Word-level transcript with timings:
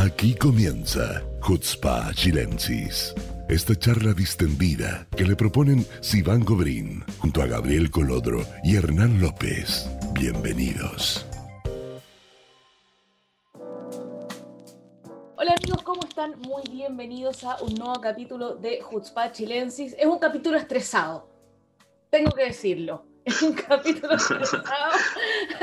Aquí 0.00 0.36
comienza 0.36 1.24
Hutzpa 1.42 2.12
Chilensis. 2.14 3.12
Esta 3.48 3.74
charla 3.74 4.12
distendida 4.12 5.08
que 5.16 5.24
le 5.24 5.34
proponen 5.34 5.84
Sivan 6.00 6.44
Gobrín 6.44 7.02
junto 7.18 7.42
a 7.42 7.46
Gabriel 7.46 7.90
Colodro 7.90 8.44
y 8.62 8.76
Hernán 8.76 9.20
López. 9.20 9.90
Bienvenidos. 10.12 11.26
Hola 15.34 15.56
amigos, 15.60 15.82
¿cómo 15.82 16.02
están? 16.08 16.38
Muy 16.42 16.62
bienvenidos 16.70 17.42
a 17.42 17.60
un 17.60 17.74
nuevo 17.74 18.00
capítulo 18.00 18.54
de 18.54 18.78
Hutzpa 18.88 19.32
Chilensis. 19.32 19.96
Es 19.98 20.06
un 20.06 20.20
capítulo 20.20 20.58
estresado, 20.58 21.28
tengo 22.08 22.30
que 22.30 22.44
decirlo. 22.44 23.07
Es 23.28 23.42
un 23.42 23.52
capítulo 23.52 24.16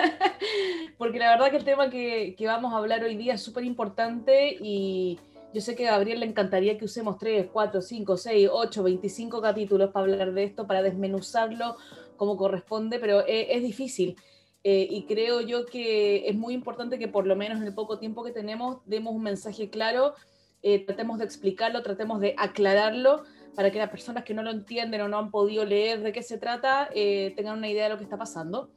porque 0.97 1.20
la 1.20 1.32
verdad 1.32 1.50
que 1.50 1.57
el 1.57 1.64
tema 1.64 1.89
que, 1.89 2.36
que 2.38 2.45
vamos 2.45 2.73
a 2.73 2.77
hablar 2.77 3.04
hoy 3.04 3.15
día 3.15 3.34
es 3.34 3.41
súper 3.41 3.64
importante 3.64 4.55
y 4.61 5.20
yo 5.52 5.61
sé 5.61 5.75
que 5.75 5.88
a 5.88 5.93
Gabriel 5.93 6.19
le 6.19 6.28
encantaría 6.28 6.78
que 6.78 6.86
usemos 6.86 7.18
3, 7.18 7.47
4, 7.51 7.82
5, 7.82 8.18
6, 8.18 8.50
8, 8.51 8.83
25 8.83 9.41
capítulos 9.41 9.91
para 9.91 10.04
hablar 10.04 10.33
de 10.33 10.43
esto, 10.43 10.68
para 10.68 10.83
desmenuzarlo 10.83 11.78
como 12.18 12.38
corresponde, 12.38 13.00
pero 13.00 13.25
es, 13.25 13.47
es 13.50 13.64
difícil. 13.64 14.16
Eh, 14.63 14.88
y 14.89 15.05
creo 15.05 15.41
yo 15.41 15.66
que 15.66 16.27
es 16.27 16.36
muy 16.36 16.54
importante 16.54 17.00
que 17.00 17.07
por 17.07 17.25
lo 17.25 17.36
menos 17.36 17.60
en 17.60 17.68
el 17.68 17.74
poco 17.74 18.00
tiempo 18.00 18.24
que 18.24 18.32
tenemos 18.32 18.79
demos 18.86 19.16
un 19.16 19.24
mensaje 19.24 19.69
claro, 19.69 20.13
eh, 20.61 20.86
tratemos 20.86 21.19
de 21.19 21.25
explicarlo, 21.25 21.82
tratemos 21.82 22.19
de 22.19 22.36
aclararlo 22.38 23.24
para 23.55 23.71
que 23.71 23.77
las 23.79 23.89
personas 23.89 24.23
que 24.23 24.33
no 24.33 24.43
lo 24.43 24.51
entienden 24.51 25.01
o 25.01 25.07
no 25.07 25.18
han 25.18 25.32
podido 25.32 25.65
leer 25.65 26.01
de 26.01 26.11
qué 26.11 26.21
se 26.21 26.37
trata 26.37 26.89
eh, 26.93 27.33
tengan 27.36 27.57
una 27.57 27.69
idea 27.69 27.86
de 27.86 27.89
lo 27.91 27.97
que 27.97 28.04
está 28.04 28.18
pasando. 28.18 28.69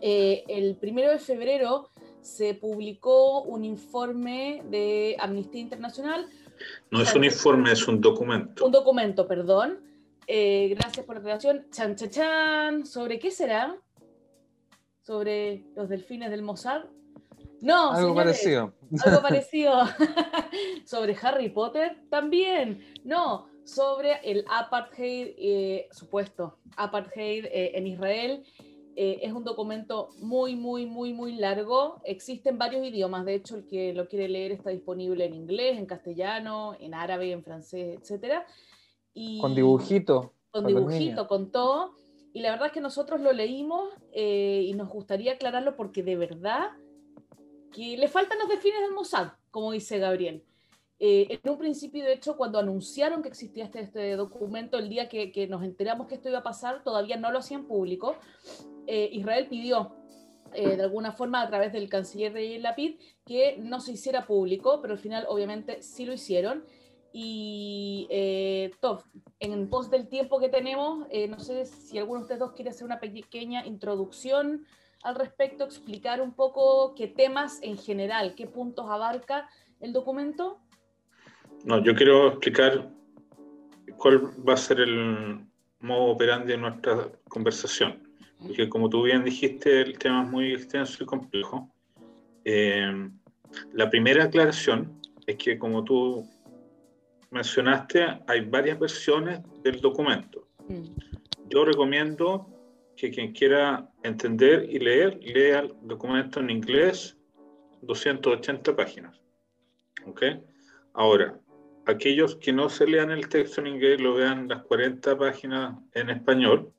Eh, 0.00 0.44
el 0.48 0.76
primero 0.76 1.10
de 1.10 1.18
febrero 1.18 1.88
se 2.20 2.54
publicó 2.54 3.42
un 3.42 3.64
informe 3.64 4.62
de 4.68 5.16
Amnistía 5.18 5.60
Internacional. 5.60 6.26
No 6.90 7.00
es 7.00 7.14
un 7.14 7.24
informe, 7.24 7.72
es 7.72 7.86
un 7.88 8.00
documento. 8.00 8.66
Un 8.66 8.72
documento, 8.72 9.26
perdón. 9.26 9.80
Eh, 10.26 10.68
gracias 10.76 11.06
por 11.06 11.16
la 11.16 11.20
aclaración. 11.20 11.66
Chan, 11.70 11.96
chan, 11.96 12.10
chan. 12.10 12.86
¿Sobre 12.86 13.18
qué 13.18 13.30
será? 13.30 13.76
¿Sobre 15.00 15.64
los 15.74 15.88
delfines 15.88 16.30
del 16.30 16.42
Mossad? 16.42 16.84
No, 17.62 17.92
Algo 17.92 18.10
señores, 18.10 18.16
parecido. 18.16 18.74
Algo 19.04 19.22
parecido. 19.22 19.72
¿Sobre 20.84 21.16
Harry 21.22 21.48
Potter? 21.48 22.02
También. 22.10 22.84
No, 23.04 23.49
sobre 23.64 24.14
el 24.24 24.44
apartheid, 24.48 25.34
eh, 25.38 25.88
supuesto 25.92 26.58
apartheid 26.76 27.44
eh, 27.46 27.72
en 27.74 27.86
Israel. 27.86 28.42
Eh, 28.96 29.20
es 29.22 29.32
un 29.32 29.44
documento 29.44 30.08
muy, 30.20 30.56
muy, 30.56 30.86
muy, 30.86 31.12
muy 31.12 31.32
largo. 31.36 32.00
Existen 32.04 32.58
varios 32.58 32.84
idiomas. 32.84 33.24
De 33.24 33.34
hecho, 33.34 33.56
el 33.56 33.66
que 33.66 33.94
lo 33.94 34.08
quiere 34.08 34.28
leer 34.28 34.52
está 34.52 34.70
disponible 34.70 35.24
en 35.24 35.34
inglés, 35.34 35.78
en 35.78 35.86
castellano, 35.86 36.74
en 36.78 36.94
árabe, 36.94 37.32
en 37.32 37.42
francés, 37.42 37.98
etc. 38.02 38.42
Y 39.14 39.40
Con 39.40 39.54
dibujito. 39.54 40.34
con 40.50 40.66
dibujito, 40.66 41.28
con 41.28 41.50
todo. 41.50 41.92
Y 42.32 42.40
la 42.40 42.50
verdad 42.50 42.66
es 42.66 42.72
que 42.72 42.80
nosotros 42.80 43.20
lo 43.20 43.32
leímos 43.32 43.90
y 44.14 44.72
nos 44.74 44.88
gustaría 44.88 45.32
aclararlo 45.32 45.76
porque 45.76 46.02
de 46.02 46.16
verdad 46.16 46.70
que 47.72 47.96
le 47.96 48.08
faltan 48.08 48.38
los 48.38 48.48
delfines 48.48 48.80
del 48.82 48.92
Mossad, 48.92 49.32
como 49.50 49.72
dice 49.72 49.98
Gabriel. 49.98 50.44
Eh, 51.02 51.40
en 51.42 51.50
un 51.50 51.58
principio, 51.58 52.04
de 52.04 52.12
hecho, 52.12 52.36
cuando 52.36 52.58
anunciaron 52.58 53.22
que 53.22 53.28
existía 53.28 53.64
este, 53.64 53.80
este 53.80 54.16
documento, 54.16 54.78
el 54.78 54.90
día 54.90 55.08
que, 55.08 55.32
que 55.32 55.48
nos 55.48 55.64
enteramos 55.64 56.06
que 56.06 56.16
esto 56.16 56.28
iba 56.28 56.40
a 56.40 56.42
pasar, 56.42 56.84
todavía 56.84 57.16
no 57.16 57.32
lo 57.32 57.38
hacían 57.38 57.64
público. 57.64 58.16
Eh, 58.86 59.08
Israel 59.12 59.46
pidió, 59.48 59.96
eh, 60.52 60.76
de 60.76 60.82
alguna 60.82 61.12
forma, 61.12 61.40
a 61.40 61.48
través 61.48 61.72
del 61.72 61.88
canciller 61.88 62.32
de 62.34 62.58
Lapid, 62.58 63.00
que 63.24 63.56
no 63.58 63.80
se 63.80 63.92
hiciera 63.92 64.26
público, 64.26 64.80
pero 64.82 64.92
al 64.92 64.98
final, 64.98 65.24
obviamente, 65.28 65.82
sí 65.82 66.04
lo 66.04 66.12
hicieron. 66.12 66.64
Y 67.12 68.06
eh, 68.10 68.70
Tov, 68.80 69.02
en 69.40 69.68
pos 69.68 69.90
del 69.90 70.08
tiempo 70.08 70.38
que 70.38 70.48
tenemos, 70.48 71.06
eh, 71.10 71.28
no 71.28 71.40
sé 71.40 71.66
si 71.66 71.98
alguno 71.98 72.20
de 72.20 72.22
ustedes 72.24 72.40
dos 72.40 72.52
quiere 72.52 72.70
hacer 72.70 72.84
una 72.84 73.00
pequeña 73.00 73.66
introducción 73.66 74.64
al 75.02 75.14
respecto, 75.14 75.64
explicar 75.64 76.20
un 76.20 76.32
poco 76.32 76.94
qué 76.94 77.08
temas 77.08 77.58
en 77.62 77.78
general, 77.78 78.34
qué 78.34 78.46
puntos 78.46 78.86
abarca 78.88 79.48
el 79.80 79.92
documento. 79.92 80.58
No, 81.64 81.82
yo 81.82 81.94
quiero 81.94 82.28
explicar 82.28 82.90
cuál 83.96 84.32
va 84.48 84.54
a 84.54 84.56
ser 84.56 84.80
el 84.80 85.44
modo 85.80 86.04
operandi 86.04 86.52
de 86.52 86.58
nuestra 86.58 87.10
conversación. 87.28 88.02
Porque 88.38 88.68
como 88.68 88.88
tú 88.88 89.02
bien 89.02 89.24
dijiste, 89.24 89.82
el 89.82 89.98
tema 89.98 90.22
es 90.24 90.30
muy 90.30 90.52
extenso 90.54 91.02
y 91.02 91.06
complejo. 91.06 91.70
Eh, 92.44 93.10
la 93.72 93.90
primera 93.90 94.24
aclaración 94.24 95.00
es 95.26 95.36
que, 95.36 95.58
como 95.58 95.84
tú 95.84 96.26
mencionaste, 97.30 98.06
hay 98.26 98.40
varias 98.40 98.78
versiones 98.78 99.40
del 99.62 99.80
documento. 99.80 100.48
Mm. 100.68 100.84
Yo 101.48 101.64
recomiendo 101.64 102.48
que 102.96 103.10
quien 103.10 103.32
quiera 103.32 103.88
entender 104.02 104.66
y 104.70 104.78
leer, 104.78 105.18
lea 105.22 105.60
el 105.60 105.74
documento 105.82 106.40
en 106.40 106.50
inglés, 106.50 107.16
280 107.82 108.76
páginas. 108.76 109.20
¿Ok? 110.06 110.22
Ahora, 110.94 111.38
aquellos 111.90 112.36
que 112.36 112.52
no 112.52 112.68
se 112.68 112.86
lean 112.86 113.10
el 113.10 113.28
texto 113.28 113.60
en 113.60 113.68
inglés, 113.68 114.00
lo 114.00 114.14
vean 114.14 114.48
las 114.48 114.62
40 114.64 115.16
páginas 115.18 115.74
en 115.94 116.10
español, 116.10 116.72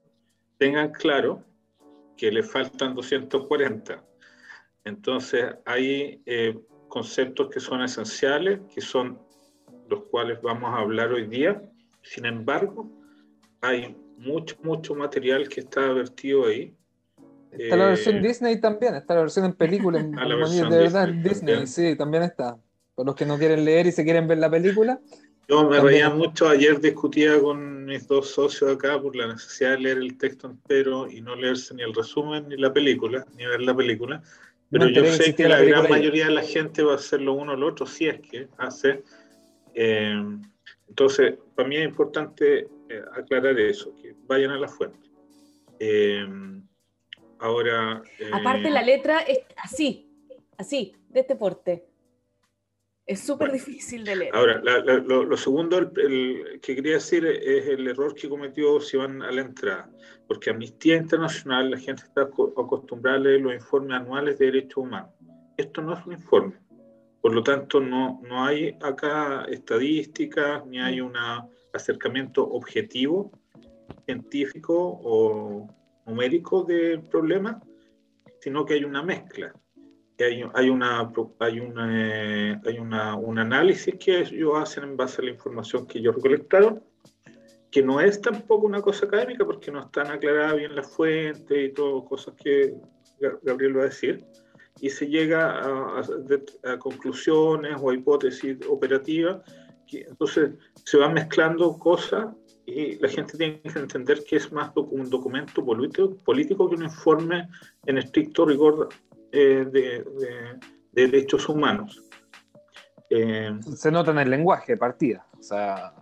tengan 0.57 0.91
claro 0.91 1.43
que 2.17 2.31
le 2.31 2.43
faltan 2.43 2.95
240. 2.95 4.03
Entonces, 4.83 5.45
hay 5.65 6.21
eh, 6.25 6.57
conceptos 6.87 7.49
que 7.49 7.59
son 7.59 7.81
esenciales, 7.81 8.59
que 8.73 8.81
son 8.81 9.19
los 9.87 10.03
cuales 10.05 10.41
vamos 10.41 10.73
a 10.73 10.79
hablar 10.79 11.11
hoy 11.11 11.27
día. 11.27 11.61
Sin 12.01 12.25
embargo, 12.25 12.89
hay 13.61 13.95
mucho, 14.17 14.55
mucho 14.63 14.95
material 14.95 15.47
que 15.49 15.61
está 15.61 15.91
vertido 15.93 16.47
ahí. 16.47 16.75
Está 17.51 17.75
la 17.75 17.87
versión 17.87 18.15
Eh, 18.17 18.21
Disney 18.21 18.61
también, 18.61 18.95
está 18.95 19.13
la 19.15 19.21
versión 19.21 19.45
en 19.45 19.53
película. 19.53 19.99
En, 19.99 20.15
Ah, 20.17 20.25
la 20.25 20.33
en- 20.35 20.39
versión 20.39 20.69
de 20.71 20.77
verdad, 20.77 21.07
Disney 21.07 21.23
Disney, 21.23 21.45
también. 21.55 21.67
sí, 21.67 21.95
también 21.95 22.23
está. 22.23 22.57
Para 22.95 23.07
los 23.07 23.15
que 23.15 23.25
no 23.25 23.37
quieren 23.37 23.63
leer 23.65 23.87
y 23.87 23.91
se 23.91 24.03
quieren 24.03 24.27
ver 24.27 24.37
la 24.37 24.49
película, 24.49 24.99
Yo 25.47 25.63
me 25.63 25.77
También. 25.77 25.85
reía 25.85 26.09
mucho, 26.09 26.47
ayer 26.47 26.79
discutía 26.79 27.39
con 27.41 27.85
mis 27.85 28.07
dos 28.07 28.29
socios 28.29 28.71
acá 28.71 29.01
por 29.01 29.15
la 29.15 29.27
necesidad 29.27 29.71
de 29.71 29.79
leer 29.79 29.97
el 29.97 30.17
texto 30.17 30.47
entero 30.49 31.09
y 31.09 31.19
no 31.19 31.35
leerse 31.35 31.73
ni 31.73 31.83
el 31.83 31.93
resumen 31.93 32.47
ni 32.47 32.55
la 32.57 32.71
película, 32.71 33.25
ni 33.35 33.45
ver 33.45 33.61
la 33.61 33.75
película. 33.75 34.21
Pero 34.69 34.85
Me 34.85 34.93
yo 34.93 35.05
sé 35.05 35.35
que 35.35 35.49
la 35.49 35.59
la 35.59 35.65
gran 35.65 35.89
mayoría 35.89 36.25
de 36.25 36.31
la 36.31 36.43
gente 36.43 36.83
va 36.83 36.93
a 36.93 36.95
hacer 36.95 37.21
lo 37.21 37.33
uno 37.33 37.53
o 37.53 37.55
lo 37.57 37.67
otro, 37.67 37.85
si 37.85 38.07
es 38.07 38.21
que 38.21 38.47
hace. 38.57 39.03
Eh, 39.73 40.15
entonces, 40.87 41.33
para 41.55 41.67
mí 41.67 41.75
es 41.75 41.85
importante 41.85 42.67
eh, 42.89 43.01
aclarar 43.13 43.59
eso, 43.59 43.93
que 44.01 44.15
vayan 44.27 44.51
a 44.51 44.57
la 44.57 44.67
fuente. 44.69 45.09
Eh, 45.79 46.25
ahora... 47.39 48.01
eh, 48.19 48.29
Aparte, 48.31 48.69
la 48.69 48.83
letra 48.83 49.19
es 49.19 49.39
así, 49.57 50.07
así, 50.57 50.95
de 51.09 51.19
este 51.21 51.35
porte. 51.35 51.85
Es 53.11 53.19
súper 53.19 53.49
Bueno. 53.49 53.65
difícil 53.65 54.05
de 54.05 54.15
leer. 54.15 54.33
Ahora, 54.33 54.61
la- 54.63 54.79
la- 54.79 54.99
lo, 54.99 55.25
lo 55.25 55.35
segundo 55.35 55.77
el- 55.77 55.91
el 55.99 56.59
que 56.61 56.75
quería 56.75 56.93
decir 56.93 57.25
es 57.25 57.67
el 57.67 57.85
error 57.87 58.15
que 58.15 58.29
cometió 58.29 58.79
si 58.79 58.95
van 58.95 59.21
a 59.21 59.29
la 59.31 59.41
entrada, 59.41 59.89
porque 60.27 60.49
Amnistía 60.49 60.95
Internacional, 60.95 61.71
la 61.71 61.77
gente 61.77 62.03
está 62.03 62.21
aco- 62.21 62.53
acostumbrada 62.57 63.17
a 63.17 63.19
leer 63.19 63.41
los 63.41 63.53
informes 63.53 63.97
anuales 63.99 64.39
de 64.39 64.45
derechos 64.45 64.77
humanos. 64.77 65.09
Esto 65.57 65.81
no 65.81 65.93
es 65.93 66.05
un 66.05 66.13
informe, 66.13 66.55
por 67.21 67.33
lo 67.33 67.43
tanto 67.43 67.81
no, 67.81 68.21
no 68.23 68.45
hay 68.45 68.77
acá 68.81 69.43
estadísticas, 69.49 70.65
ni 70.65 70.79
hay 70.79 71.01
un 71.01 71.13
acercamiento 71.73 72.47
objetivo, 72.49 73.29
científico 74.05 74.73
o 75.03 75.67
numérico 76.05 76.63
del 76.63 77.01
problema, 77.03 77.61
sino 78.39 78.65
que 78.65 78.75
hay 78.75 78.85
una 78.85 79.03
mezcla 79.03 79.53
que 80.21 80.27
hay, 80.27 80.43
hay, 80.53 80.69
una, 80.69 81.11
hay, 81.39 81.59
una, 81.59 81.87
eh, 81.91 82.59
hay 82.63 82.77
una, 82.77 83.15
un 83.15 83.39
análisis 83.39 83.95
que 83.95 84.19
ellos 84.19 84.53
hacen 84.55 84.83
en 84.83 84.95
base 84.97 85.21
a 85.21 85.25
la 85.25 85.31
información 85.31 85.87
que 85.87 85.97
ellos 85.97 86.13
recolectaron, 86.15 86.83
que 87.71 87.81
no 87.81 87.99
es 87.99 88.21
tampoco 88.21 88.67
una 88.67 88.81
cosa 88.81 89.07
académica 89.07 89.45
porque 89.45 89.71
no 89.71 89.81
están 89.81 90.11
aclaradas 90.11 90.57
bien 90.57 90.75
las 90.75 90.87
fuentes 90.91 91.57
y 91.57 91.73
todo, 91.73 92.05
cosas 92.05 92.35
que 92.35 92.75
Ga- 93.19 93.39
Gabriel 93.41 93.77
va 93.77 93.81
a 93.81 93.85
decir, 93.85 94.23
y 94.79 94.89
se 94.89 95.07
llega 95.07 95.59
a, 95.59 96.01
a- 96.01 96.71
a 96.73 96.77
conclusiones 96.77 97.75
o 97.81 97.89
a 97.89 97.95
hipótesis 97.95 98.57
operativas, 98.69 99.41
que, 99.87 100.01
entonces 100.01 100.51
se 100.85 100.97
van 100.97 101.13
mezclando 101.13 101.77
cosas 101.79 102.27
y 102.65 102.95
la 102.99 103.09
gente 103.09 103.37
tiene 103.37 103.59
que 103.61 103.79
entender 103.79 104.23
que 104.23 104.35
es 104.35 104.51
más 104.51 104.71
un 104.75 105.09
documento 105.09 105.65
político 105.65 106.69
que 106.69 106.75
un 106.75 106.83
informe 106.83 107.47
en 107.87 107.97
estricto 107.97 108.45
rigor 108.45 108.89
eh, 109.31 109.65
de, 109.69 109.81
de- 110.03 110.59
de 110.93 111.07
derechos 111.07 111.47
humanos. 111.49 112.01
Eh, 113.09 113.51
se 113.75 113.91
nota 113.91 114.11
en 114.11 114.19
el 114.19 114.29
lenguaje 114.29 114.73
de 114.73 114.77
partida. 114.77 115.25
O 115.39 115.43
sea, 115.43 115.93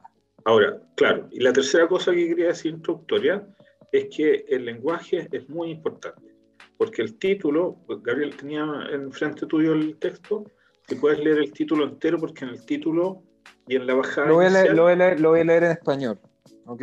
ahora, 0.45 0.79
claro, 0.95 1.27
y 1.31 1.39
la 1.39 1.53
tercera 1.53 1.87
cosa 1.87 2.11
que 2.11 2.27
quería 2.27 2.47
decir 2.47 2.71
introductoria 2.73 3.47
es 3.91 4.07
que 4.15 4.45
el 4.49 4.65
lenguaje 4.65 5.27
es 5.31 5.49
muy 5.49 5.71
importante, 5.71 6.35
porque 6.77 7.01
el 7.01 7.17
título, 7.17 7.77
pues, 7.87 8.01
Gabriel 8.03 8.35
tenía 8.35 8.63
enfrente 8.91 9.45
tuyo 9.47 9.73
el 9.73 9.97
texto, 9.97 10.45
Si 10.87 10.95
puedes 10.95 11.19
leer 11.19 11.37
el 11.37 11.51
título 11.51 11.83
entero, 11.85 12.17
porque 12.19 12.45
en 12.45 12.49
el 12.51 12.65
título 12.65 13.21
y 13.67 13.75
en 13.75 13.85
la 13.85 13.93
bajada. 13.93 14.27
Lo 14.27 14.33
voy 14.35 14.47
a 14.47 14.49
leer, 14.49 14.65
inicial- 14.65 14.75
lo 14.77 14.83
voy 14.83 14.91
a 14.91 14.95
leer- 14.95 15.19
lo 15.19 15.29
voy 15.29 15.39
a 15.41 15.43
leer 15.43 15.63
en 15.65 15.71
español, 15.71 16.19
¿ok? 16.65 16.81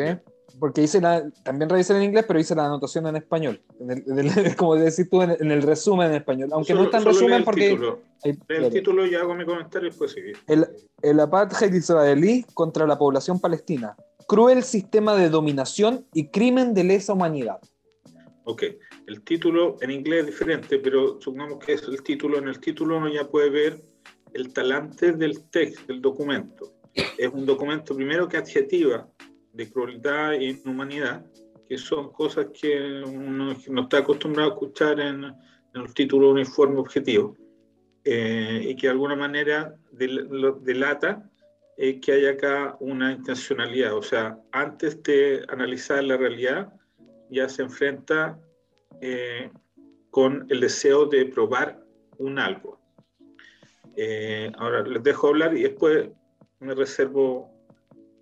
Porque 0.58 0.82
hice 0.82 1.00
la, 1.00 1.28
también 1.42 1.68
revisé 1.68 1.94
en 1.96 2.02
inglés, 2.02 2.24
pero 2.26 2.38
hice 2.40 2.54
la 2.54 2.66
anotación 2.66 3.06
en 3.06 3.16
español. 3.16 3.60
En 3.78 3.90
el- 3.90 4.04
en 4.06 4.18
el- 4.18 4.26
como 4.56 4.74
decís 4.76 5.08
tú, 5.10 5.22
en 5.22 5.30
el, 5.32 5.36
en 5.42 5.50
el 5.50 5.62
resumen 5.62 6.08
en 6.08 6.14
español. 6.16 6.50
Aunque 6.52 6.68
solo- 6.72 6.80
no 6.80 6.84
está 6.86 6.96
en 6.98 7.02
solo 7.04 7.14
lee 7.14 7.18
resumen 7.26 7.44
porque... 7.44 7.68
título. 7.70 8.00
hay- 8.24 8.30
el 8.30 8.38
claro. 8.38 8.70
título 8.70 9.06
y 9.06 9.14
hago 9.14 9.34
mi 9.34 9.44
comentario 9.44 9.88
y 9.88 9.90
después 9.90 10.12
seguir. 10.12 10.36
El, 10.46 10.66
el 11.02 11.20
apartheid 11.20 11.72
israelí 11.72 12.44
contra 12.54 12.86
la 12.86 12.96
población 12.98 13.38
palestina. 13.40 13.94
Cruel 14.26 14.62
sistema 14.64 15.14
de 15.14 15.28
dominación 15.28 16.06
y 16.12 16.28
crimen 16.28 16.74
de 16.74 16.84
lesa 16.84 17.12
humanidad. 17.12 17.60
Ok, 18.44 18.62
el 19.06 19.22
título 19.22 19.76
en 19.80 19.90
inglés 19.90 20.20
es 20.20 20.26
diferente, 20.26 20.78
pero 20.78 21.20
supongamos 21.20 21.58
que 21.64 21.74
es 21.74 21.82
el 21.82 22.02
título. 22.02 22.38
En 22.38 22.48
el 22.48 22.58
título 22.60 22.96
uno 22.98 23.08
ya 23.08 23.28
puede 23.28 23.50
ver 23.50 23.84
el 24.32 24.52
talante 24.52 25.12
del 25.12 25.44
texto, 25.50 25.82
del 25.88 26.00
documento. 26.00 26.72
Es 26.94 27.28
un 27.32 27.44
documento 27.44 27.94
primero 27.94 28.26
que 28.28 28.36
adjetiva 28.36 29.08
de 29.56 29.70
crueldad 29.70 30.34
e 30.34 30.50
inhumanidad, 30.50 31.24
que 31.68 31.78
son 31.78 32.12
cosas 32.12 32.48
que 32.52 33.02
uno 33.02 33.56
no 33.68 33.82
está 33.82 33.98
acostumbrado 33.98 34.50
a 34.50 34.54
escuchar 34.54 35.00
en, 35.00 35.24
en 35.24 35.82
el 35.82 35.92
título 35.94 36.30
uniforme 36.30 36.78
objetivo, 36.78 37.36
eh, 38.04 38.68
y 38.68 38.76
que 38.76 38.86
de 38.86 38.92
alguna 38.92 39.16
manera 39.16 39.74
delata 39.90 41.28
eh, 41.76 41.98
que 42.00 42.12
hay 42.12 42.26
acá 42.26 42.76
una 42.80 43.12
intencionalidad. 43.12 43.94
O 43.96 44.02
sea, 44.02 44.38
antes 44.52 45.02
de 45.02 45.44
analizar 45.48 46.04
la 46.04 46.16
realidad, 46.16 46.72
ya 47.30 47.48
se 47.48 47.62
enfrenta 47.62 48.38
eh, 49.00 49.50
con 50.10 50.46
el 50.50 50.60
deseo 50.60 51.06
de 51.06 51.26
probar 51.26 51.82
un 52.18 52.38
algo. 52.38 52.78
Ahora 54.58 54.82
les 54.82 55.02
dejo 55.02 55.28
hablar 55.28 55.56
y 55.56 55.62
después 55.62 56.10
me 56.60 56.74
reservo 56.74 57.55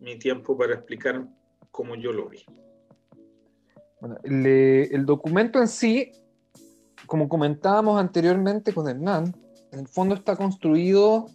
mi 0.05 0.19
tiempo 0.19 0.57
para 0.57 0.75
explicar 0.75 1.27
cómo 1.71 1.97
yo 1.97 2.13
lo 2.13 2.29
vi. 2.29 2.45
Bueno, 4.01 4.17
el 4.23 5.07
documento 5.07 5.59
en 5.59 5.67
sí, 5.67 6.13
como 7.07 7.29
comentábamos 7.29 7.99
anteriormente 7.99 8.73
con 8.73 8.87
Hernán, 8.89 9.35
en 9.73 9.81
el 9.81 9.89
fondo 9.89 10.15
está 10.15 10.37
construido 10.37 11.27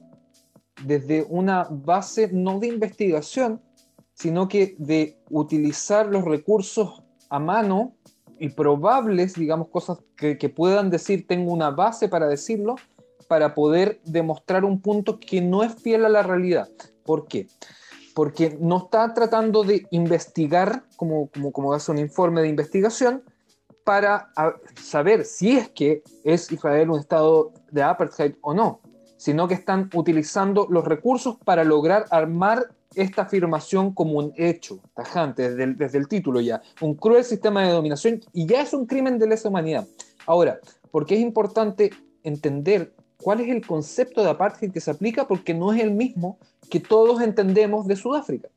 desde 0.85 1.25
una 1.29 1.67
base 1.69 2.29
no 2.31 2.59
de 2.59 2.67
investigación, 2.67 3.61
sino 4.13 4.47
que 4.47 4.75
de 4.77 5.17
utilizar 5.29 6.07
los 6.07 6.23
recursos 6.23 7.03
a 7.29 7.39
mano 7.39 7.95
y 8.37 8.49
probables, 8.49 9.33
digamos, 9.33 9.67
cosas 9.69 9.97
que, 10.15 10.37
que 10.37 10.49
puedan 10.49 10.89
decir, 10.89 11.27
tengo 11.27 11.51
una 11.51 11.71
base 11.71 12.07
para 12.07 12.27
decirlo, 12.27 12.75
para 13.27 13.53
poder 13.53 13.99
demostrar 14.05 14.63
un 14.63 14.81
punto 14.81 15.19
que 15.19 15.41
no 15.41 15.63
es 15.63 15.75
fiel 15.75 16.05
a 16.05 16.09
la 16.09 16.23
realidad. 16.23 16.69
¿Por 17.03 17.27
qué? 17.27 17.47
Porque 18.15 18.57
no 18.59 18.77
está 18.77 19.13
tratando 19.13 19.63
de 19.63 19.85
investigar, 19.91 20.83
como, 20.95 21.29
como, 21.29 21.51
como 21.51 21.73
hace 21.73 21.91
un 21.91 21.99
informe 21.99 22.41
de 22.41 22.49
investigación, 22.49 23.23
para 23.83 24.31
a- 24.35 24.55
saber 24.81 25.25
si 25.25 25.57
es 25.57 25.69
que 25.69 26.03
es 26.23 26.51
Israel 26.51 26.91
un 26.91 26.99
estado 26.99 27.53
de 27.71 27.81
apartheid 27.81 28.35
o 28.41 28.53
no, 28.53 28.81
sino 29.17 29.47
que 29.47 29.53
están 29.53 29.89
utilizando 29.93 30.67
los 30.69 30.85
recursos 30.85 31.37
para 31.43 31.63
lograr 31.63 32.05
armar 32.11 32.69
esta 32.95 33.23
afirmación 33.23 33.93
como 33.93 34.17
un 34.17 34.33
hecho 34.35 34.79
tajante, 34.95 35.49
desde 35.49 35.63
el, 35.63 35.77
desde 35.77 35.97
el 35.97 36.07
título 36.07 36.41
ya, 36.41 36.61
un 36.81 36.95
cruel 36.95 37.23
sistema 37.23 37.63
de 37.63 37.71
dominación 37.71 38.21
y 38.33 38.45
ya 38.47 38.61
es 38.61 38.73
un 38.73 38.85
crimen 38.85 39.19
de 39.19 39.27
lesa 39.27 39.49
humanidad. 39.49 39.87
Ahora, 40.25 40.59
¿por 40.91 41.05
qué 41.05 41.15
es 41.15 41.21
importante 41.21 41.91
entender 42.23 42.93
cuál 43.21 43.41
es 43.41 43.49
el 43.49 43.65
concepto 43.65 44.23
de 44.23 44.29
apartheid 44.29 44.71
que 44.71 44.79
se 44.79 44.91
aplica? 44.91 45.27
Porque 45.27 45.53
no 45.53 45.73
es 45.73 45.81
el 45.81 45.91
mismo 45.91 46.39
que 46.69 46.79
todos 46.79 47.21
entendemos 47.21 47.87
de 47.87 47.95
Sudáfrica. 47.95 48.49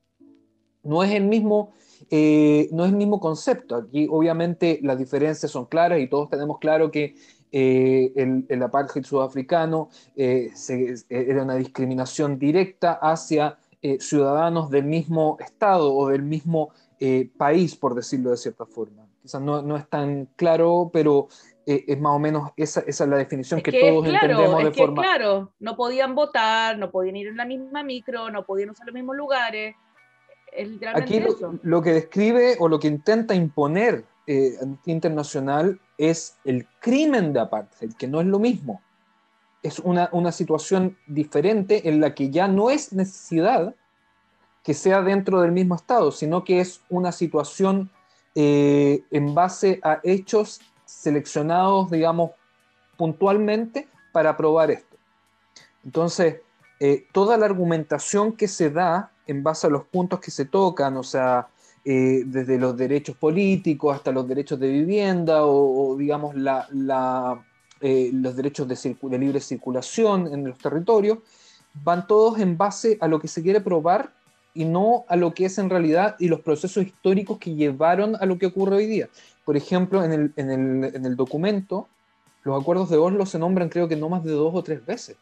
No 0.85 1.03
es 1.03 1.11
el 1.12 1.25
mismo, 1.25 1.73
eh, 2.11 2.69
no 2.73 2.85
es 2.85 2.93
el 2.93 2.97
mismo 2.97 3.20
concepto. 3.20 3.76
Aquí 3.76 4.06
obviamente 4.11 4.79
las 4.82 4.99
diferencias 4.99 5.50
son 5.50 5.67
claras 5.67 6.00
y 6.00 6.09
todos 6.09 6.31
tenemos 6.31 6.59
claro 6.59 6.91
que 6.91 7.14
eh, 7.50 8.12
el, 8.49 8.62
apartheid 8.62 9.05
sudafricano 9.05 9.91
eh, 10.17 10.50
era 11.08 11.43
una 11.43 11.56
discriminación 11.56 12.38
directa 12.38 12.93
hacia 12.94 13.58
ciudadanos 13.99 14.70
del 14.70 14.85
mismo 14.85 15.37
estado 15.41 15.93
o 15.93 16.08
del 16.08 16.23
mismo 16.23 16.70
país, 17.37 17.75
por 17.75 17.97
decirlo 17.97 18.31
de 18.31 18.37
cierta 18.37 18.65
forma. 18.65 19.08
Quizás 19.23 19.43
no 19.43 19.76
es 19.76 19.88
tan 19.88 20.29
claro, 20.37 20.91
pero 20.93 21.26
eh, 21.67 21.85
es 21.87 22.00
más 22.00 22.12
o 22.12 22.19
menos 22.19 22.50
esa, 22.56 22.81
esa 22.87 23.05
es 23.05 23.11
la 23.11 23.17
definición 23.17 23.59
Es 23.59 23.64
que, 23.64 23.70
que, 23.70 23.81
todos 23.81 24.05
claro, 24.05 24.26
entendemos 24.26 24.59
es 24.61 24.64
de 24.67 24.73
que, 24.73 24.81
forma... 24.81 25.03
claro, 25.03 25.53
no 25.61 25.76
podían 25.76 26.14
votar, 26.14 26.79
no 26.79 26.91
podían 26.91 27.17
ir 27.17 27.29
en 27.29 27.37
la 27.37 27.44
misma 27.44 27.82
micro, 27.82 28.31
no 28.31 28.44
podían 28.44 28.70
usar 28.70 28.87
los 28.87 28.94
mismos 28.94 29.17
lugares. 29.17 29.76
Es 30.53 30.69
literalmente 30.69 31.14
Aquí 31.14 31.20
lo, 31.20 31.35
eso. 31.35 31.59
lo 31.62 31.82
que 31.82 31.93
describe 31.93 32.56
o 32.59 32.69
lo 32.69 32.79
que 32.79 32.88
intenta 32.88 33.35
imponer 33.35 34.05
eh, 34.26 34.56
Internacional 34.87 35.81
es 35.99 36.38
el 36.44 36.67
crimen 36.81 37.32
de 37.32 37.41
apartheid, 37.41 37.93
que 37.94 38.06
no 38.06 38.20
es 38.20 38.26
lo 38.26 38.38
mismo. 38.38 38.81
Es 39.62 39.79
una, 39.79 40.08
una 40.12 40.32
situación 40.32 40.97
diferente 41.06 41.88
en 41.88 42.00
la 42.00 42.15
que 42.15 42.31
ya 42.31 42.49
no 42.49 42.70
es 42.70 42.93
necesidad 42.93 43.75
que 44.62 44.75
sea 44.75 45.03
dentro 45.03 45.41
del 45.41 45.53
mismo 45.53 45.75
Estado, 45.75 46.12
sino 46.12 46.44
que 46.44 46.61
es 46.61 46.82
una 46.88 47.12
situación 47.12 47.91
eh, 48.35 49.05
en 49.11 49.35
base 49.35 49.81
a 49.82 50.00
hechos 50.05 50.61
seleccionados, 51.00 51.91
digamos, 51.91 52.33
puntualmente 52.97 53.89
para 54.12 54.37
probar 54.37 54.71
esto. 54.71 54.97
Entonces, 55.85 56.37
eh, 56.79 57.06
toda 57.12 57.37
la 57.37 57.47
argumentación 57.47 58.33
que 58.33 58.49
se 58.49 58.71
da 58.71 59.12
en 59.27 59.43
base 59.43 59.67
a 59.67 59.71
los 59.71 59.85
puntos 59.85 60.21
que 60.21 60.31
se 60.31 60.44
tocan, 60.44 60.97
o 60.97 61.03
sea, 61.03 61.49
eh, 61.85 62.23
desde 62.27 62.59
los 62.59 62.77
derechos 62.77 63.17
políticos 63.17 63.97
hasta 63.97 64.12
los 64.12 64.29
derechos 64.29 64.61
de 64.61 64.69
vivienda 64.69 65.44
o, 65.44 65.97
digamos 65.97 66.37
la, 66.37 67.44
eh, 67.81 68.11
los 68.12 68.37
derechos 68.37 68.69
de, 68.69 68.97
de 69.00 69.19
libre 69.19 69.41
circulación 69.41 70.33
en 70.33 70.47
los 70.47 70.59
territorios, 70.59 71.19
van 71.75 72.06
todos 72.06 72.39
en 72.39 72.56
base 72.56 72.99
a 73.00 73.09
lo 73.09 73.19
que 73.19 73.29
se 73.29 73.43
quiere 73.43 73.61
probar 73.61 74.12
y 74.55 74.65
no 74.65 75.05
a 75.09 75.17
lo 75.17 75.33
que 75.35 75.47
es 75.47 75.59
en 75.59 75.71
realidad 75.71 76.17
y 76.19 76.29
los 76.29 76.41
procesos 76.41 76.85
históricos 76.85 77.39
que 77.39 77.55
llevaron 77.55 78.17
a 78.17 78.27
lo 78.27 78.39
que 78.39 78.47
ocurre 78.47 78.77
hoy 78.77 78.87
día. 78.87 79.09
Por 79.44 79.56
ejemplo, 79.56 80.05
en 80.05 80.12
el, 80.12 80.33
en 80.37 80.50
el, 80.50 80.94
en 80.94 81.06
el 81.06 81.17
documento, 81.17 81.89
los 82.44 82.61
acuerdos 82.61 82.91
de 82.91 82.97
Oslo 82.97 83.27
se 83.27 83.39
nombran 83.39 83.69
creo 83.69 83.89
que 83.89 83.97
no 83.97 84.09
más 84.09 84.25
de 84.25 84.33
dos 84.33 84.55
o 84.55 84.62
tres 84.62 84.85
veces. 84.85 85.17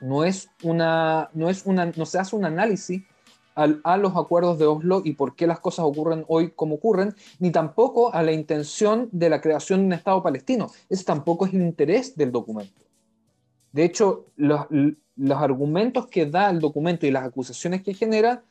No 0.00 0.24
es 0.24 0.48
una, 0.62 1.30
no 1.32 1.48
es 1.48 1.64
una, 1.64 1.86
no 1.86 2.06
se 2.06 2.18
hace 2.18 2.34
un 2.34 2.44
análisis 2.44 3.02
al, 3.54 3.80
a 3.84 3.96
los 3.96 4.16
acuerdos 4.16 4.58
de 4.58 4.66
Oslo 4.66 5.02
y 5.04 5.12
por 5.12 5.36
qué 5.36 5.46
las 5.46 5.60
cosas 5.60 5.84
ocurren 5.84 6.24
hoy 6.28 6.50
como 6.50 6.76
ocurren, 6.76 7.14
ni 7.38 7.50
tampoco 7.50 8.12
a 8.12 8.22
la 8.22 8.32
intención 8.32 9.08
de 9.12 9.30
la 9.30 9.40
creación 9.40 9.80
de 9.80 9.86
un 9.86 9.92
Estado 9.92 10.22
palestino. 10.22 10.70
Ese 10.88 11.04
tampoco 11.04 11.46
es 11.46 11.54
el 11.54 11.62
interés 11.62 12.16
del 12.16 12.32
documento. 12.32 12.82
De 13.72 13.84
hecho, 13.84 14.26
los, 14.36 14.66
los 15.16 15.38
argumentos 15.38 16.06
que 16.06 16.26
da 16.26 16.50
el 16.50 16.60
documento 16.60 17.06
y 17.06 17.10
las 17.10 17.24
acusaciones 17.24 17.82
que 17.82 17.94
genera, 17.94 18.42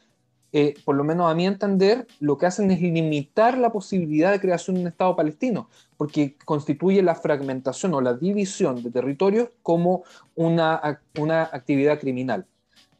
eh, 0.53 0.73
por 0.83 0.95
lo 0.95 1.03
menos 1.03 1.31
a 1.31 1.35
mi 1.35 1.45
entender, 1.47 2.07
lo 2.19 2.37
que 2.37 2.45
hacen 2.45 2.71
es 2.71 2.81
limitar 2.81 3.57
la 3.57 3.71
posibilidad 3.71 4.31
de 4.31 4.39
creación 4.41 4.75
de 4.75 4.81
un 4.81 4.87
Estado 4.87 5.15
palestino, 5.15 5.69
porque 5.97 6.35
constituye 6.45 7.01
la 7.01 7.15
fragmentación 7.15 7.93
o 7.93 8.01
la 8.01 8.13
división 8.15 8.83
de 8.83 8.91
territorios 8.91 9.49
como 9.63 10.03
una, 10.35 10.99
una 11.17 11.43
actividad 11.43 11.99
criminal. 11.99 12.45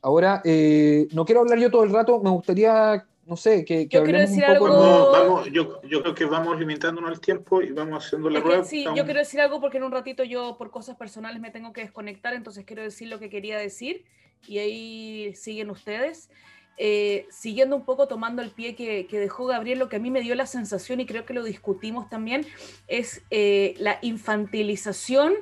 Ahora, 0.02 0.42
eh, 0.46 1.08
no 1.14 1.26
quiero 1.26 1.42
hablar 1.42 1.60
yo 1.60 1.70
todo 1.70 1.84
el 1.84 1.92
rato, 1.92 2.20
me 2.24 2.30
gustaría, 2.32 3.06
no 3.26 3.36
sé, 3.36 3.64
que, 3.66 3.88
que 3.88 3.98
Yo 3.98 4.04
quiero 4.04 4.20
hablemos 4.20 4.30
decir 4.30 4.44
un 4.50 4.54
poco. 4.58 4.66
algo- 4.68 5.12
Vamos, 5.12 5.12
vamos, 5.12 5.48
yo, 5.52 5.82
yo 5.84 6.02
creo 6.02 6.16
que 6.16 6.26
vamos 6.26 6.58
limitándonos 6.60 7.12
el 7.12 7.20
tiempo 7.20 7.62
y 7.62 7.72
vamos 7.72 8.06
haciendo 8.06 8.30
la 8.30 8.40
Es 8.40 8.44
que 8.44 8.50
rueda. 8.50 8.64
sí, 8.64 8.80
Estamos- 8.80 8.98
yo 8.98 9.06
quiero 9.06 9.20
decir 9.20 9.42
algo 9.42 9.60
porque 9.62 9.78
en 9.78 9.84
un 9.84 9.92
ratito 9.92 10.24
yo 10.24 10.58
por 10.58 10.72
cosas 10.72 10.96
personales 10.96 11.40
me 11.42 11.52
tengo 11.52 11.72
que 11.74 11.82
desconectar, 11.82 12.34
entonces 12.34 12.66
quiero 12.66 12.82
decir 12.82 13.10
lo 13.10 13.20
que 13.20 13.30
quería 13.30 13.58
decir 13.60 14.06
y 14.48 14.58
ahí 14.60 15.36
siguen 15.36 15.70
ustedes. 15.70 16.30
Eh, 16.78 17.28
siguiendo 17.30 17.76
un 17.76 17.86
poco, 17.86 18.08
tomando 18.08 18.42
el 18.42 18.50
pie 18.50 18.76
que, 18.76 19.06
dejó 19.12 19.46
Gabriel, 19.46 19.78
lo 19.78 19.90
que 19.90 19.98
a 19.98 20.00
mí 20.00 20.10
me 20.10 20.22
dio 20.22 20.34
la 20.36 20.48
sensación 20.48 21.00
y 21.00 21.06
creo 21.06 21.26
que 21.26 21.34
lo 21.34 21.44
discutimos 21.44 22.10
también 22.10 22.46
es 22.88 23.22
eh, 23.30 23.76
la 23.78 24.00
infantilización 24.02 25.34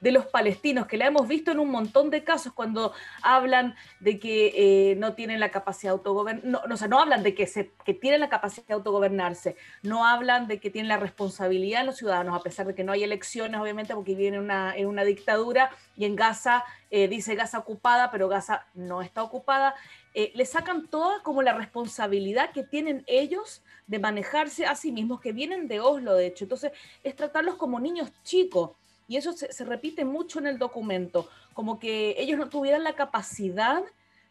de 0.00 0.12
los 0.12 0.26
palestinos, 0.26 0.86
que 0.86 0.96
la 0.96 1.06
hemos 1.06 1.28
visto 1.28 1.50
en 1.52 1.58
un 1.58 1.70
montón 1.70 2.08
de 2.08 2.24
casos 2.24 2.54
cuando 2.54 2.94
hablan 3.22 3.76
de 4.00 4.18
que 4.18 4.52
eh, 4.56 4.96
no 4.96 5.12
tienen 5.12 5.38
la 5.40 5.50
capacidad 5.50 5.92
de 5.92 5.98
autogobernarse, 5.98 6.48
no, 6.48 6.62
o 6.72 6.76
sea, 6.76 6.88
no 6.88 6.98
hablan 6.98 7.22
de 7.22 7.34
que, 7.34 7.46
se, 7.46 7.70
tienen 8.00 8.20
la 8.20 8.30
capacidad 8.30 8.66
de 8.66 8.74
autogobernarse, 8.74 9.56
no 9.82 10.06
hablan 10.06 10.48
de 10.48 10.58
que 10.58 10.70
tienen 10.70 10.88
la 10.88 10.96
responsabilidad 10.96 11.84
los 11.84 11.98
ciudadanos, 11.98 12.34
a 12.34 12.42
pesar 12.42 12.66
de 12.66 12.74
que 12.74 12.82
no 12.82 12.92
hay 12.92 13.04
elecciones, 13.04 13.60
obviamente, 13.60 13.94
porque 13.94 14.14
viven 14.14 14.34
en 14.34 14.40
una, 14.40 14.74
en 14.74 14.86
una 14.86 15.04
dictadura 15.04 15.70
y 15.96 16.06
en 16.06 16.16
Gaza 16.16 16.64
dice 16.90 17.36
Gaza 17.36 17.58
ocupada, 17.58 18.10
pero 18.10 18.26
Gaza 18.28 18.66
no 18.74 19.00
está 19.02 19.22
ocupada. 19.22 19.76
Eh, 20.12 20.32
le 20.34 20.44
sacan 20.44 20.88
toda 20.88 21.22
como 21.22 21.42
la 21.42 21.52
responsabilidad 21.52 22.52
que 22.52 22.64
tienen 22.64 23.04
ellos 23.06 23.62
de 23.86 23.98
manejarse 23.98 24.66
a 24.66 24.74
sí 24.74 24.90
mismos, 24.90 25.20
que 25.20 25.32
vienen 25.32 25.68
de 25.68 25.80
Oslo, 25.80 26.14
de 26.14 26.26
hecho. 26.26 26.44
Entonces, 26.44 26.72
es 27.04 27.14
tratarlos 27.14 27.56
como 27.56 27.78
niños 27.78 28.10
chicos. 28.24 28.70
Y 29.06 29.16
eso 29.16 29.32
se, 29.32 29.64
repite 29.64 30.04
mucho 30.04 30.38
en 30.38 30.46
el 30.46 30.58
documento, 30.58 31.28
como 31.52 31.80
que 31.80 32.14
ellos 32.18 32.38
no 32.38 32.48
tuvieran 32.48 32.84
la 32.84 32.94
capacidad 32.94 33.82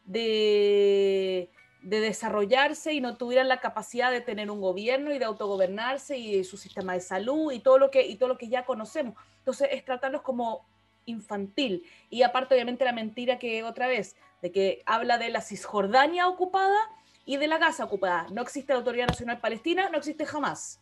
de, 0.06 1.50
de 1.82 2.00
desarrollarse 2.00 2.94
y 2.94 3.02
no 3.02 3.18
tuvieran 3.18 3.50
la 3.50 3.60
capacidad 3.60 4.10
de 4.10 4.22
tener 4.22 4.50
un 4.50 4.62
gobierno 4.62 5.14
y 5.14 5.20
de 5.20 5.26
autogobernarse 5.26 6.18
y 6.18 6.46
su 6.46 6.56
sistema 6.56 6.94
de 6.94 7.02
salud 7.02 7.52
y 7.52 7.60
todo 7.60 7.78
lo 7.78 7.92
que, 7.92 8.08
y 8.08 8.16
todo 8.16 8.30
lo 8.30 8.38
que 8.38 8.48
ya 8.48 8.66
conocemos. 8.66 9.16
Entonces 9.40 9.70
es 9.72 9.84
tratarlos 9.84 10.22
como 10.22 10.66
infantil. 11.10 11.84
Y 12.10 12.24
aparte, 12.24 12.56
obviamente, 12.56 12.86
la 12.86 12.94
mentira 12.94 13.40
que 13.40 13.64
otra 13.64 13.88
vez, 13.88 14.16
de 14.42 14.52
que 14.52 14.82
habla 14.86 15.18
de 15.18 15.30
la 15.30 15.42
Cisjordania 15.42 16.28
ocupada 16.28 16.78
y 17.26 17.38
de 17.38 17.48
la 17.48 17.58
Gaza 17.58 17.84
ocupada. 17.84 18.28
No 18.32 18.42
existe 18.42 18.74
la 18.74 18.80
Autoridad 18.80 19.08
Nacional 19.08 19.40
Palestina, 19.40 19.90
no 19.90 19.98
existe 19.98 20.26
jamás. 20.26 20.80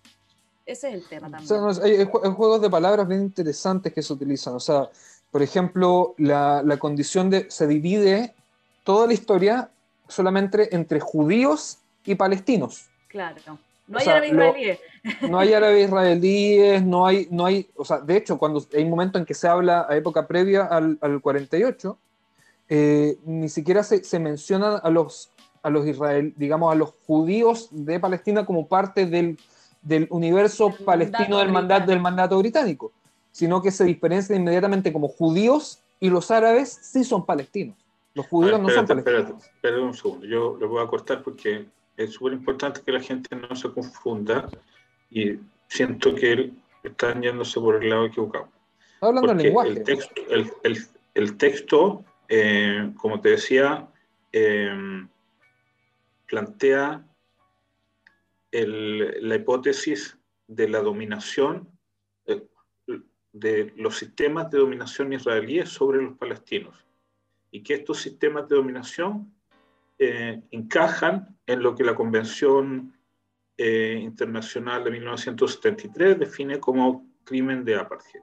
Ese 0.65 0.89
es 0.89 0.93
el 0.96 1.07
tema 1.07 1.29
también. 1.29 1.63
hay, 1.84 2.05
juegos 2.05 2.62
de 2.62 2.69
palabras 2.69 3.07
bien 3.07 3.22
interesantes 3.22 3.93
que 3.93 4.01
se 4.01 4.13
utilizan. 4.13 4.53
O 4.53 4.60
sea, 4.60 4.89
por 5.31 5.41
ejemplo, 5.41 6.13
la, 6.17 6.62
la 6.63 6.77
condición 6.77 7.29
de 7.29 7.50
se 7.50 7.67
divide 7.67 8.34
toda 8.84 9.07
la 9.07 9.13
historia 9.13 9.69
solamente 10.07 10.75
entre 10.75 11.00
judíos 11.00 11.79
y 12.05 12.15
palestinos. 12.15 12.88
Claro. 13.07 13.60
No 13.88 14.00
hay 14.00 14.08
árabes 14.08 14.32
israelíes. 14.32 14.79
No 15.29 15.39
hay 15.39 15.53
árabes 15.53 15.86
israelíes, 15.86 16.84
no 16.84 17.06
hay, 17.06 17.27
no 17.32 17.46
hay, 17.46 17.70
o 17.75 17.86
sea, 17.86 18.00
de 18.00 18.17
hecho, 18.17 18.38
cuando 18.38 18.62
hay 18.74 18.84
un 18.84 18.89
momento 18.89 19.17
en 19.17 19.25
que 19.25 19.34
se 19.34 19.48
habla 19.48 19.86
a 19.89 19.96
época 19.96 20.27
previa 20.27 20.65
al, 20.65 20.98
al 21.01 21.22
48, 21.22 21.98
eh, 22.70 23.17
ni 23.25 23.48
siquiera 23.48 23.84
se, 23.84 24.03
se 24.03 24.20
mencionan 24.20 24.79
a 24.84 24.89
los, 24.89 25.32
a 25.63 25.70
los 25.70 25.88
israel, 25.88 26.34
digamos, 26.36 26.72
a 26.72 26.75
los 26.75 26.94
judíos 27.06 27.70
de 27.72 28.00
Palestina 28.00 28.46
como 28.46 28.67
parte 28.67 29.06
del, 29.06 29.38
del 29.82 30.08
universo 30.10 30.74
palestino 30.84 31.39
del 31.39 31.51
mandato, 31.51 31.89
del 31.89 32.01
mandato 32.01 32.38
británico, 32.38 32.91
sino 33.32 33.62
que 33.62 33.72
se 33.72 33.86
diferencian 33.86 34.41
inmediatamente 34.41 34.91
como 34.91 35.08
judíos 35.08 35.82
y 36.00 36.10
los 36.10 36.29
árabes 36.29 36.77
sí 36.82 37.03
son 37.03 37.25
palestinos. 37.25 37.77
Los 38.13 38.27
judíos 38.27 38.60
no 38.60 38.70
son 38.70 38.86
palestinos. 38.86 39.46
Espérate, 39.56 39.82
un 39.82 39.94
segundo, 39.94 40.25
yo 40.25 40.58
lo 40.60 40.67
voy 40.67 40.84
a 40.84 40.88
cortar 40.88 41.24
porque 41.24 41.67
es 41.98 42.13
súper 42.13 42.34
importante 42.34 42.82
que 42.86 42.92
la 42.92 43.01
gente 43.01 43.36
no 43.36 43.56
se 43.56 43.70
confunda 43.72 44.48
y 45.10 45.39
siento 45.68 46.16
que 46.16 46.51
están 46.84 47.22
yéndose 47.22 47.60
por 47.60 47.84
el 47.84 47.89
lado 47.89 48.06
equivocado. 48.06 48.50
hablando 49.01 49.34
del 49.34 49.38
lenguaje. 49.38 49.70
El 49.72 49.84
texto, 49.84 50.22
el, 50.30 50.51
el, 50.63 50.77
el 51.16 51.38
texto 51.38 52.06
eh, 52.27 52.94
como 52.98 53.22
te 53.22 53.30
decía, 53.30 53.88
eh, 54.32 55.08
plantea 56.25 57.06
el, 58.51 59.27
la 59.27 59.36
hipótesis 59.36 60.18
de 60.48 60.68
la 60.68 60.82
dominación 60.82 61.70
eh, 62.25 62.46
de 63.32 63.74
los 63.77 63.98
sistemas 63.98 64.50
de 64.51 64.58
dominación 64.60 65.13
israelíes 65.13 65.70
sobre 65.70 66.01
los 66.01 66.18
palestinos 66.18 66.86
y 67.51 67.63
que 67.63 67.75
estos 67.75 68.00
sistemas 68.00 68.48
de 68.48 68.56
dominación 68.56 69.34
eh, 70.00 70.42
encajan 70.51 71.38
en 71.46 71.63
lo 71.63 71.75
que 71.75 71.84
la 71.84 71.96
Convención 71.96 72.98
eh, 73.58 74.00
Internacional 74.01 74.84
de 74.84 74.92
1973 74.92 76.20
define 76.20 76.60
como 76.60 77.10
crimen 77.24 77.66
de 77.66 77.75
apartheid. 77.75 78.22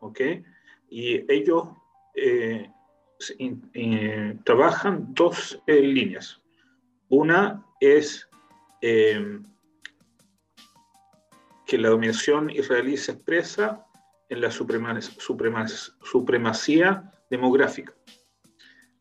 ¿Ok? 0.00 0.20
Y 0.88 1.24
ellos 1.32 1.68
eh, 2.14 2.70
trabajan 4.44 5.12
dos 5.14 5.60
líneas. 5.66 6.40
Una 7.08 7.66
es 7.80 8.28
que 8.80 9.42
la 11.78 11.88
dominación 11.88 12.50
israelí 12.50 12.96
se 12.96 13.10
expresa 13.12 13.84
en 14.28 14.40
la 14.40 14.52
supremacía 14.52 17.10
demográfica 17.28 17.92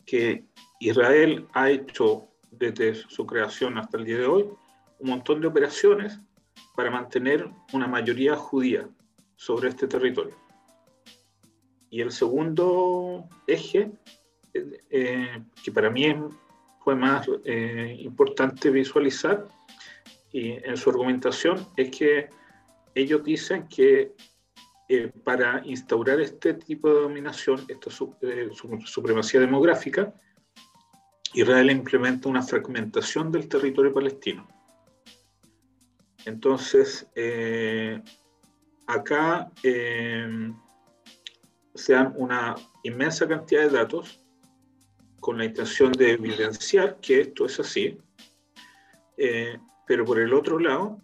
que 0.07 0.45
Israel 0.79 1.47
ha 1.53 1.69
hecho 1.69 2.27
desde 2.51 2.95
su 2.95 3.25
creación 3.25 3.77
hasta 3.77 3.97
el 3.97 4.05
día 4.05 4.17
de 4.19 4.25
hoy 4.25 4.49
un 4.99 5.09
montón 5.09 5.41
de 5.41 5.47
operaciones 5.47 6.19
para 6.75 6.91
mantener 6.91 7.49
una 7.73 7.87
mayoría 7.87 8.35
judía 8.35 8.87
sobre 9.35 9.69
este 9.69 9.87
territorio. 9.87 10.35
Y 11.89 12.01
el 12.01 12.11
segundo 12.11 13.27
eje, 13.45 13.91
eh, 14.53 15.43
que 15.63 15.71
para 15.71 15.89
mí 15.89 16.13
fue 16.83 16.95
más 16.95 17.27
eh, 17.45 17.95
importante 17.99 18.69
visualizar 18.69 19.47
y 20.31 20.51
en 20.51 20.77
su 20.77 20.89
argumentación, 20.89 21.67
es 21.75 21.91
que 21.91 22.29
ellos 22.95 23.23
dicen 23.23 23.67
que 23.67 24.15
eh, 24.89 25.11
para 25.23 25.61
instaurar 25.65 26.21
este 26.21 26.53
tipo 26.53 26.87
de 26.87 27.01
dominación, 27.01 27.59
esta 27.67 27.89
eh, 28.21 28.49
supremacía 28.85 29.41
demográfica, 29.41 30.13
Israel 31.33 31.69
implementa 31.69 32.29
una 32.29 32.41
fragmentación 32.41 33.31
del 33.31 33.47
territorio 33.47 33.93
palestino. 33.93 34.47
Entonces, 36.25 37.07
eh, 37.15 38.01
acá 38.87 39.51
se 39.61 40.53
dan 41.93 42.13
una 42.17 42.55
inmensa 42.83 43.27
cantidad 43.27 43.63
de 43.63 43.69
datos 43.69 44.19
con 45.19 45.37
la 45.37 45.45
intención 45.45 45.91
de 45.91 46.13
evidenciar 46.13 46.99
que 46.99 47.21
esto 47.21 47.45
es 47.45 47.59
así, 47.59 47.97
pero 49.85 50.05
por 50.05 50.19
el 50.19 50.33
otro 50.33 50.59
lado 50.59 51.01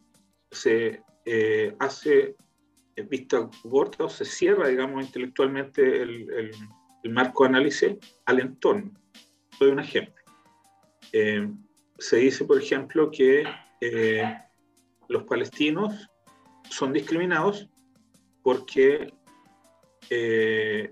se 0.51 1.03
hace 1.79 2.35
vista 3.01 3.49
corta 3.69 4.05
o 4.05 4.09
se 4.09 4.25
cierra, 4.25 4.67
digamos, 4.67 5.03
intelectualmente 5.03 6.01
el, 6.01 6.51
el, 7.03 7.11
marco 7.11 7.43
de 7.43 7.49
análisis 7.49 7.97
al 8.25 8.39
entorno. 8.39 8.91
Doy 9.63 9.71
un 9.71 9.79
ejemplo. 9.79 10.21
Eh, 11.13 11.49
se 11.97 12.17
dice, 12.17 12.43
por 12.43 12.61
ejemplo, 12.61 13.09
que 13.09 13.45
eh, 13.79 14.37
los 15.07 15.23
palestinos 15.23 16.09
son 16.69 16.91
discriminados 16.91 17.69
porque, 18.41 19.13
eh, 20.09 20.91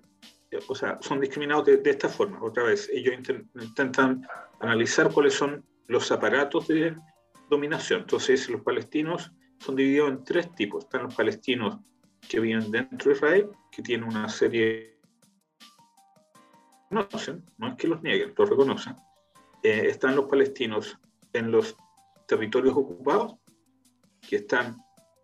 o 0.69 0.73
sea, 0.73 0.99
son 1.01 1.19
discriminados 1.19 1.65
de, 1.65 1.81
esta 1.83 2.07
forma. 2.07 2.41
Otra 2.41 2.63
vez, 2.63 2.89
ellos 2.93 3.13
intentan 3.59 4.25
analizar 4.61 5.11
cuáles 5.11 5.33
son 5.33 5.65
los 5.87 6.09
aparatos 6.09 6.69
de 6.69 6.95
dominación. 7.49 8.01
Entonces, 8.01 8.49
los 8.49 8.61
palestinos 8.61 9.33
son 9.59 9.75
divididos 9.75 10.11
en 10.11 10.23
tres 10.23 10.55
tipos. 10.55 10.85
Están 10.85 11.03
los 11.03 11.15
palestinos 11.15 11.77
que 12.29 12.39
viven 12.39 12.71
dentro 12.71 13.11
de 13.11 13.17
Israel, 13.17 13.49
que 13.69 13.81
tienen 13.81 14.07
una 14.07 14.29
serie... 14.29 14.97
No, 16.91 17.07
es 17.11 17.31
que 17.77 17.87
los 17.87 18.03
nieguen, 18.03 18.33
lo 18.37 18.45
reconocen. 18.45 18.95
Eh, 19.63 19.87
están 19.87 20.15
los 20.15 20.25
palestinos 20.25 20.97
en 21.33 21.51
los 21.51 21.75
territorios 22.27 22.75
ocupados, 22.75 23.35
que 24.27 24.37
están, 24.37 24.77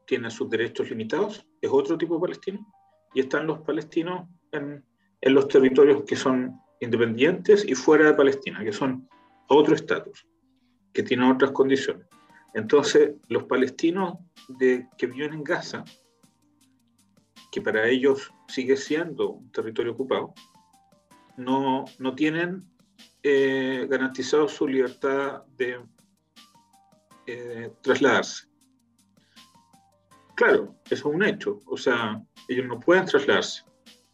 tienen 0.05 0.31
sus 0.31 0.49
derechos 0.49 0.89
limitados, 0.89 1.45
es 1.61 1.69
otro 1.71 1.97
tipo 1.97 2.15
de 2.15 2.21
palestino, 2.21 2.73
y 3.13 3.19
están 3.19 3.47
los 3.47 3.59
palestinos 3.59 4.27
en, 4.51 4.83
en 5.21 5.33
los 5.33 5.47
territorios 5.47 6.03
que 6.03 6.15
son 6.15 6.59
independientes 6.79 7.65
y 7.65 7.75
fuera 7.75 8.05
de 8.05 8.13
Palestina, 8.13 8.63
que 8.63 8.73
son 8.73 9.07
otro 9.47 9.75
estatus, 9.75 10.25
que 10.93 11.03
tienen 11.03 11.29
otras 11.29 11.51
condiciones. 11.51 12.07
Entonces, 12.53 13.15
los 13.27 13.43
palestinos 13.43 14.15
de, 14.47 14.87
que 14.97 15.07
viven 15.07 15.33
en 15.33 15.43
Gaza 15.43 15.83
que 17.51 17.61
para 17.61 17.87
ellos 17.87 18.31
sigue 18.47 18.75
siendo 18.77 19.31
un 19.31 19.51
territorio 19.51 19.93
ocupado, 19.93 20.33
no, 21.37 21.85
no 21.99 22.15
tienen 22.15 22.63
eh, 23.23 23.87
garantizado 23.89 24.47
su 24.47 24.67
libertad 24.67 25.43
de 25.55 25.79
eh, 27.27 27.71
trasladarse. 27.81 28.47
Claro, 30.35 30.75
eso 30.85 31.09
es 31.09 31.15
un 31.15 31.23
hecho, 31.23 31.59
o 31.65 31.77
sea, 31.77 32.21
ellos 32.47 32.65
no 32.67 32.79
pueden 32.79 33.05
trasladarse, 33.05 33.63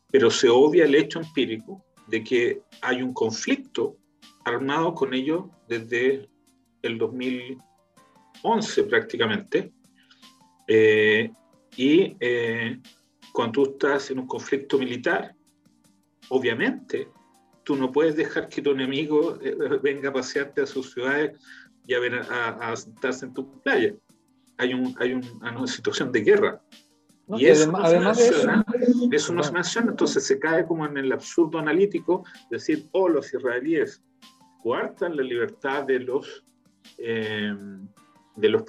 pero 0.09 0.29
se 0.29 0.47
obvia 0.47 0.85
el 0.85 0.95
hecho 0.95 1.19
empírico 1.19 1.83
de 2.07 2.23
que 2.23 2.61
hay 2.81 3.01
un 3.01 3.13
conflicto 3.13 3.97
armado 4.45 4.93
con 4.93 5.13
ellos 5.13 5.45
desde 5.67 6.29
el 6.81 6.97
2011 6.97 8.83
prácticamente, 8.83 9.73
eh, 10.67 11.29
y 11.75 12.15
cuando 13.33 13.63
tú 13.63 13.71
estás 13.71 14.11
en 14.11 14.19
un 14.19 14.27
conflicto 14.27 14.77
militar, 14.77 15.35
obviamente, 16.33 17.07
tú 17.63 17.75
no 17.75 17.91
puedes 17.91 18.15
dejar 18.15 18.49
que 18.49 18.61
tu 18.61 18.71
enemigo 18.71 19.37
eh, 19.39 19.55
venga 19.81 20.09
a 20.09 20.13
pasearte 20.13 20.61
a 20.61 20.65
sus 20.65 20.91
ciudades 20.91 21.39
y 21.85 21.93
a, 21.93 21.99
ver, 21.99 22.15
a, 22.15 22.75
sentarse 22.75 23.25
en 23.25 23.33
tu 23.33 23.61
playa. 23.61 23.93
Hay, 24.57 24.73
un, 24.73 24.95
hay 24.99 25.13
una 25.13 25.67
situación 25.67 26.11
de 26.11 26.21
guerra. 26.21 26.61
y 27.37 27.45
eso, 27.45 27.71
además, 27.75 28.17
no 28.17 28.23
se 28.25 28.31
menciona, 28.31 28.65
eso, 29.11 29.33
no 29.33 29.43
se 29.43 29.51
menciona, 29.51 29.91
entonces 29.91 30.25
se 30.25 30.39
cae 30.39 30.65
como 30.65 30.87
en 30.87 30.97
el 30.97 31.11
absurdo 31.11 31.59
analítico, 31.59 32.23
decir, 32.49 32.87
oh, 32.93 33.07
los 33.07 33.31
israelíes 33.31 34.01
coartan 34.63 35.15
la 35.15 35.23
libertad 35.23 35.83
de 35.83 35.99
los, 35.99 36.43
eh, 36.97 37.53
de 38.35 38.49
los, 38.49 38.63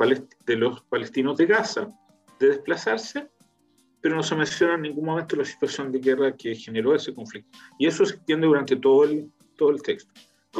de 0.44 0.56
los 0.56 0.82
palestinos 0.82 1.38
de 1.38 1.46
Gaza 1.46 1.88
de 2.38 2.48
desplazarse, 2.48 3.30
pero 4.04 4.16
no 4.16 4.22
se 4.22 4.34
menciona 4.34 4.74
en 4.74 4.82
ningún 4.82 5.06
momento 5.06 5.34
la 5.34 5.46
situación 5.46 5.90
de 5.90 5.98
guerra 5.98 6.36
que 6.36 6.54
generó 6.54 6.94
ese 6.94 7.14
conflicto. 7.14 7.58
Y 7.78 7.86
eso 7.86 8.04
se 8.04 8.16
extiende 8.16 8.46
durante 8.46 8.76
todo 8.76 9.04
el, 9.04 9.32
todo 9.56 9.70
el 9.70 9.80
texto. 9.80 10.12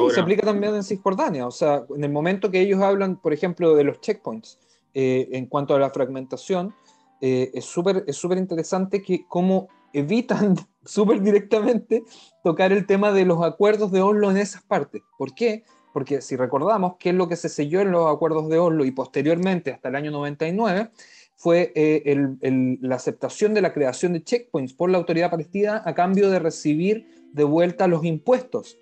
se 0.09 0.19
aplica 0.19 0.41
también 0.41 0.73
en 0.73 0.83
Cisjordania, 0.83 1.45
o 1.45 1.51
sea, 1.51 1.85
en 1.95 2.03
el 2.03 2.11
momento 2.11 2.49
que 2.49 2.59
ellos 2.59 2.81
hablan, 2.81 3.21
por 3.21 3.33
ejemplo, 3.33 3.75
de 3.75 3.83
los 3.83 4.01
checkpoints, 4.01 4.57
eh, 4.95 5.29
en 5.33 5.45
cuanto 5.45 5.75
a 5.75 5.79
la 5.79 5.91
fragmentación, 5.91 6.73
eh, 7.21 7.51
es 7.53 7.65
súper 7.65 8.03
es 8.07 8.17
súper 8.17 8.39
interesante 8.39 9.03
que 9.03 9.27
cómo 9.27 9.67
evitan 9.93 10.55
súper 10.83 11.21
directamente 11.21 12.03
tocar 12.43 12.73
el 12.73 12.87
tema 12.87 13.11
de 13.11 13.25
los 13.25 13.43
acuerdos 13.43 13.91
de 13.91 14.01
Oslo 14.01 14.31
en 14.31 14.37
esas 14.37 14.63
partes. 14.63 15.03
¿Por 15.19 15.35
qué? 15.35 15.65
Porque 15.93 16.19
si 16.23 16.35
recordamos 16.35 16.95
qué 16.97 17.09
es 17.09 17.15
lo 17.15 17.29
que 17.29 17.35
se 17.35 17.49
selló 17.49 17.81
en 17.81 17.91
los 17.91 18.11
acuerdos 18.11 18.49
de 18.49 18.57
Oslo 18.57 18.85
y 18.85 18.91
posteriormente 18.91 19.71
hasta 19.71 19.89
el 19.89 19.97
año 19.97 20.09
99, 20.09 20.89
fue 21.35 21.71
eh, 21.75 22.77
la 22.81 22.95
aceptación 22.95 23.53
de 23.53 23.61
la 23.61 23.73
creación 23.73 24.13
de 24.13 24.23
checkpoints 24.23 24.73
por 24.73 24.89
la 24.89 24.97
autoridad 24.97 25.31
palestina 25.31 25.81
a 25.85 25.93
cambio 25.93 26.29
de 26.29 26.39
recibir 26.39 27.29
de 27.33 27.43
vuelta 27.43 27.87
los 27.87 28.05
impuestos. 28.05 28.77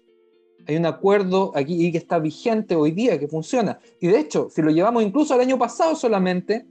Hay 0.68 0.78
un 0.78 0.86
acuerdo 0.86 1.52
aquí 1.56 1.92
que 1.92 1.98
está 1.98 2.20
vigente 2.20 2.76
hoy 2.76 2.92
día, 2.92 3.20
que 3.20 3.28
funciona. 3.28 3.80
Y 4.00 4.08
de 4.08 4.20
hecho, 4.20 4.50
si 4.50 4.62
lo 4.62 4.72
llevamos 4.72 5.04
incluso 5.04 5.34
al 5.34 5.42
año 5.42 5.58
pasado 5.58 5.96
solamente, 5.96 6.66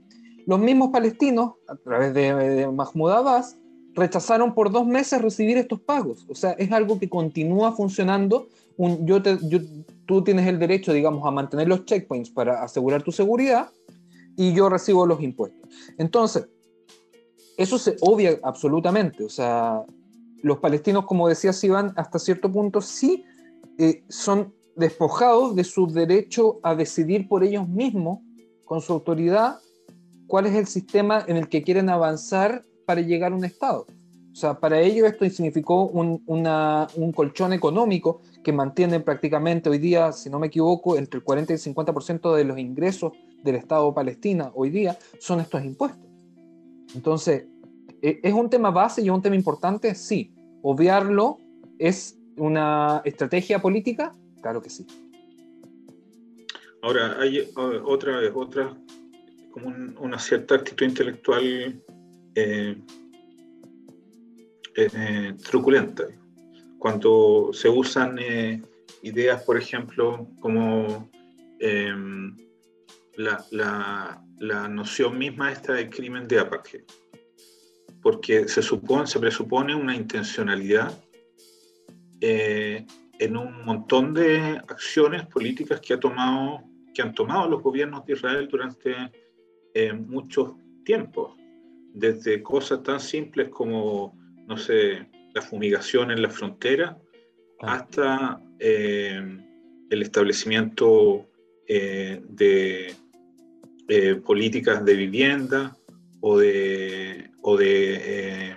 los 0.47 0.59
mismos 0.59 0.89
palestinos, 0.89 1.53
a 1.67 1.75
través 1.75 2.13
de, 2.13 2.67
Mahmoud 2.71 3.11
Abbas, 3.11 3.57
rechazaron 3.93 4.55
por 4.55 4.71
dos 4.71 4.87
meses 4.87 5.21
recibir 5.21 5.57
estos 5.57 5.79
pagos. 5.81 6.25
O 6.27 6.33
sea, 6.33 6.51
es 6.51 6.71
algo 6.71 6.99
que 6.99 7.07
continúa 7.07 7.73
funcionando. 7.73 8.47
Tú 10.05 10.23
tienes 10.23 10.47
el 10.47 10.57
derecho, 10.57 10.91
digamos, 10.91 11.27
a 11.27 11.31
mantener 11.31 11.67
los 11.67 11.85
checkpoints 11.85 12.31
para 12.31 12.63
asegurar 12.63 13.03
tu 13.03 13.11
seguridad, 13.11 13.69
y 14.35 14.53
yo 14.53 14.69
recibo 14.69 15.05
los 15.05 15.21
impuestos. 15.21 15.62
Entonces, 15.97 16.47
eso 17.57 17.77
se 17.77 17.95
obvia 18.01 18.39
absolutamente. 18.43 19.23
O 19.23 19.29
sea, 19.29 19.83
los 20.41 20.59
palestinos, 20.59 21.05
como 21.05 21.27
decía 21.27 21.53
Sivan, 21.53 21.93
hasta 21.95 22.19
cierto 22.19 22.51
punto 22.51 22.81
sí 22.81 23.25
eh, 23.77 24.03
son 24.09 24.53
despojados 24.75 25.55
de 25.55 25.63
su 25.63 25.87
derecho 25.87 26.59
a 26.63 26.75
decidir 26.75 27.27
por 27.27 27.43
ellos 27.43 27.67
mismos, 27.67 28.19
con 28.65 28.81
su 28.81 28.93
autoridad, 28.93 29.59
cuál 30.27 30.47
es 30.47 30.55
el 30.55 30.67
sistema 30.67 31.23
en 31.27 31.37
el 31.37 31.47
que 31.47 31.61
quieren 31.63 31.89
avanzar 31.89 32.63
para 32.85 33.01
llegar 33.01 33.31
a 33.31 33.35
un 33.35 33.45
Estado. 33.45 33.85
O 34.31 34.35
sea, 34.35 34.59
para 34.59 34.81
ellos 34.81 35.07
esto 35.07 35.29
significó 35.29 35.85
un, 35.85 36.23
un 36.25 37.11
colchón 37.11 37.53
económico 37.53 38.21
que 38.43 38.51
mantiene 38.51 38.99
prácticamente 38.99 39.69
hoy 39.69 39.77
día, 39.77 40.11
si 40.11 40.29
no 40.29 40.39
me 40.39 40.47
equivoco, 40.47 40.97
entre 40.97 41.19
el 41.19 41.23
40 41.23 41.53
y 41.53 41.55
el 41.55 41.61
50% 41.61 42.35
de 42.35 42.43
los 42.43 42.57
ingresos 42.57 43.13
del 43.43 43.55
Estado 43.55 43.93
Palestina 43.93 44.51
hoy 44.55 44.69
día 44.69 44.97
son 45.19 45.39
estos 45.39 45.63
impuestos. 45.63 46.07
Entonces, 46.95 47.45
¿e, 48.01 48.19
¿es 48.23 48.33
un 48.33 48.49
tema 48.49 48.71
base 48.71 49.01
y 49.01 49.05
es 49.05 49.11
un 49.11 49.21
tema 49.21 49.35
importante? 49.35 49.93
Sí. 49.95 50.33
¿Obviarlo 50.61 51.37
es 51.77 52.17
una 52.37 53.01
estrategia 53.03 53.61
política? 53.61 54.13
Claro 54.41 54.61
que 54.61 54.69
sí. 54.69 54.85
Ahora, 56.81 57.17
hay 57.19 57.49
otra 57.55 58.19
otra, 58.33 58.75
como 59.51 59.73
una 59.99 60.19
cierta 60.19 60.55
actitud 60.55 60.85
intelectual 60.85 61.81
eh, 62.35 62.77
eh, 64.75 65.33
truculenta. 65.49 66.03
Cuando 66.79 67.51
se 67.53 67.69
usan 67.69 68.19
eh, 68.19 68.61
ideas, 69.01 69.43
por 69.43 69.57
ejemplo, 69.57 70.27
como 70.41 71.09
em, 73.17 73.25
la, 73.51 74.23
la, 74.39 74.67
noción 74.67 75.17
misma 75.17 75.51
esta 75.51 75.73
del 75.73 75.89
crimen 75.89 76.27
de 76.27 76.39
apartheid, 76.39 76.83
porque 78.01 78.47
se, 78.47 78.61
supone, 78.61 79.07
se 79.07 79.19
presupone 79.19 79.75
una 79.75 79.95
intencionalidad 79.95 80.97
eh, 82.21 82.85
en 83.19 83.37
un 83.37 83.63
montón 83.63 84.13
de 84.13 84.61
acciones 84.67 85.25
políticas 85.27 85.79
que, 85.79 85.93
ha 85.93 85.99
tomado, 85.99 86.63
que 86.93 87.01
han 87.01 87.13
tomado 87.13 87.49
los 87.49 87.61
gobiernos 87.61 88.05
de 88.05 88.13
Israel 88.13 88.47
durante 88.49 88.95
eh, 89.73 89.93
muchos 89.93 90.53
tiempos, 90.83 91.35
desde 91.93 92.41
cosas 92.41 92.83
tan 92.83 92.99
simples 92.99 93.49
como, 93.49 94.17
no 94.47 94.57
sé, 94.57 95.07
la 95.33 95.41
fumigación 95.41 96.11
en 96.11 96.21
la 96.21 96.29
frontera, 96.29 96.97
hasta 97.61 98.41
eh, 98.59 99.21
el 99.89 100.01
establecimiento 100.01 101.27
de 101.67 102.93
eh, 103.87 104.15
políticas 104.15 104.83
de 104.85 104.93
vivienda 104.95 105.75
o 106.21 106.37
de, 106.37 107.29
o 107.41 107.57
de 107.57 107.99
eh, 108.01 108.55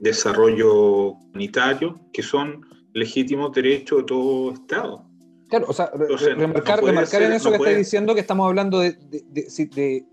desarrollo 0.00 1.14
comunitario, 1.14 2.00
que 2.12 2.22
son 2.22 2.66
legítimos 2.92 3.52
derechos 3.52 3.98
de 3.98 4.04
todo 4.04 4.52
Estado. 4.52 5.06
Claro, 5.48 5.66
o 5.68 5.72
sea, 5.72 5.90
remarcar, 5.94 6.82
remarcar 6.82 7.22
en 7.22 7.32
eso 7.34 7.50
que 7.50 7.56
está 7.56 7.70
diciendo 7.70 8.14
que 8.14 8.20
estamos 8.20 8.48
hablando 8.48 8.80
de, 8.80 8.96
de, 9.10 10.04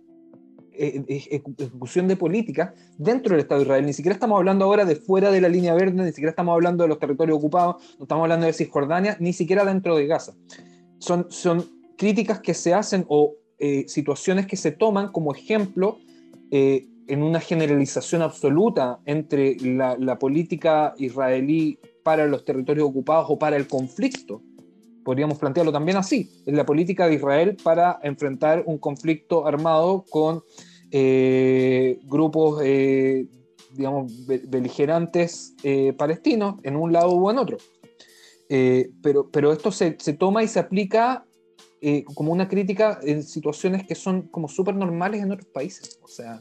eh, 0.76 1.04
ejecución 1.08 2.08
de 2.08 2.16
políticas 2.16 2.74
dentro 2.98 3.32
del 3.32 3.42
Estado 3.42 3.62
de 3.62 3.66
Israel. 3.66 3.86
Ni 3.86 3.94
siquiera 3.94 4.14
estamos 4.14 4.38
hablando 4.38 4.66
ahora 4.66 4.86
de 4.86 4.96
fuera 4.96 5.32
de 5.32 5.42
la 5.42 5.50
línea 5.50 5.74
verde, 5.74 6.04
ni 6.04 6.10
siquiera 6.10 6.30
estamos 6.30 6.54
hablando 6.54 6.84
de 6.84 6.90
los 6.90 7.00
territorios 7.00 7.38
ocupados, 7.38 7.82
no 7.98 8.04
estamos 8.04 8.24
hablando 8.24 8.46
de 8.46 8.54
Cisjordania, 8.54 9.18
ni 9.20 9.34
siquiera 9.34 9.66
dentro 9.66 9.96
de 9.96 10.06
Gaza. 10.06 10.34
Son, 11.00 11.26
son 11.30 11.66
críticas 11.98 12.40
que 12.40 12.54
se 12.54 12.74
hacen 12.74 13.06
o 13.08 13.36
eh, 13.66 13.86
situaciones 13.88 14.46
que 14.46 14.58
se 14.58 14.74
toman 14.74 15.14
como 15.14 15.34
ejemplo 15.34 15.98
eh, 16.52 16.86
en 17.08 17.24
una 17.24 17.40
generalización 17.40 18.22
absoluta 18.22 19.00
entre 19.06 19.56
la, 19.62 20.20
política 20.20 20.94
israelí 20.98 21.80
para 22.04 22.28
los 22.28 22.44
territorios 22.44 22.86
ocupados 22.90 23.28
o 23.30 23.40
para 23.40 23.56
el 23.56 23.70
conflicto. 23.70 24.42
Podríamos 25.06 25.38
plantearlo 25.38 25.72
también 25.72 25.96
así, 25.96 26.30
en 26.46 26.58
la 26.58 26.66
política 26.66 27.08
de 27.08 27.14
Israel 27.14 27.56
para 27.64 28.02
enfrentar 28.04 28.64
un 28.66 28.80
conflicto 28.80 29.48
armado 29.48 30.04
con 30.10 30.44
eh, 30.92 32.02
grupos, 32.04 32.62
digamos, 33.72 34.12
beligerantes 34.28 35.56
palestinos 35.96 36.56
en 36.64 36.76
un 36.76 36.92
lado 36.92 37.12
o 37.12 37.32
en 37.32 37.38
otro. 37.38 37.58
pero, 39.02 39.30
pero 39.32 39.54
esto 39.54 39.72
se, 39.72 39.96
se, 40.02 40.12
toma 40.12 40.44
y 40.44 40.50
se 40.50 40.60
aplica 40.60 41.24
eh, 41.86 42.06
como 42.16 42.32
una 42.32 42.48
crítica 42.48 42.98
en 43.04 43.24
situaciones 43.24 43.86
que 43.86 43.94
son 43.94 44.30
como 44.30 44.48
súper 44.48 44.74
normales 44.74 45.22
en 45.22 45.34
otros 45.34 45.50
países. 45.50 46.00
O 46.02 46.08
sea, 46.08 46.40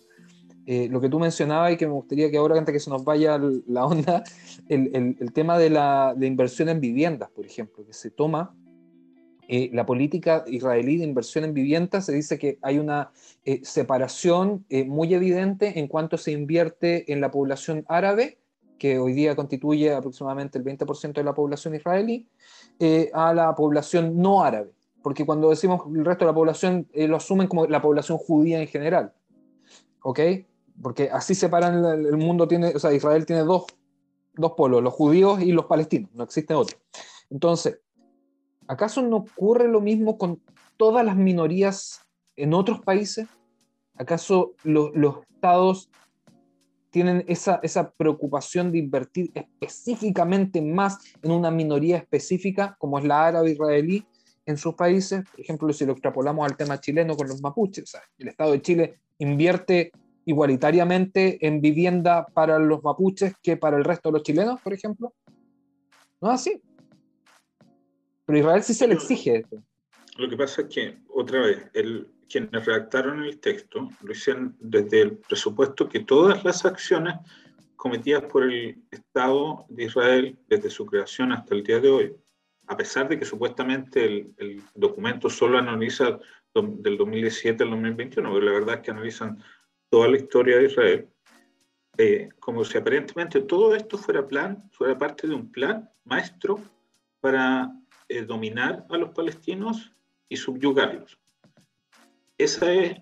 eh, 0.67 0.87
lo 0.89 1.01
que 1.01 1.09
tú 1.09 1.19
mencionabas 1.19 1.73
y 1.73 1.77
que 1.77 1.85
me 1.85 1.95
gustaría 1.95 2.31
que 2.31 2.37
ahora, 2.37 2.57
antes 2.57 2.73
que 2.73 2.79
se 2.79 2.91
nos 2.91 3.03
vaya 3.03 3.41
la 3.67 3.85
onda, 3.85 4.23
el, 4.69 5.17
el, 5.19 5.33
tema 5.33 5.59
de 5.59 5.71
la 5.71 6.15
de 6.17 6.29
inversión 6.29 6.69
en 6.69 6.79
viviendas, 6.79 7.29
por 7.31 7.45
ejemplo, 7.45 7.85
que 7.85 7.93
se 7.93 8.13
toma 8.13 8.55
eh, 9.49 9.69
la 9.73 9.85
política 9.85 10.45
israelí 10.47 10.99
de 10.99 11.07
inversión 11.07 11.43
en 11.43 11.55
viviendas, 11.55 12.07
se 12.07 12.13
dice 12.13 12.39
que 12.39 12.61
hay 12.63 12.79
una 12.79 13.11
separación 13.65 14.65
muy 14.87 15.13
evidente 15.13 15.81
en 15.81 15.89
cuanto 15.89 16.19
se 16.19 16.31
invierte 16.31 17.13
en 17.13 17.21
la 17.21 17.33
población 17.33 17.85
árabe, 17.89 18.39
que 18.79 19.01
hoy 19.01 19.13
día 19.13 19.35
constituye 19.35 19.93
aproximadamente 19.93 20.59
el 20.59 20.65
20% 20.65 21.15
de 21.15 21.25
la 21.25 21.35
población 21.35 21.75
israelí, 21.75 22.29
a 23.13 23.35
la 23.35 23.53
población 23.57 24.17
no 24.17 24.45
árabe 24.45 24.71
porque 25.03 25.27
cuando 25.27 25.51
decimos 25.51 25.83
el 25.95 26.05
resto 26.05 26.25
de 26.25 26.31
la 26.31 26.35
población, 26.35 26.89
eh, 26.93 27.09
lo 27.09 27.17
asumen 27.17 27.49
como 27.49 27.67
la 27.67 27.83
población 27.83 28.19
judía 28.19 28.61
en 28.61 28.69
general. 28.69 29.13
¿Ok? 30.03 30.21
Porque 30.81 31.11
así 31.11 31.35
separan 31.35 31.85
el 31.85 32.17
mundo, 32.17 32.49
tiene, 32.49 32.69
o 32.69 32.79
sea, 32.79 32.93
Israel 32.93 33.27
tiene 33.27 33.43
dos, 33.43 33.67
dos 34.35 34.53
polos, 34.53 34.83
los 34.83 34.95
judíos 34.95 35.41
y 35.43 35.53
los 35.53 35.67
palestinos, 35.67 36.11
no 36.15 36.25
existe 36.25 36.55
otro. 36.55 36.79
Entonces, 37.31 37.81
¿acaso 38.67 39.03
no 39.03 39.19
ocurre 39.19 39.69
lo 39.69 39.81
mismo 39.81 40.19
con 40.19 40.41
todas 40.77 41.05
las 41.05 41.17
minorías 41.17 42.01
en 42.37 42.55
otros 42.55 42.81
países? 42.81 43.29
¿Acaso 43.97 44.55
los 44.65 44.91
estados 45.35 45.91
tienen 46.91 47.25
esa, 47.27 47.59
esa 47.63 47.91
preocupación 47.91 48.71
de 48.71 48.79
invertir 48.79 49.31
específicamente 49.35 50.61
más 50.61 50.99
en 51.23 51.33
una 51.33 51.51
minoría 51.51 51.97
específica, 51.97 52.77
como 52.79 52.99
es 52.99 53.05
la 53.07 53.27
árabe 53.27 53.53
israelí, 53.53 54.07
en 54.47 54.57
sus 54.57 54.75
países, 54.75 55.25
por 55.31 55.41
ejemplo, 55.41 55.73
si 55.73 55.87
lo 55.87 55.93
extrapolamos 55.93 56.49
al 56.49 56.57
tema 56.57 56.81
chileno 56.81 57.17
con 57.17 57.29
los 57.29 57.41
mapuches, 57.41 57.97
el 58.19 58.29
Estado 58.29 58.53
de 58.53 58.63
Chile 58.63 59.01
invierte 59.19 59.93
igualitariamente 60.25 61.45
en 61.47 61.61
vivienda 61.61 62.27
para 62.27 62.59
los 62.59 62.83
mapuches 62.83 63.35
que 63.43 63.57
para 63.57 63.77
el 63.77 63.85
resto 63.85 64.09
de 64.09 64.13
los 64.15 64.23
chilenos, 64.23 64.61
por 64.61 64.73
ejemplo. 64.73 65.15
No 66.21 66.29
es 66.33 66.41
así. 66.41 66.63
Pero 68.25 68.39
Israel 68.39 68.63
sí 68.63 68.75
se 68.75 68.87
le 68.87 68.95
exige 68.95 69.37
esto. 69.39 69.63
Lo 70.19 70.29
que 70.29 70.37
pasa 70.37 70.63
es 70.63 70.69
que, 70.69 70.99
otra 71.09 71.41
vez, 71.41 71.59
el, 71.75 72.09
quienes 72.29 72.65
redactaron 72.65 73.23
el 73.25 73.39
texto 73.41 73.89
lo 74.01 74.13
hicieron 74.13 74.57
desde 74.61 75.03
el 75.03 75.17
presupuesto 75.19 75.89
que 75.89 76.01
todas 76.01 76.45
las 76.45 76.65
acciones 76.65 77.15
cometidas 77.77 78.23
por 78.25 78.45
el 78.45 78.81
Estado 78.91 79.65
de 79.69 79.85
Israel 79.85 80.39
desde 80.49 80.71
su 80.71 80.87
creación 80.87 81.33
hasta 81.33 81.55
el 81.55 81.65
día 81.65 81.81
de 81.81 81.89
hoy 81.89 82.17
a 82.73 82.77
pesar 82.77 83.07
de 83.07 83.19
que 83.19 83.27
supuestamente 83.27 84.05
el, 84.39 84.63
documento 84.75 85.29
solo 85.29 85.59
analiza 85.59 86.19
del 86.55 86.97
2017 86.97 87.63
al 87.65 87.71
2021, 87.71 88.33
pero 88.33 88.45
la 88.47 88.53
verdad 88.53 88.75
es 88.77 88.81
que 88.81 88.91
analizan 88.91 89.39
toda 89.91 90.09
la 90.09 90.17
historia 90.17 90.57
de 90.57 90.65
Israel, 90.65 91.09
eh, 91.99 92.31
como 92.41 92.65
si 92.65 92.79
aparentemente 92.79 93.43
todo 93.43 93.75
esto 93.75 93.99
fuera 93.99 94.27
plan, 94.27 94.71
fuera 94.73 94.97
parte 94.97 95.29
de 95.29 95.35
un 95.35 95.53
plan 95.53 95.91
maestro 96.05 96.61
para 97.21 97.71
eh, 98.09 98.23
dominar 98.23 98.87
a 98.89 98.97
los 98.97 99.11
palestinos 99.11 99.93
y 100.31 100.37
subyugarlos. 100.37 101.19
Esa 102.39 102.73
es, 102.73 102.97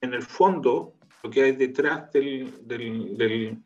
en 0.00 0.14
el 0.14 0.22
fondo, 0.22 0.94
lo 1.24 1.30
que 1.30 1.42
hay 1.42 1.52
detrás 1.52 2.12
del, 2.12 2.64
del, 2.64 3.58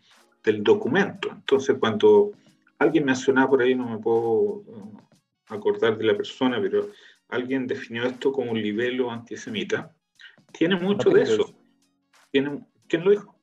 del, 0.43 0.65
documento. 0.65 1.29
Entonces, 1.31 1.77
cuando 1.79 2.33
alguien 2.79 3.05
mencionaba 3.05 3.51
por 3.51 3.61
ahí, 3.61 3.75
no 3.75 3.91
me 3.91 3.99
puedo 3.99 4.65
acordar 5.51 5.99
de 5.99 6.05
la 6.05 6.17
persona, 6.17 6.61
pero 6.61 6.91
alguien 7.29 7.67
definió 7.67 8.05
esto 8.05 8.33
como 8.33 8.53
un 8.53 8.61
libelo 8.61 9.11
antisemita, 9.11 9.95
tiene 10.53 10.77
mucho 10.77 11.11
de 11.11 11.23
eso. 11.23 11.55
Tiene, 12.31 12.65
¿Quién 12.89 13.05
lo 13.05 13.11
dijo? 13.11 13.41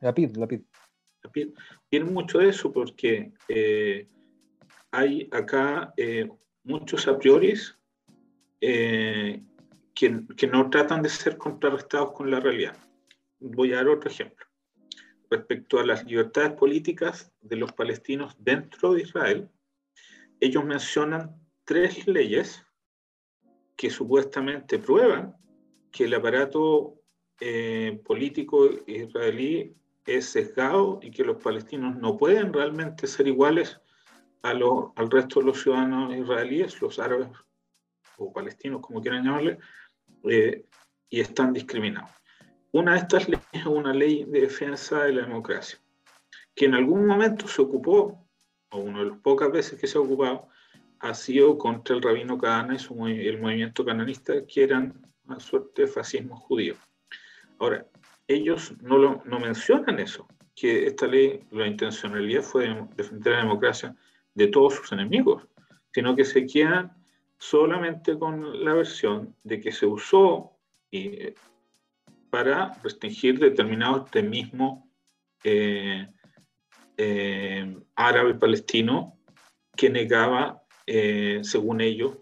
La 0.00 0.12
PID, 0.12 0.36
la 0.36 0.46
PID. 0.46 0.62
Tiene 1.88 2.06
mucho 2.06 2.38
de 2.38 2.48
eso 2.48 2.72
porque 2.72 3.32
eh, 3.48 4.08
hay 4.90 5.28
acá 5.30 5.94
eh, 5.96 6.28
muchos 6.64 7.06
a 7.06 7.18
priori 7.18 7.54
eh, 8.60 9.42
que, 9.94 10.22
que, 10.36 10.46
no 10.46 10.68
tratan 10.68 11.02
de 11.02 11.08
ser 11.08 11.36
contrarrestados 11.36 12.12
con 12.12 12.30
la 12.30 12.40
realidad. 12.40 12.76
Voy 13.38 13.72
a 13.72 13.76
dar 13.76 13.88
otro 13.88 14.10
ejemplo. 14.10 14.46
Respecto 15.30 15.78
a 15.78 15.86
las 15.86 16.04
libertades 16.04 16.52
políticas 16.52 17.32
de 17.40 17.56
los 17.56 17.72
palestinos 17.72 18.34
dentro 18.38 18.94
de 18.94 19.02
Israel, 19.02 19.48
ellos 20.42 20.64
mencionan 20.64 21.40
tres 21.64 22.04
leyes 22.08 22.66
que 23.76 23.90
supuestamente 23.90 24.80
prueban 24.80 25.36
que 25.92 26.06
el 26.06 26.14
aparato 26.14 27.00
eh, 27.38 28.00
político 28.04 28.68
israelí 28.88 29.76
es 30.04 30.26
sesgado 30.30 30.98
y 31.00 31.12
que 31.12 31.22
los 31.22 31.40
palestinos 31.40 31.94
no 31.96 32.16
pueden 32.16 32.52
realmente 32.52 33.06
ser 33.06 33.28
iguales 33.28 33.80
al 34.42 35.10
resto 35.10 35.38
de 35.38 35.46
los 35.46 35.62
ciudadanos 35.62 36.12
israelíes, 36.12 36.82
los 36.82 36.98
árabes 36.98 37.28
o 38.16 38.32
palestinos, 38.32 38.80
como 38.80 39.00
quieran 39.00 39.22
llamarle, 39.24 39.58
eh, 40.24 40.66
y 41.08 41.20
están 41.20 41.52
discriminados. 41.52 42.10
Una 42.72 42.94
de 42.94 42.98
estas 42.98 43.28
leyes 43.28 43.46
es 43.52 43.64
una 43.64 43.94
ley 43.94 44.24
de 44.24 44.40
defensa 44.40 45.04
de 45.04 45.12
la 45.12 45.22
democracia, 45.22 45.78
que 46.52 46.64
en 46.64 46.74
algún 46.74 47.06
momento 47.06 47.46
se 47.46 47.62
ocupó, 47.62 48.26
o 48.72 48.78
una 48.78 49.00
de 49.00 49.10
las 49.10 49.18
pocas 49.18 49.52
veces 49.52 49.78
que 49.78 49.86
se 49.86 49.98
ha 49.98 50.00
ocupado, 50.00 50.48
ha 51.00 51.14
sido 51.14 51.58
contra 51.58 51.96
el 51.96 52.02
rabino 52.02 52.38
Kahana 52.38 52.76
y 52.76 53.28
el 53.28 53.40
movimiento 53.40 53.84
cananista, 53.84 54.46
que 54.46 54.62
eran 54.62 54.94
una 55.26 55.40
suerte 55.40 55.82
de 55.82 55.88
fascismo 55.88 56.36
judío. 56.36 56.74
Ahora, 57.58 57.86
ellos 58.28 58.72
no, 58.80 58.98
lo, 58.98 59.22
no 59.24 59.40
mencionan 59.40 59.98
eso, 59.98 60.26
que 60.54 60.86
esta 60.86 61.06
ley, 61.06 61.44
la 61.50 61.66
intencionalidad 61.66 62.42
fue 62.42 62.86
defender 62.96 63.32
la 63.32 63.40
democracia 63.40 63.96
de 64.34 64.46
todos 64.48 64.74
sus 64.74 64.92
enemigos, 64.92 65.46
sino 65.92 66.14
que 66.14 66.24
se 66.24 66.46
quedan 66.46 66.92
solamente 67.38 68.18
con 68.18 68.64
la 68.64 68.74
versión 68.74 69.34
de 69.42 69.60
que 69.60 69.72
se 69.72 69.86
usó 69.86 70.52
eh, 70.92 71.34
para 72.30 72.74
restringir 72.82 73.38
determinados 73.38 74.02
extremismo 74.02 74.88
eh, 75.44 76.08
eh, 76.96 77.76
árabe 77.94 78.34
palestino 78.34 79.18
que 79.76 79.90
negaba, 79.90 80.62
eh, 80.86 81.40
según 81.42 81.80
ellos, 81.80 82.18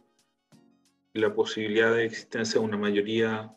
la 1.13 1.35
posibilidad 1.35 1.95
de 1.95 2.05
existencia 2.05 2.61
de 2.61 2.67
una 2.67 2.77
mayoría 2.77 3.55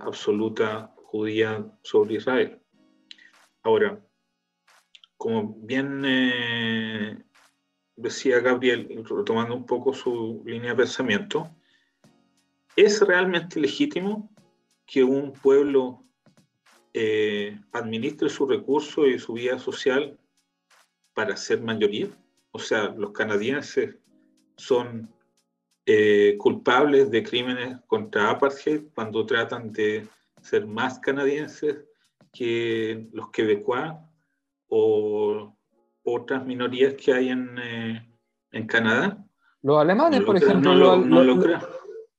absoluta 0.00 0.92
judía 0.96 1.64
sobre 1.82 2.16
Israel. 2.16 2.60
Ahora, 3.62 4.04
como 5.16 5.54
bien 5.54 6.02
decía 7.94 8.40
Gabriel, 8.40 9.04
retomando 9.08 9.54
un 9.54 9.66
poco 9.66 9.92
su 9.94 10.42
línea 10.44 10.70
de 10.70 10.76
pensamiento, 10.76 11.48
¿es 12.74 13.00
realmente 13.00 13.60
legítimo 13.60 14.32
que 14.86 15.04
un 15.04 15.32
pueblo 15.32 16.04
eh, 16.94 17.58
administre 17.72 18.28
su 18.28 18.46
recurso 18.46 19.06
y 19.06 19.18
su 19.18 19.34
vida 19.34 19.58
social 19.58 20.18
para 21.14 21.36
ser 21.36 21.60
mayoría? 21.60 22.08
O 22.50 22.58
sea, 22.58 22.88
los 22.88 23.12
canadienses 23.12 23.96
son 24.56 25.08
eh, 25.86 26.36
culpables 26.38 27.10
de 27.10 27.22
crímenes 27.22 27.78
contra 27.86 28.30
apartheid 28.30 28.82
cuando 28.94 29.26
tratan 29.26 29.72
de 29.72 30.06
ser 30.40 30.66
más 30.66 30.98
canadienses 31.00 31.84
que 32.32 33.08
los 33.12 33.30
quebecuas 33.30 33.96
o 34.68 35.54
otras 36.04 36.44
minorías 36.46 36.94
que 36.94 37.12
hay 37.12 37.28
en, 37.30 37.58
eh, 37.58 38.08
en 38.52 38.66
Canadá. 38.66 39.24
Los 39.62 39.80
alemanes, 39.80 40.22
por 40.22 40.36
ejemplo. 40.36 40.74
No, 40.74 41.22
lo, 41.22 41.38
creo. 41.40 41.60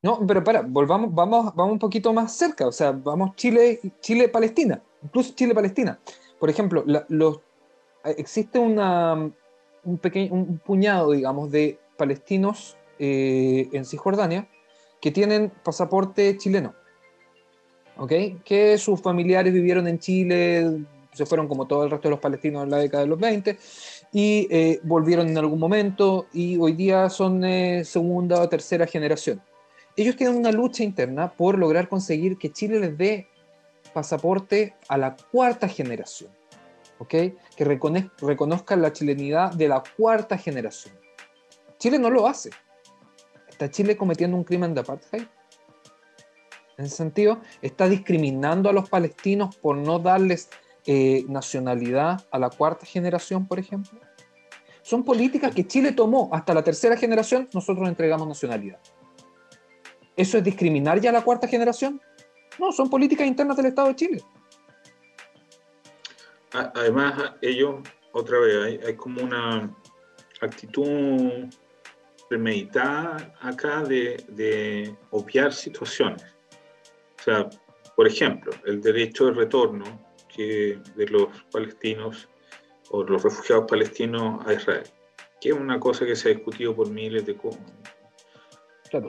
No, 0.04 0.20
pero 0.28 0.44
para, 0.44 0.62
volvamos, 0.62 1.16
vamos, 1.16 1.56
vamos 1.56 1.72
un 1.72 1.80
poquito 1.80 2.12
más 2.12 2.36
cerca, 2.36 2.68
o 2.68 2.74
sea, 2.74 2.92
vamos 2.92 3.38
Chile, 3.38 3.80
Chile, 4.02 4.28
Palestina, 4.28 4.84
incluso 5.02 5.34
Chile, 5.34 5.56
Palestina. 5.56 5.98
Por 6.40 6.50
ejemplo, 6.50 6.84
los, 7.08 7.40
existe 8.04 8.60
un 8.60 9.34
pequeño, 10.02 10.34
un 10.34 10.58
puñado, 10.58 11.12
digamos, 11.12 11.50
de 11.52 11.80
palestinos 11.98 12.76
eh, 13.00 13.70
en 13.72 13.86
Cisjordania 13.86 14.50
que 15.00 15.12
tienen 15.12 15.54
pasaporte 15.64 16.38
chileno, 16.38 16.74
¿ok? 17.98 18.12
Que 18.44 18.78
sus 18.78 19.02
familiares 19.02 19.54
vivieron 19.54 19.88
en 19.88 20.00
Chile 20.00 20.86
se 21.14 21.26
fueron 21.26 21.48
como 21.48 21.68
todo 21.68 21.84
el 21.84 21.92
resto 21.92 22.08
de 22.08 22.12
los 22.12 22.20
palestinos 22.20 22.64
en 22.64 22.72
la 22.72 22.78
década 22.78 23.04
de 23.04 23.10
los 23.10 23.20
20 23.20 23.58
y 24.12 24.48
eh, 24.50 24.80
volvieron 24.84 25.30
en 25.30 25.38
algún 25.38 25.60
momento 25.60 26.28
y 26.34 26.58
hoy 26.58 26.74
día 26.74 27.10
son 27.10 27.44
eh, 27.46 27.86
segunda 27.86 28.42
o 28.42 28.50
tercera 28.50 28.86
generación. 28.88 29.42
Ellos 29.96 30.16
tienen 30.16 30.38
una 30.38 30.52
lucha 30.52 30.84
interna 30.84 31.32
por 31.32 31.58
lograr 31.58 31.88
conseguir 31.88 32.38
que 32.38 32.52
Chile 32.52 32.80
les 32.80 32.98
dé 32.98 33.28
pasaporte 33.94 34.76
a 34.88 34.98
la 34.98 35.16
cuarta 35.32 35.68
generación, 35.68 36.32
¿ok? 36.98 37.10
Que 37.56 37.80
reconozca 38.22 38.76
la 38.76 38.92
chilenidad 38.92 39.54
de 39.54 39.68
la 39.68 39.84
cuarta 39.98 40.38
generación. 40.38 40.96
Chile 41.78 42.00
no 42.00 42.10
lo 42.10 42.28
hace. 42.28 42.50
¿Está 43.48 43.70
Chile 43.70 43.96
cometiendo 43.96 44.36
un 44.36 44.44
crimen 44.44 44.74
de 44.74 44.82
apartheid? 44.82 45.24
En 46.78 46.86
ese 46.86 46.96
sentido, 46.96 47.40
está 47.62 47.88
discriminando 47.88 48.70
a 48.70 48.74
los 48.74 48.90
palestinos 48.90 49.56
por 49.58 49.78
no 49.78 50.00
darles 50.00 50.50
eh, 50.88 51.24
nacionalidad 51.30 52.26
a 52.32 52.40
la 52.40 52.50
cuarta 52.50 52.86
generación, 52.86 53.48
por 53.48 53.60
ejemplo? 53.60 54.00
Son 54.82 55.04
políticas 55.04 55.54
que 55.54 55.68
Chile 55.68 55.92
tomó 55.92 56.30
hasta 56.34 56.54
la 56.54 56.64
tercera 56.64 56.98
generación, 56.98 57.48
nosotros 57.54 57.88
entregamos 57.88 58.28
nacionalidad. 58.28 58.80
¿Eso 60.16 60.38
es 60.38 60.44
discriminar 60.44 61.00
ya 61.00 61.10
a 61.10 61.14
la 61.14 61.24
cuarta 61.24 61.48
generación? 61.48 62.02
No, 62.60 62.72
son 62.72 62.90
políticas 62.90 63.26
internas 63.26 63.58
del 63.58 63.68
Estado 63.68 63.88
de 63.90 63.96
Chile. 63.96 64.24
Además, 66.52 67.34
ellos, 67.42 67.82
otra 68.12 68.40
vez, 68.40 68.86
hay, 68.86 68.96
como 68.96 69.24
una 69.24 69.76
actitud 70.42 71.46
premeditada 72.30 73.34
acá 73.42 73.82
de, 73.84 74.24
de 74.30 74.96
obviar 75.10 75.52
situaciones. 75.52 76.24
O 77.20 77.24
sea, 77.24 77.50
por 77.96 78.08
ejemplo, 78.08 78.52
el 78.66 78.82
derecho 78.82 79.26
de 79.26 79.32
retorno 79.32 79.86
que 80.28 80.80
de 80.96 81.08
los 81.08 81.28
palestinos 81.52 82.28
o 82.90 83.04
los 83.04 83.24
refugiados 83.24 83.66
palestinos 83.68 84.46
a 84.46 84.54
Israel, 84.54 84.84
que 85.42 85.50
es 85.50 85.56
una 85.56 85.80
cosa 85.80 86.06
que 86.06 86.16
se 86.16 86.30
ha 86.30 86.34
discutido 86.34 86.76
por 86.76 86.90
miles 86.90 87.26
de 87.26 87.36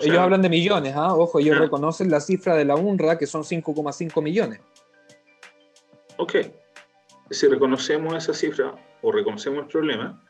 ellos 0.01 0.19
hablan 0.19 0.43
de 0.43 0.49
millones, 0.49 0.95
¿ah? 0.97 1.15
ojo, 1.15 1.39
ellos 1.39 1.59
reconocen 1.59 2.11
la 2.11 2.21
cifra 2.21 2.55
de 2.57 2.65
la 2.65 2.77
UNRWA 2.77 3.19
que 3.19 3.27
son 3.27 3.43
5,5 3.43 4.23
millones. 4.23 4.61
Ok, 6.17 6.37
si 7.31 7.49
reconocemos 7.49 8.15
esa 8.17 8.35
cifra 8.35 8.75
o 9.03 9.13
reconocemos 9.13 9.65
el 9.65 9.67
problema, 9.67 10.23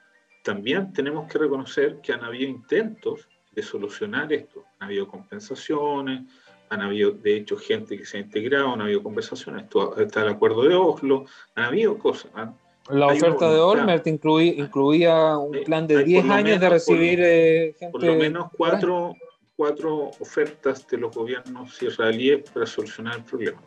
también 0.42 0.92
tenemos 0.92 1.30
que 1.30 1.38
reconocer 1.38 2.00
que 2.02 2.12
han 2.12 2.24
habido 2.24 2.50
intentos 2.50 3.28
de 3.52 3.62
solucionar 3.62 4.32
esto. 4.32 4.64
Han 4.78 4.88
habido 4.88 5.08
compensaciones, 5.08 6.22
han 6.68 6.82
habido 6.82 7.12
de 7.12 7.36
hecho 7.36 7.56
gente 7.56 7.96
que 7.96 8.04
se 8.04 8.18
ha 8.18 8.20
integrado, 8.20 8.72
han 8.72 8.80
habido 8.82 9.02
conversaciones, 9.02 9.66
está 9.98 10.22
el 10.22 10.28
acuerdo 10.28 10.62
de 10.62 10.74
Oslo, 10.74 11.24
han 11.54 11.64
habido 11.64 11.98
cosas. 11.98 12.30
La 12.90 13.06
oferta 13.06 13.50
de 13.50 13.58
Olmert 13.60 14.06
incluía, 14.06 15.38
un 15.38 15.64
plan 15.64 15.86
de 15.86 16.04
10 16.04 16.28
años 16.28 16.60
de 16.60 16.68
recibir 16.68 17.20
eh, 17.22 17.76
gente. 17.78 17.92
Por 17.92 18.02
lo 18.02 18.14
menos 18.14 18.48
cuatro, 18.56 19.14
cuatro 19.56 20.10
ofertas 20.20 20.86
de 20.86 20.98
los 20.98 21.14
gobiernos 21.14 21.82
israelíes 21.82 22.50
para 22.50 22.66
solucionar 22.66 23.18
el 23.18 23.24
problema. 23.24 23.62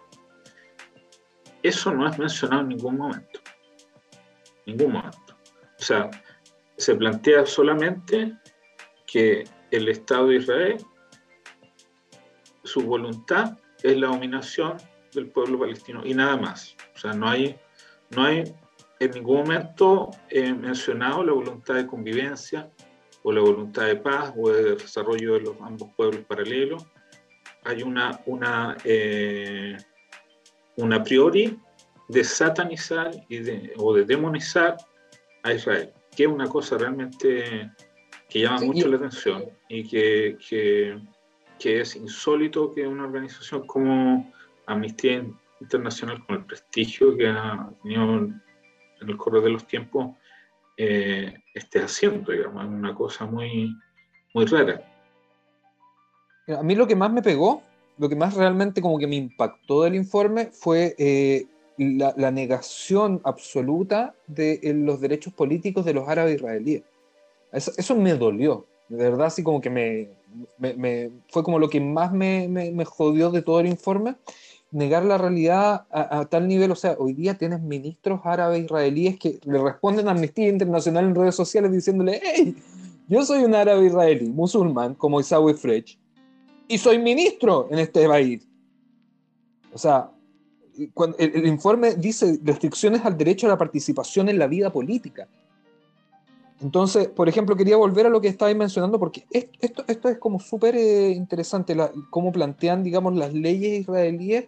Eso 1.63 1.93
no 1.93 2.07
es 2.07 2.17
mencionado 2.17 2.61
en 2.61 2.69
ningún 2.69 2.97
momento. 2.97 3.39
Ningún 4.65 4.93
momento. 4.93 5.37
O 5.79 5.83
sea, 5.83 6.09
se 6.77 6.95
plantea 6.95 7.45
solamente 7.45 8.37
que 9.05 9.45
el 9.71 9.89
Estado 9.89 10.27
de 10.27 10.35
Israel 10.35 10.77
su 12.63 12.81
voluntad 12.81 13.57
es 13.81 13.97
la 13.97 14.07
dominación 14.07 14.77
del 15.13 15.29
pueblo 15.29 15.59
palestino 15.59 16.05
y 16.05 16.13
nada 16.13 16.37
más. 16.37 16.75
O 16.95 16.97
sea, 16.99 17.13
no 17.13 17.29
hay, 17.29 17.57
no 18.11 18.23
hay 18.23 18.43
en 18.99 19.11
ningún 19.11 19.37
momento 19.39 20.11
he 20.29 20.53
mencionado 20.53 21.23
la 21.23 21.33
voluntad 21.33 21.75
de 21.75 21.87
convivencia 21.87 22.69
o 23.23 23.31
la 23.31 23.41
voluntad 23.41 23.85
de 23.85 23.95
paz 23.97 24.33
o 24.37 24.49
de 24.49 24.75
desarrollo 24.75 25.33
de 25.33 25.41
los 25.41 25.61
ambos 25.61 25.89
pueblos 25.95 26.23
paralelos. 26.25 26.85
Hay 27.63 27.83
una, 27.83 28.21
una, 28.25 28.77
eh, 28.83 29.77
una 30.77 31.03
priori 31.03 31.59
de 32.07 32.23
satanizar 32.23 33.11
y 33.27 33.39
de, 33.39 33.73
o 33.77 33.93
de 33.93 34.05
demonizar 34.05 34.77
a 35.43 35.53
Israel, 35.53 35.91
que 36.15 36.23
es 36.23 36.29
una 36.29 36.47
cosa 36.47 36.77
realmente 36.77 37.71
que 38.29 38.41
llama 38.41 38.61
mucho 38.61 38.87
la 38.87 38.97
atención 38.97 39.45
y 39.69 39.87
que, 39.87 40.37
que, 40.47 40.99
que, 41.59 41.81
es 41.81 41.95
insólito 41.95 42.71
que 42.71 42.87
una 42.87 43.05
organización 43.05 43.65
como 43.65 44.31
Amnistía 44.65 45.25
Internacional, 45.61 46.25
con 46.25 46.37
el 46.37 46.45
prestigio 46.45 47.15
que 47.17 47.27
ha 47.27 47.69
tenido 47.81 48.03
en 48.03 48.41
el 49.01 49.17
correr 49.17 49.43
de 49.43 49.49
los 49.49 49.65
tiempos, 49.65 50.15
eh, 50.77 51.33
esté 51.53 51.81
haciendo, 51.81 52.31
digamos, 52.31 52.63
es 52.63 52.69
una 52.69 52.93
cosa 52.93 53.25
muy, 53.25 53.75
muy 54.33 54.45
rara. 54.45 54.81
A 56.47 56.63
mí 56.63 56.75
lo 56.75 56.87
que 56.87 56.95
más 56.95 57.11
me 57.11 57.21
pegó, 57.21 57.63
lo 57.97 58.07
que 58.07 58.15
más 58.15 58.35
realmente 58.35 58.81
como 58.81 58.99
que 58.99 59.07
me 59.07 59.15
impactó 59.15 59.83
del 59.83 59.95
informe 59.95 60.51
fue 60.51 60.95
eh, 60.97 61.45
la, 61.77 62.31
negación 62.31 63.21
absoluta 63.23 64.15
de 64.27 64.59
eh, 64.63 64.73
los 64.73 65.01
derechos 65.01 65.33
políticos 65.33 65.83
de 65.83 65.93
los 65.93 66.07
árabes 66.07 66.35
israelíes. 66.35 66.83
Eso, 67.51 67.95
me 67.95 68.13
dolió, 68.13 68.65
de 68.89 68.97
verdad, 68.97 69.27
así 69.27 69.41
como 69.41 69.61
que 69.61 69.69
me, 69.69 70.09
me, 70.59 71.11
fue 71.29 71.43
como 71.43 71.59
lo 71.59 71.69
que 71.69 71.79
más 71.79 72.11
me, 72.11 72.47
me, 72.47 72.85
jodió 72.85 73.31
de 73.31 73.41
todo 73.41 73.59
el 73.61 73.67
informe, 73.67 74.15
negar 74.71 75.05
la 75.05 75.17
realidad 75.17 75.87
a, 75.91 76.25
tal 76.25 76.47
nivel, 76.47 76.71
o 76.71 76.75
sea, 76.75 76.95
hoy 76.99 77.13
día 77.13 77.37
tienes 77.37 77.61
ministros 77.61 78.21
árabes 78.23 78.63
israelíes 78.63 79.17
que 79.17 79.39
le 79.45 79.59
responden 79.59 80.07
a 80.07 80.11
Amnistía 80.11 80.49
Internacional 80.49 81.05
en 81.05 81.15
redes 81.15 81.35
sociales 81.35 81.71
diciéndole, 81.71 82.21
hey, 82.21 82.55
yo 83.07 83.23
soy 83.23 83.43
un 83.43 83.55
árabe 83.55 83.85
israelí, 83.85 84.29
musulmán, 84.29 84.95
como 84.95 85.19
Isawi 85.19 85.53
Frech, 85.53 85.97
y 86.67 86.77
soy 86.77 86.99
ministro 86.99 87.67
en 87.71 87.79
este 87.79 88.05
país. 88.07 88.45
O 89.73 89.77
sea, 89.77 90.11
el, 91.17 91.47
informe 91.47 91.95
dice 91.95 92.39
restricciones 92.43 93.05
al 93.05 93.17
derecho 93.17 93.47
a 93.47 93.51
la 93.51 93.57
participación 93.57 94.29
en 94.29 94.37
la 94.37 94.47
vida 94.47 94.71
política. 94.71 95.27
Entonces, 96.59 97.07
por 97.07 97.29
ejemplo, 97.29 97.55
quería 97.55 97.77
volver 97.77 98.07
a 98.07 98.09
lo 98.09 98.19
que 98.19 98.27
estabais 98.27 98.57
mencionando, 98.57 98.99
porque 98.99 99.25
esto, 99.31 99.83
es 99.87 100.17
como 100.17 100.39
súper 100.39 100.75
eh, 100.75 101.11
interesante, 101.11 101.75
cómo 102.09 102.31
plantean, 102.31 102.83
digamos, 102.83 103.15
las 103.15 103.33
leyes 103.33 103.81
israelíes 103.81 104.45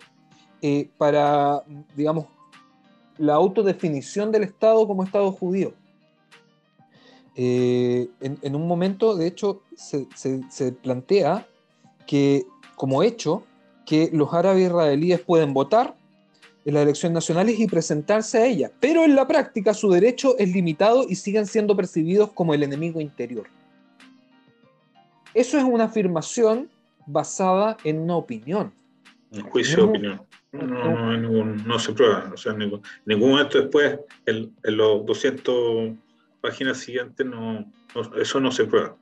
eh, 0.61 0.89
para, 0.97 1.63
digamos, 1.95 2.25
la 3.17 3.35
autodefinición 3.35 4.31
del 4.31 4.43
Estado 4.43 4.87
como 4.87 5.03
Estado 5.03 5.31
judío. 5.31 5.73
Eh, 7.35 8.09
en, 8.21 8.55
un 8.55 8.67
momento, 8.67 9.15
de 9.15 9.27
hecho, 9.27 9.61
se, 9.75 10.07
se 10.15 10.71
plantea 10.71 11.47
que, 12.07 12.45
como 12.75 13.03
hecho, 13.03 13.43
que 13.85 14.09
los 14.11 14.33
árabes 14.33 14.65
israelíes 14.65 15.19
pueden 15.21 15.53
votar 15.53 15.98
en 16.65 16.73
las 16.73 16.83
elecciones 16.83 17.13
nacionales 17.13 17.59
y 17.59 17.67
presentarse 17.67 18.37
a 18.37 18.45
ellas, 18.45 18.71
pero 18.79 19.03
en 19.03 19.15
la 19.15 19.27
práctica 19.27 19.73
su 19.73 19.89
derecho 19.89 20.37
es 20.37 20.51
limitado 20.53 21.05
y 21.07 21.15
siguen 21.15 21.45
siendo 21.45 21.75
percibidos 21.75 22.31
como 22.31 22.53
el 22.53 22.63
enemigo 22.63 22.99
interior. 22.99 23.47
Eso 25.33 25.57
es 25.57 25.63
una 25.63 25.85
afirmación 25.85 26.69
basada 27.05 27.77
en 27.83 27.99
una 27.99 28.15
opinión. 28.15 28.73
Un 29.31 29.41
juicio 29.43 29.77
de 29.77 29.83
opinión. 29.83 30.21
No, 30.51 31.79
se 31.79 31.93
prueba. 31.93 32.31
O 32.33 32.37
sea, 32.37 32.53
ningún, 32.53 32.81
ningún 33.05 33.31
momento 33.31 33.61
después, 33.61 33.99
en, 34.25 34.51
los 34.63 35.05
200 35.05 35.91
páginas 36.41 36.77
siguientes, 36.79 37.25
no, 37.25 37.71
eso 38.19 38.39
no 38.39 38.51
se 38.51 38.65
prueba. 38.65 38.95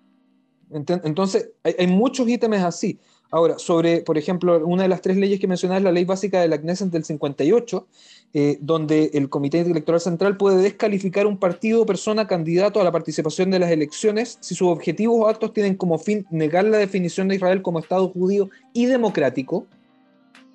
Entonces, 0.70 1.52
hay, 1.63 1.76
hay 1.80 1.88
muchos 1.88 2.28
ítems 2.28 2.58
así. 2.58 3.00
Ahora, 3.29 3.59
sobre, 3.59 4.01
por 4.01 4.17
ejemplo, 4.17 4.65
una 4.65 4.83
de 4.83 4.89
las 4.89 5.01
tres 5.01 5.17
leyes 5.17 5.39
que 5.39 5.47
mencionaba, 5.47 5.81
la 5.81 5.91
ley 5.91 6.05
básica 6.05 6.39
de 6.39 6.47
la 6.47 6.57
Knesset 6.57 6.89
del 6.89 7.03
58, 7.03 7.87
eh, 8.33 8.57
donde 8.61 9.11
el 9.13 9.29
Comité 9.29 9.59
Electoral 9.61 9.99
Central 9.99 10.37
puede 10.37 10.61
descalificar 10.61 11.27
un 11.27 11.37
partido 11.37 11.81
o 11.81 11.85
persona 11.85 12.27
candidato 12.27 12.79
a 12.79 12.83
la 12.85 12.91
participación 12.91 13.51
de 13.51 13.59
las 13.59 13.71
elecciones 13.71 14.37
si 14.41 14.55
sus 14.55 14.69
objetivos 14.69 15.17
o 15.19 15.27
actos 15.27 15.53
tienen 15.53 15.75
como 15.75 15.97
fin 15.97 16.25
negar 16.29 16.65
la 16.65 16.77
definición 16.77 17.27
de 17.27 17.35
Israel 17.35 17.61
como 17.61 17.79
Estado 17.79 18.07
judío 18.09 18.49
y 18.73 18.85
democrático, 18.85 19.65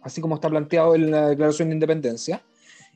así 0.00 0.22
como 0.22 0.36
está 0.36 0.48
planteado 0.48 0.94
en 0.94 1.10
la 1.10 1.28
Declaración 1.28 1.68
de 1.68 1.74
Independencia, 1.74 2.42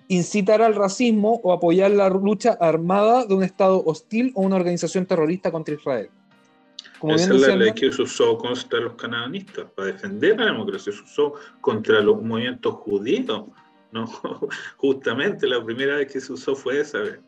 incitar 0.08 0.62
al 0.62 0.74
racismo 0.74 1.40
o 1.42 1.52
apoyar 1.52 1.90
la 1.90 2.08
lucha 2.08 2.56
armada 2.60 3.26
de 3.26 3.34
un 3.34 3.42
Estado 3.42 3.82
hostil 3.84 4.32
o 4.34 4.42
una 4.42 4.56
organización 4.56 5.04
terrorista 5.04 5.50
contra 5.50 5.74
Israel. 5.74 6.08
Esa 7.08 7.34
es 7.34 7.40
la 7.40 7.56
ley 7.56 7.72
que 7.72 7.92
se 7.92 8.02
usó 8.02 8.38
contra 8.38 8.80
los 8.80 8.94
cananistas, 8.94 9.66
para 9.74 9.88
defender 9.88 10.38
la 10.38 10.46
democracia, 10.46 10.92
se 10.92 11.02
usó 11.02 11.34
contra 11.60 12.00
los 12.00 12.22
movimientos 12.22 12.74
judíos. 12.74 13.44
¿no? 13.92 14.06
Justamente 14.76 15.46
la 15.46 15.62
primera 15.64 15.96
vez 15.96 16.12
que 16.12 16.20
se 16.20 16.32
usó 16.32 16.54
fue 16.54 16.80
esa 16.80 16.98
vez. 16.98 17.20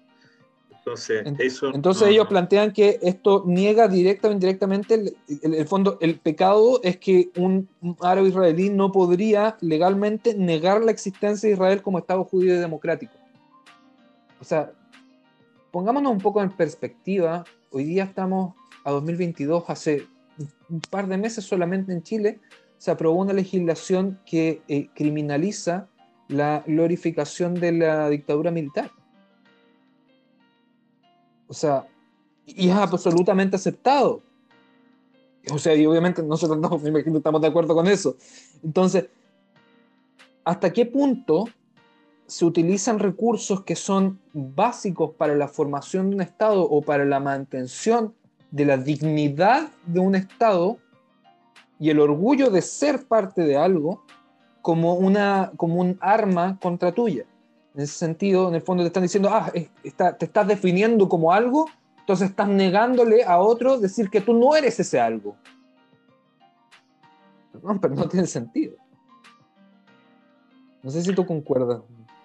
Entonces, 0.88 1.26
eso 1.38 1.74
Entonces 1.74 2.08
ellos 2.08 2.26
plantean 2.28 2.72
que 2.72 2.98
esto 3.02 3.44
niega 3.46 3.88
directa 3.88 4.28
o 4.28 4.32
indirectamente, 4.32 4.94
el, 4.94 5.16
el, 5.42 5.66
fondo, 5.66 5.98
el 6.00 6.18
pecado 6.18 6.80
es 6.82 6.96
que 6.96 7.30
un, 7.36 7.68
árabe 8.00 8.28
israelí 8.28 8.70
no 8.70 8.90
podría 8.90 9.58
legalmente 9.60 10.34
negar 10.34 10.82
la 10.82 10.90
existencia 10.90 11.46
de 11.46 11.54
Israel 11.54 11.82
como 11.82 11.98
Estado 11.98 12.24
judío 12.24 12.54
y 12.54 12.58
democrático. 12.58 13.12
O 14.40 14.44
sea, 14.44 14.72
pongámonos 15.70 16.10
un 16.10 16.20
poco 16.20 16.40
en 16.40 16.50
perspectiva, 16.50 17.44
hoy 17.70 17.84
día 17.84 18.04
estamos 18.04 18.54
a 18.88 18.92
2022, 18.92 19.64
hace 19.68 20.06
un 20.70 20.80
par 20.80 21.06
de 21.08 21.18
meses 21.18 21.44
solamente 21.44 21.92
en 21.92 22.02
Chile, 22.02 22.40
se 22.78 22.90
aprobó 22.90 23.20
una 23.20 23.32
legislación 23.32 24.18
que 24.24 24.62
eh, 24.68 24.88
criminaliza 24.94 25.88
la 26.28 26.62
glorificación 26.66 27.54
de 27.54 27.72
la 27.72 28.08
dictadura 28.08 28.50
militar. 28.50 28.90
O 31.48 31.54
sea, 31.54 31.86
y 32.46 32.68
es 32.68 32.76
absolutamente 32.76 33.56
aceptado. 33.56 34.22
O 35.50 35.58
sea, 35.58 35.74
y 35.74 35.84
obviamente 35.86 36.22
nosotros 36.22 36.58
no, 36.58 36.78
me 36.90 37.00
estamos 37.00 37.40
de 37.40 37.46
acuerdo 37.46 37.74
con 37.74 37.86
eso. 37.88 38.16
Entonces, 38.62 39.08
¿hasta 40.44 40.72
qué 40.72 40.86
punto 40.86 41.44
se 42.26 42.44
utilizan 42.44 42.98
recursos 42.98 43.64
que 43.64 43.74
son 43.74 44.20
básicos 44.32 45.14
para 45.16 45.34
la 45.34 45.48
formación 45.48 46.10
de 46.10 46.16
un 46.16 46.22
Estado 46.22 46.62
o 46.62 46.82
para 46.82 47.04
la 47.06 47.20
mantención 47.20 48.14
de 48.50 48.64
la 48.64 48.76
dignidad 48.76 49.68
de 49.86 50.00
un 50.00 50.14
Estado 50.14 50.78
y 51.78 51.90
el 51.90 52.00
orgullo 52.00 52.50
de 52.50 52.62
ser 52.62 53.06
parte 53.06 53.42
de 53.42 53.56
algo 53.56 54.04
como, 54.62 54.94
una, 54.94 55.52
como 55.56 55.76
un 55.76 55.98
arma 56.00 56.58
contra 56.60 56.92
tuya. 56.92 57.24
En 57.74 57.82
ese 57.82 57.94
sentido, 57.94 58.48
en 58.48 58.56
el 58.56 58.62
fondo 58.62 58.82
te 58.82 58.88
están 58.88 59.02
diciendo, 59.02 59.30
ah, 59.32 59.52
te 59.52 60.24
estás 60.24 60.46
definiendo 60.46 61.08
como 61.08 61.32
algo, 61.32 61.66
entonces 62.00 62.30
estás 62.30 62.48
negándole 62.48 63.22
a 63.22 63.38
otro 63.38 63.78
decir 63.78 64.10
que 64.10 64.20
tú 64.20 64.34
no 64.34 64.56
eres 64.56 64.80
ese 64.80 64.98
algo. 64.98 65.36
No, 67.62 67.80
pero 67.80 67.94
no 67.94 68.08
tiene 68.08 68.26
sentido. 68.26 68.76
No 70.82 70.90
sé 70.90 71.02
si 71.02 71.14
tú 71.14 71.26
concuerdas. 71.26 71.80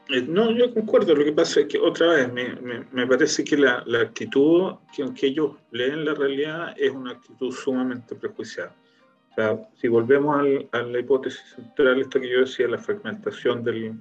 Eh, 0.09 0.21
no, 0.27 0.51
yo 0.51 0.73
concuerdo. 0.73 1.15
Lo 1.15 1.23
que 1.23 1.31
pasa 1.31 1.61
es 1.61 1.67
que 1.67 1.79
otra 1.79 2.07
vez 2.07 2.33
me, 2.33 2.55
me, 2.91 3.07
parece 3.07 3.43
que 3.43 3.57
la, 3.57 3.83
la, 3.85 4.01
actitud 4.01 4.75
que 4.93 5.03
aunque 5.03 5.27
ellos 5.27 5.55
leen 5.71 6.03
la 6.03 6.13
realidad 6.13 6.75
es 6.77 6.91
una 6.91 7.11
actitud 7.11 7.51
sumamente 7.51 8.15
prejuiciada. 8.15 8.75
O 9.31 9.35
sea, 9.35 9.69
si 9.79 9.87
volvemos 9.87 10.37
al, 10.37 10.69
a 10.71 10.81
la 10.83 10.99
hipótesis 10.99 11.41
central, 11.55 12.01
esto 12.01 12.19
que 12.19 12.29
yo 12.29 12.41
decía, 12.41 12.67
la 12.67 12.77
fragmentación 12.77 13.63
del, 13.63 13.95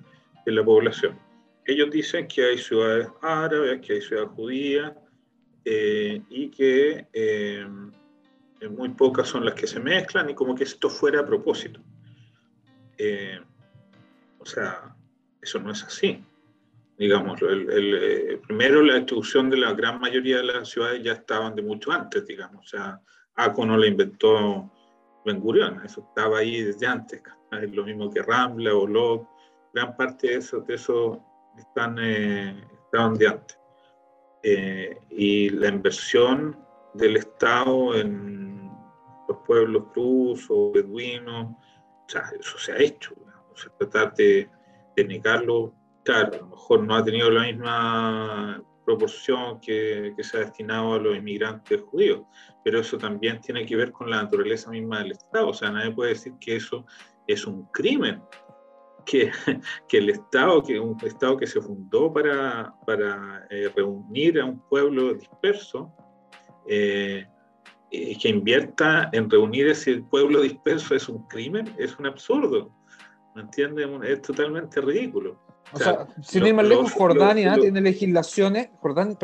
de 0.45 0.53
la 0.53 0.65
población. 0.65 1.19
Ellos 1.65 1.91
dicen 1.91 2.27
que 2.27 2.45
hay 2.45 2.59
ciudades 2.59 3.09
árabes, 3.23 3.81
que 3.81 3.95
hay 3.95 4.03
ciudades 4.03 4.31
judías 4.31 4.93
eh, 5.65 6.21
y 6.29 6.51
que 6.51 7.07
eh, 7.12 7.65
muy 8.69 8.88
pocas 8.91 9.29
son 9.29 9.45
las 9.45 9.55
que 9.55 9.69
se 9.69 9.79
mezclan 9.79 10.29
y 10.29 10.35
como 10.35 10.55
que 10.57 10.65
esto 10.65 10.91
fuera 10.91 11.21
a 11.21 11.27
propósito. 11.27 11.81
o 14.38 14.45
sea, 14.45 14.97
eso 15.42 15.59
no 15.59 15.72
es 15.72 15.83
así. 15.83 16.24
Digamos, 16.96 17.42
el, 17.42 17.68
eh, 17.70 18.40
primero 18.46 18.81
la 18.83 18.94
distribución 18.94 19.50
de 19.50 19.57
la 19.57 19.72
gran 19.72 20.00
mayoría 20.00 20.37
de 20.37 20.44
las 20.44 20.68
ciudades 20.68 21.02
ya 21.02 21.12
estaban 21.12 21.55
de 21.57 21.62
mucho 21.62 21.90
antes, 21.90 22.24
digamos. 22.26 22.64
O 22.64 22.68
sea, 22.68 23.00
ACO 23.35 23.66
no 23.66 23.76
la 23.76 23.88
inventó 23.88 24.70
Ben 25.24 25.40
Gurion, 25.40 25.85
eso 25.85 26.07
estaba 26.09 26.38
ahí 26.38 26.62
desde 26.62 26.87
antes. 26.87 27.22
Es 27.50 27.74
lo 27.74 27.85
mismo 27.85 28.09
que 28.09 28.22
Rambla 28.22 28.74
o 28.74 28.87
Locke. 28.87 29.26
Gran 29.74 29.96
parte 29.96 30.28
de 30.28 30.35
eso, 30.37 30.61
de 30.61 30.74
eso 30.74 31.20
están, 31.59 31.98
eh, 31.98 32.64
estaban 32.85 33.14
de 33.14 33.26
antes. 33.26 33.59
Eh, 34.44 34.98
y 35.11 35.50
la 35.50 35.68
inversión 35.68 36.57
del 36.94 37.16
Estado 37.16 37.96
en 37.96 38.70
los 39.28 39.38
pueblos 39.46 39.85
o 40.48 40.72
beduinos, 40.72 41.46
o 41.46 42.05
sea, 42.07 42.31
eso 42.38 42.59
se 42.59 42.72
ha 42.72 42.78
hecho. 42.78 43.14
O 43.52 43.57
sea, 43.57 43.72
tratar 43.78 44.14
de 44.14 44.48
de 44.96 45.05
negarlo 45.05 45.74
claro, 46.02 46.35
a 46.35 46.38
lo 46.38 46.46
mejor 46.48 46.83
no 46.85 46.94
ha 46.96 47.05
tenido 47.05 47.31
la 47.31 47.42
misma 47.44 48.62
proporción 48.85 49.61
que, 49.61 50.12
que 50.16 50.24
se 50.24 50.37
ha 50.37 50.40
destinado 50.40 50.94
a 50.94 50.98
los 50.98 51.16
inmigrantes 51.16 51.81
judíos, 51.83 52.22
pero 52.64 52.81
eso 52.81 52.98
también 52.98 53.40
tiene 53.40 53.64
que 53.64 53.76
ver 53.76 53.92
con 53.92 54.11
la 54.11 54.22
naturaleza 54.22 54.70
misma 54.70 54.98
del 54.98 55.12
Estado. 55.12 55.48
O 55.48 55.55
sea, 55.55 55.70
nadie 55.70 55.92
puede 55.92 56.11
decir 56.11 56.35
que 56.40 56.57
eso 56.57 56.85
es 57.26 57.46
un 57.46 57.64
crimen, 57.66 58.20
que, 59.07 59.31
que 59.88 59.98
el 59.98 60.11
Estado, 60.11 60.62
que 60.62 60.78
un 60.78 60.96
Estado 61.05 61.37
que 61.37 61.46
se 61.46 61.61
fundó 61.61 62.12
para, 62.12 62.74
para 62.87 63.46
eh, 63.50 63.70
reunir 63.74 64.40
a 64.40 64.46
un 64.46 64.61
pueblo 64.68 65.14
disperso, 65.14 65.92
eh, 66.68 67.26
que 67.90 68.28
invierta 68.28 69.11
en 69.12 69.28
reunir 69.28 69.66
ese 69.68 69.98
pueblo 70.11 70.40
disperso 70.40 70.94
es 70.94 71.09
un 71.11 71.26
crimen, 71.28 71.74
es 71.78 71.98
un 71.98 72.07
absurdo. 72.07 72.72
¿Me 73.35 73.42
entiendes? 73.42 73.88
Es 74.05 74.23
totalmente 74.23 74.81
ridículo. 74.81 75.37
O, 75.73 75.79
sea, 75.79 76.07
sin 76.23 76.47
ir 76.47 76.55
más 76.55 76.66
lejos, 76.66 76.92
Jordania 76.92 77.55
tiene 77.55 77.81
legislaciones, 77.81 78.68
Jordania, 78.81 79.16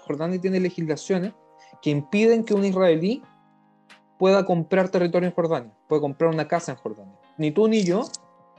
Jordania 0.00 0.40
tiene 0.40 0.60
legislaciones 0.60 1.32
que 1.80 1.90
impiden 1.90 2.44
que 2.44 2.52
un 2.52 2.64
israelí 2.64 3.22
pueda 4.18 4.44
comprar 4.44 4.90
territorio 4.90 5.28
en 5.28 5.34
Jordania, 5.34 5.72
puede 5.88 6.02
comprar 6.02 6.30
una 6.30 6.46
casa 6.46 6.72
en 6.72 6.78
Jordania. 6.78 7.14
Ni 7.38 7.50
tú 7.50 7.66
ni 7.66 7.82
yo 7.82 8.02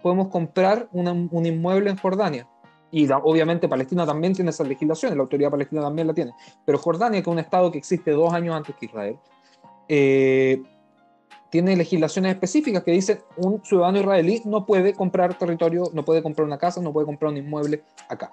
podemos 0.02 0.30
comprar 0.30 0.90
un 0.92 1.46
inmueble 1.46 1.90
en 1.90 1.98
Jordania. 1.98 2.48
Y 2.90 3.10
obviamente 3.12 3.68
Palestina 3.68 4.06
también 4.06 4.34
tiene 4.34 4.52
esas 4.52 4.68
legislaciones, 4.68 5.18
la 5.18 5.24
autoridad 5.24 5.52
palestina 5.52 5.82
también 5.82 6.08
la 6.08 6.14
tiene. 6.14 6.32
Pero 6.66 6.78
Jordania, 6.78 7.22
que 7.22 7.30
es 7.30 7.34
un 7.34 7.40
estado 7.40 7.72
que 7.72 7.78
existe 7.78 8.12
dos 8.12 8.34
años 8.34 8.56
antes 8.56 8.76
que 8.76 8.86
Israel, 8.86 9.20
eh, 9.90 10.62
tiene 11.50 11.76
legislaciones 11.76 12.34
específicas 12.34 12.84
que 12.84 12.92
dicen 12.92 13.20
un 13.38 13.64
ciudadano 13.64 14.00
israelí 14.00 14.42
no 14.46 14.66
puede 14.66 14.94
comprar 14.94 15.38
territorio, 15.38 15.84
no 15.94 16.04
puede 16.04 16.22
comprar 16.22 16.46
una 16.46 16.58
casa, 16.58 16.82
no 16.82 16.92
puede 16.92 17.06
comprar 17.06 17.32
un 17.32 17.38
inmueble 17.38 17.84
acá. 18.10 18.32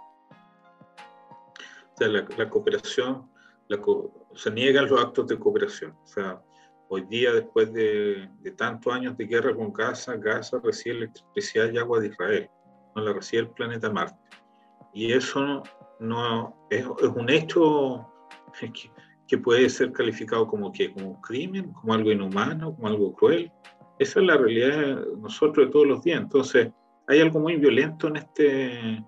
O 1.95 1.97
sea, 1.97 2.09
la, 2.09 2.51
cooperación, 2.51 3.31
se 4.35 4.51
niegan 4.51 4.89
los 4.89 5.01
actos 5.01 5.29
de 5.29 5.39
cooperación. 5.39 5.93
O 6.03 6.07
sea, 6.07 6.43
hoy 6.89 7.03
día, 7.03 7.33
después 7.33 7.73
de, 7.73 8.29
tantos 8.57 8.93
años 8.93 9.17
de 9.17 9.27
guerra 9.27 9.55
con 9.55 9.73
Gaza, 9.73 10.17
Gaza 10.17 10.59
recibe 10.63 10.97
electricidad 10.97 11.73
y 11.73 11.79
agua 11.79 12.01
de 12.01 12.09
Israel, 12.09 12.51
no 12.97 13.03
la 13.03 13.13
recibe 13.13 13.43
el 13.43 13.49
planeta 13.51 13.91
Marte. 13.91 14.19
Y 14.93 15.13
eso 15.13 15.63
no, 16.01 16.67
es, 16.71 16.81
es 16.81 17.09
un 17.09 17.31
hecho 17.31 18.09
que, 18.59 18.91
que 19.27 19.39
puede 19.39 19.69
ser 19.71 19.93
calificado 19.93 20.47
como 20.47 20.73
que 20.73 20.93
como 20.93 21.11
un 21.11 21.21
crimen, 21.21 21.73
como 21.73 21.95
algo 21.95 22.13
inhumano, 22.13 22.75
como 22.75 22.89
algo 22.89 23.15
cruel. 23.15 23.51
Esa 23.99 24.21
es 24.21 24.27
la 24.27 24.37
realidad 24.37 24.79
de 24.79 25.17
nosotros 25.17 25.67
de 25.67 25.73
todos 25.73 25.87
los 25.87 26.03
días. 26.03 26.21
Entonces, 26.21 26.71
hay 27.07 27.21
algo 27.21 27.41
muy 27.41 27.57
violento 27.57 28.09
en 28.09 28.17
este, 28.17 29.05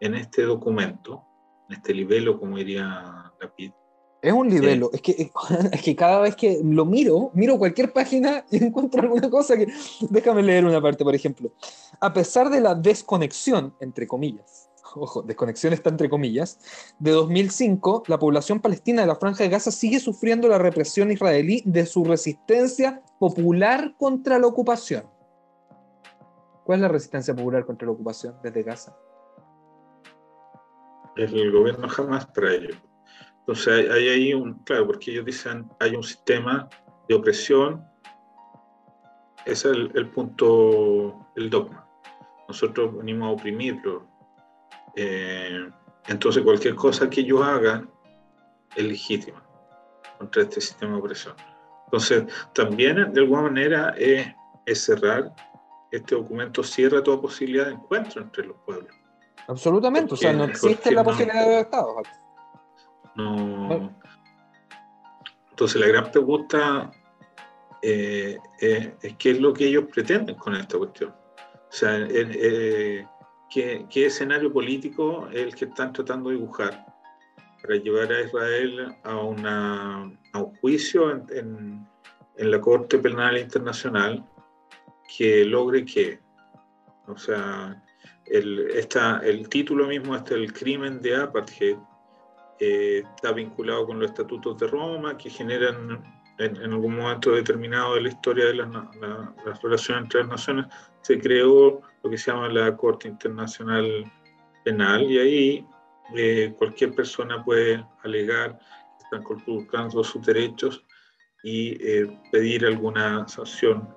en 0.00 0.14
este 0.14 0.42
documento, 0.42 1.24
en 1.68 1.76
este 1.76 1.94
libelo, 1.94 2.38
como 2.38 2.56
diría 2.56 3.32
Lapid. 3.40 3.72
Es 4.20 4.32
un 4.32 4.48
libelo, 4.48 4.88
es, 4.94 5.02
que, 5.02 5.30
es 5.72 5.82
que 5.82 5.94
cada 5.94 6.20
vez 6.20 6.34
que 6.34 6.60
lo 6.64 6.86
miro, 6.86 7.30
miro 7.34 7.58
cualquier 7.58 7.92
página 7.92 8.44
y 8.50 8.64
encuentro 8.64 9.02
alguna 9.02 9.28
cosa 9.28 9.56
que... 9.56 9.68
Déjame 10.08 10.42
leer 10.42 10.64
una 10.64 10.80
parte, 10.80 11.04
por 11.04 11.14
ejemplo. 11.14 11.52
A 12.00 12.12
pesar 12.12 12.48
de 12.48 12.60
la 12.60 12.74
desconexión, 12.74 13.74
entre 13.80 14.06
comillas, 14.06 14.63
ojo, 15.00 15.22
desconexión 15.22 15.72
está 15.72 15.90
entre 15.90 16.08
comillas, 16.08 16.58
de 16.98 17.10
2005, 17.10 18.04
la 18.06 18.18
población 18.18 18.60
palestina 18.60 19.02
de 19.02 19.08
la 19.08 19.16
Franja 19.16 19.44
de 19.44 19.50
Gaza 19.50 19.70
sigue 19.70 20.00
sufriendo 20.00 20.48
la 20.48 20.58
represión 20.58 21.10
israelí 21.10 21.62
de 21.64 21.86
su 21.86 22.04
resistencia 22.04 23.02
popular 23.18 23.94
contra 23.98 24.38
la 24.38 24.46
ocupación. 24.46 25.04
¿Cuál 26.64 26.78
es 26.78 26.82
la 26.82 26.88
resistencia 26.88 27.34
popular 27.34 27.66
contra 27.66 27.86
la 27.86 27.92
ocupación 27.92 28.36
desde 28.42 28.62
Gaza? 28.62 28.96
El 31.16 31.52
gobierno 31.52 31.88
jamás 31.88 32.26
para 32.26 32.54
ello. 32.54 32.74
Entonces 33.40 33.90
hay 33.90 34.08
ahí 34.08 34.34
un, 34.34 34.54
claro, 34.64 34.86
porque 34.86 35.12
ellos 35.12 35.26
dicen 35.26 35.68
hay 35.78 35.94
un 35.94 36.02
sistema 36.02 36.68
de 37.08 37.14
opresión, 37.14 37.84
ese 39.44 39.70
es 39.70 39.76
el, 39.76 39.92
el 39.94 40.08
punto, 40.08 41.28
el 41.36 41.50
dogma. 41.50 41.86
Nosotros 42.48 42.96
venimos 42.96 43.28
a 43.28 43.32
oprimirlo, 43.32 44.06
eh, 44.96 45.68
entonces 46.06 46.42
cualquier 46.42 46.74
cosa 46.74 47.08
que 47.08 47.20
ellos 47.20 47.42
hagan 47.42 47.90
es 48.76 48.84
legítima 48.84 49.42
contra 50.18 50.42
este 50.42 50.60
sistema 50.60 50.92
de 50.92 50.98
opresión. 50.98 51.34
Entonces 51.86 52.24
también 52.52 53.12
de 53.12 53.20
alguna 53.20 53.42
manera 53.42 53.94
es, 53.96 54.34
cerrar, 54.84 55.34
este 55.90 56.14
documento 56.14 56.62
cierra 56.62 57.02
toda 57.02 57.20
posibilidad 57.20 57.66
de 57.66 57.72
encuentro 57.72 58.22
entre 58.22 58.46
los 58.46 58.56
pueblos. 58.64 58.94
Absolutamente, 59.46 60.14
o 60.14 60.16
sea, 60.16 60.32
no 60.32 60.44
existe 60.44 60.90
la 60.90 61.04
posibilidad 61.04 61.46
de 61.46 61.60
Estado. 61.60 61.96
No. 63.16 63.94
Entonces 65.50 65.80
la 65.80 65.86
gran 65.86 66.10
pregunta 66.10 66.90
eh, 67.82 68.38
es, 68.58 68.92
qué 69.18 69.30
es 69.32 69.40
lo 69.40 69.52
que 69.52 69.66
ellos 69.66 69.84
pretenden 69.92 70.36
con 70.36 70.54
esta 70.54 70.78
cuestión. 70.78 71.10
O 71.10 71.76
sea, 71.76 71.96
eh, 71.98 73.06
qué, 73.54 74.06
escenario 74.06 74.52
político 74.52 75.28
es 75.32 75.42
el 75.42 75.54
que 75.54 75.66
están 75.66 75.92
tratando 75.92 76.30
de 76.30 76.36
dibujar 76.36 76.84
para 77.62 77.76
llevar 77.76 78.12
a 78.12 78.20
Israel 78.20 78.96
a, 79.04 79.16
una, 79.16 80.02
a 80.32 80.38
un 80.38 80.56
juicio 80.56 81.10
en, 81.10 81.86
en, 82.36 82.50
la 82.50 82.60
Corte 82.60 82.98
Penal 82.98 83.38
Internacional 83.38 84.24
que 85.16 85.44
logre 85.44 85.84
que, 85.84 86.18
o 87.06 87.16
sea, 87.16 87.80
el, 88.26 88.70
esta, 88.70 89.20
el 89.20 89.48
título 89.48 89.86
mismo, 89.86 90.16
este, 90.16 90.34
el 90.34 90.52
crimen 90.52 91.00
de 91.00 91.16
apartheid, 91.16 91.76
eh, 92.58 93.02
está 93.16 93.32
vinculado 93.32 93.86
con 93.86 93.98
los 93.98 94.10
estatutos 94.10 94.58
de 94.58 94.66
Roma 94.66 95.16
que 95.16 95.30
generan 95.30 96.02
en, 96.38 96.56
algún 96.56 96.96
momento 96.96 97.32
determinado 97.32 97.94
de 97.94 98.02
la 98.02 98.08
historia 98.08 98.46
de 98.46 98.54
las, 98.54 98.68
la, 98.68 99.34
relaciones 99.62 100.04
entre 100.04 100.20
las 100.20 100.28
naciones, 100.28 100.66
se 101.02 101.18
creó 101.18 101.82
lo 102.04 102.10
que 102.10 102.18
se 102.18 102.30
llama 102.30 102.48
la 102.48 102.76
Corte 102.76 103.08
Internacional 103.08 104.04
Penal 104.62 105.10
y 105.10 105.18
ahí 105.18 105.66
eh, 106.14 106.54
cualquier 106.58 106.94
persona 106.94 107.42
puede 107.42 107.84
alegar 108.02 108.58
que 108.58 109.04
están 109.04 109.22
conculcando 109.22 110.04
sus 110.04 110.24
derechos 110.24 110.84
y 111.42 111.76
eh, 111.80 112.18
pedir 112.30 112.66
alguna 112.66 113.26
sanción, 113.26 113.88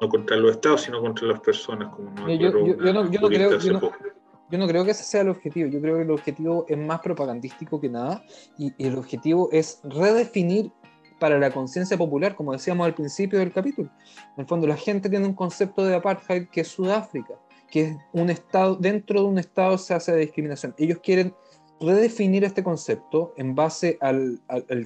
no 0.00 0.08
contra 0.08 0.36
los 0.36 0.52
estados, 0.52 0.82
sino 0.82 1.00
contra 1.00 1.26
las 1.26 1.40
personas. 1.40 1.92
Como 1.94 2.10
no, 2.12 2.32
yo, 2.32 2.52
no, 2.52 2.66
yo, 3.10 3.20
no 3.20 3.28
creo, 3.28 3.58
yo 3.58 4.58
no 4.58 4.66
creo 4.66 4.84
que 4.84 4.92
ese 4.92 5.04
sea 5.04 5.22
el 5.22 5.28
objetivo. 5.28 5.68
Yo 5.68 5.80
creo 5.80 5.96
que 5.96 6.02
el 6.02 6.10
objetivo 6.10 6.66
es 6.68 6.78
más 6.78 7.00
propagandístico 7.00 7.80
que 7.80 7.88
nada 7.88 8.24
y, 8.58 8.72
y 8.78 8.86
el 8.86 8.96
objetivo 8.96 9.48
es 9.52 9.80
redefinir 9.84 10.72
para 11.20 11.38
la 11.38 11.52
conciencia 11.52 11.96
popular, 11.96 12.34
como 12.34 12.52
decíamos 12.52 12.84
al 12.84 12.94
principio 12.94 13.38
del 13.38 13.52
capítulo. 13.52 13.90
En 14.36 14.40
el 14.40 14.46
fondo, 14.46 14.66
la 14.66 14.76
gente 14.76 15.08
tiene 15.08 15.26
un 15.26 15.34
concepto 15.34 15.84
de 15.84 15.94
apartheid 15.94 16.48
que 16.48 16.62
es 16.62 16.68
Sudáfrica, 16.68 17.34
que 17.70 17.82
es 17.82 17.96
un 18.12 18.30
estado, 18.30 18.74
dentro 18.74 19.20
de 19.20 19.26
un 19.26 19.38
estado 19.38 19.78
se 19.78 19.94
hace 19.94 20.16
discriminación. 20.16 20.74
Ellos 20.78 20.98
quieren 21.00 21.32
redefinir 21.78 22.44
este 22.44 22.64
concepto 22.64 23.32
en 23.36 23.54
base 23.54 23.98
al, 24.00 24.40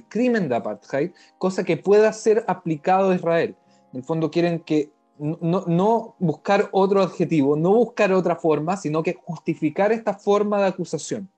crimen 0.09 0.47
de 0.47 0.55
apartheid, 0.55 1.11
cosa 1.37 1.63
que 1.63 1.77
pueda 1.77 2.13
ser 2.13 2.43
aplicado 2.47 3.09
a 3.09 3.15
Israel. 3.15 3.55
En 3.91 3.99
el 3.99 4.03
fondo 4.03 4.29
quieren 4.29 4.59
que 4.59 4.91
no, 5.17 5.63
no, 5.65 6.15
buscar 6.19 6.67
otro 6.73 7.01
adjetivo, 7.01 7.55
no 7.55 7.73
buscar 7.73 8.11
otra 8.11 8.35
forma, 8.35 8.75
sino 8.75 9.01
que 9.01 9.13
justificar 9.13 9.93
esta 9.93 10.13
forma 10.13 10.59
de 10.59 10.67
acusación. 10.67 11.29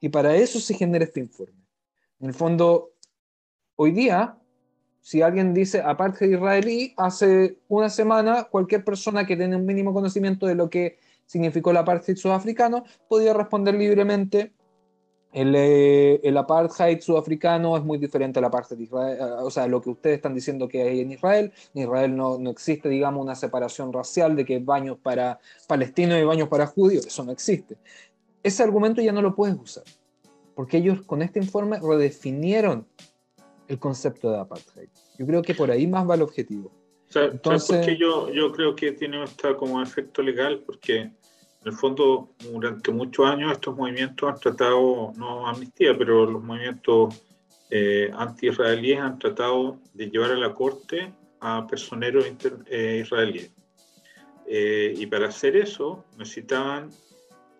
Y 0.00 0.08
para 0.08 0.34
eso 0.36 0.58
se 0.58 0.74
genera 0.74 1.04
este 1.04 1.20
informe. 1.20 1.58
En 2.20 2.28
el 2.28 2.34
fondo, 2.34 2.90
Hoy 3.80 3.92
día, 3.92 4.36
si 5.00 5.22
alguien 5.22 5.54
dice 5.54 5.80
aparte 5.80 6.26
de 6.26 6.34
israelí, 6.34 6.94
hace 6.96 7.58
una 7.68 7.88
semana 7.88 8.42
cualquier 8.42 8.84
persona 8.84 9.24
que 9.24 9.36
tiene 9.36 9.54
un 9.54 9.64
mínimo 9.64 9.94
conocimiento 9.94 10.48
de 10.48 10.56
lo 10.56 10.68
que 10.68 10.98
significó 11.26 11.70
el 11.70 11.76
apartheid 11.76 12.16
sudafricano 12.16 12.82
podía 13.08 13.34
responder 13.34 13.76
libremente 13.76 14.52
el, 15.32 15.54
eh, 15.54 16.20
el, 16.24 16.36
apartheid 16.36 16.98
sudafricano 16.98 17.76
es 17.76 17.84
muy 17.84 17.98
diferente 17.98 18.40
al 18.40 18.46
apartheid 18.46 18.78
de 18.78 18.82
Israel, 18.82 19.18
eh, 19.20 19.42
o 19.42 19.50
sea, 19.50 19.68
lo 19.68 19.80
que 19.80 19.90
ustedes 19.90 20.16
están 20.16 20.34
diciendo 20.34 20.66
que 20.66 20.82
hay 20.82 21.00
en 21.00 21.12
Israel. 21.12 21.52
En 21.72 21.82
Israel 21.82 22.16
no, 22.16 22.36
no, 22.36 22.50
existe, 22.50 22.88
digamos, 22.88 23.22
una 23.22 23.36
separación 23.36 23.92
racial 23.92 24.34
de 24.34 24.44
que 24.44 24.58
baños 24.58 24.98
para 25.00 25.38
palestinos 25.68 26.18
y 26.18 26.24
baños 26.24 26.48
para 26.48 26.66
judíos, 26.66 27.06
eso 27.06 27.22
no 27.22 27.30
existe. 27.30 27.76
Ese 28.42 28.64
argumento 28.64 29.00
ya 29.00 29.12
no 29.12 29.22
lo 29.22 29.36
puedes 29.36 29.54
usar, 29.56 29.84
porque 30.56 30.78
ellos 30.78 31.02
con 31.02 31.22
este 31.22 31.38
informe 31.38 31.78
redefinieron 31.78 32.84
el 33.68 33.78
concepto 33.78 34.30
de 34.30 34.38
apartheid. 34.38 34.88
Yo 35.18 35.26
creo 35.26 35.42
que 35.42 35.54
por 35.54 35.70
ahí 35.70 35.86
más 35.86 36.08
va 36.08 36.14
el 36.14 36.22
objetivo. 36.22 36.72
Entonces, 37.14 37.76
porque 37.76 37.96
yo, 37.96 38.30
yo 38.30 38.52
creo 38.52 38.74
que 38.74 38.92
tiene 38.92 39.22
esta 39.22 39.56
como 39.56 39.82
efecto 39.82 40.22
legal? 40.22 40.62
Porque 40.66 41.00
en 41.00 41.14
el 41.64 41.72
fondo 41.72 42.30
durante 42.52 42.90
muchos 42.90 43.26
años 43.26 43.52
estos 43.52 43.76
movimientos 43.76 44.28
han 44.28 44.38
tratado, 44.38 45.12
no 45.16 45.46
amnistía, 45.46 45.96
pero 45.96 46.26
los 46.26 46.42
movimientos 46.42 47.22
eh, 47.70 48.10
anti-israelíes 48.14 49.00
han 49.00 49.18
tratado 49.18 49.78
de 49.94 50.10
llevar 50.10 50.32
a 50.32 50.36
la 50.36 50.54
corte 50.54 51.12
a 51.40 51.66
personeros 51.66 52.26
eh, 52.66 53.02
israelíes. 53.02 53.52
Eh, 54.46 54.94
y 54.96 55.06
para 55.06 55.28
hacer 55.28 55.56
eso 55.56 56.04
necesitaban 56.16 56.90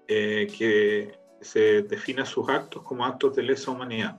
eh, 0.07 0.47
que 0.57 1.13
se 1.43 1.83
defina 1.83 2.25
sus 2.25 2.49
actos 2.49 2.83
como 2.83 3.05
actos 3.05 3.37
de 3.37 3.43
lesa 3.43 3.71
humanidad, 3.71 4.19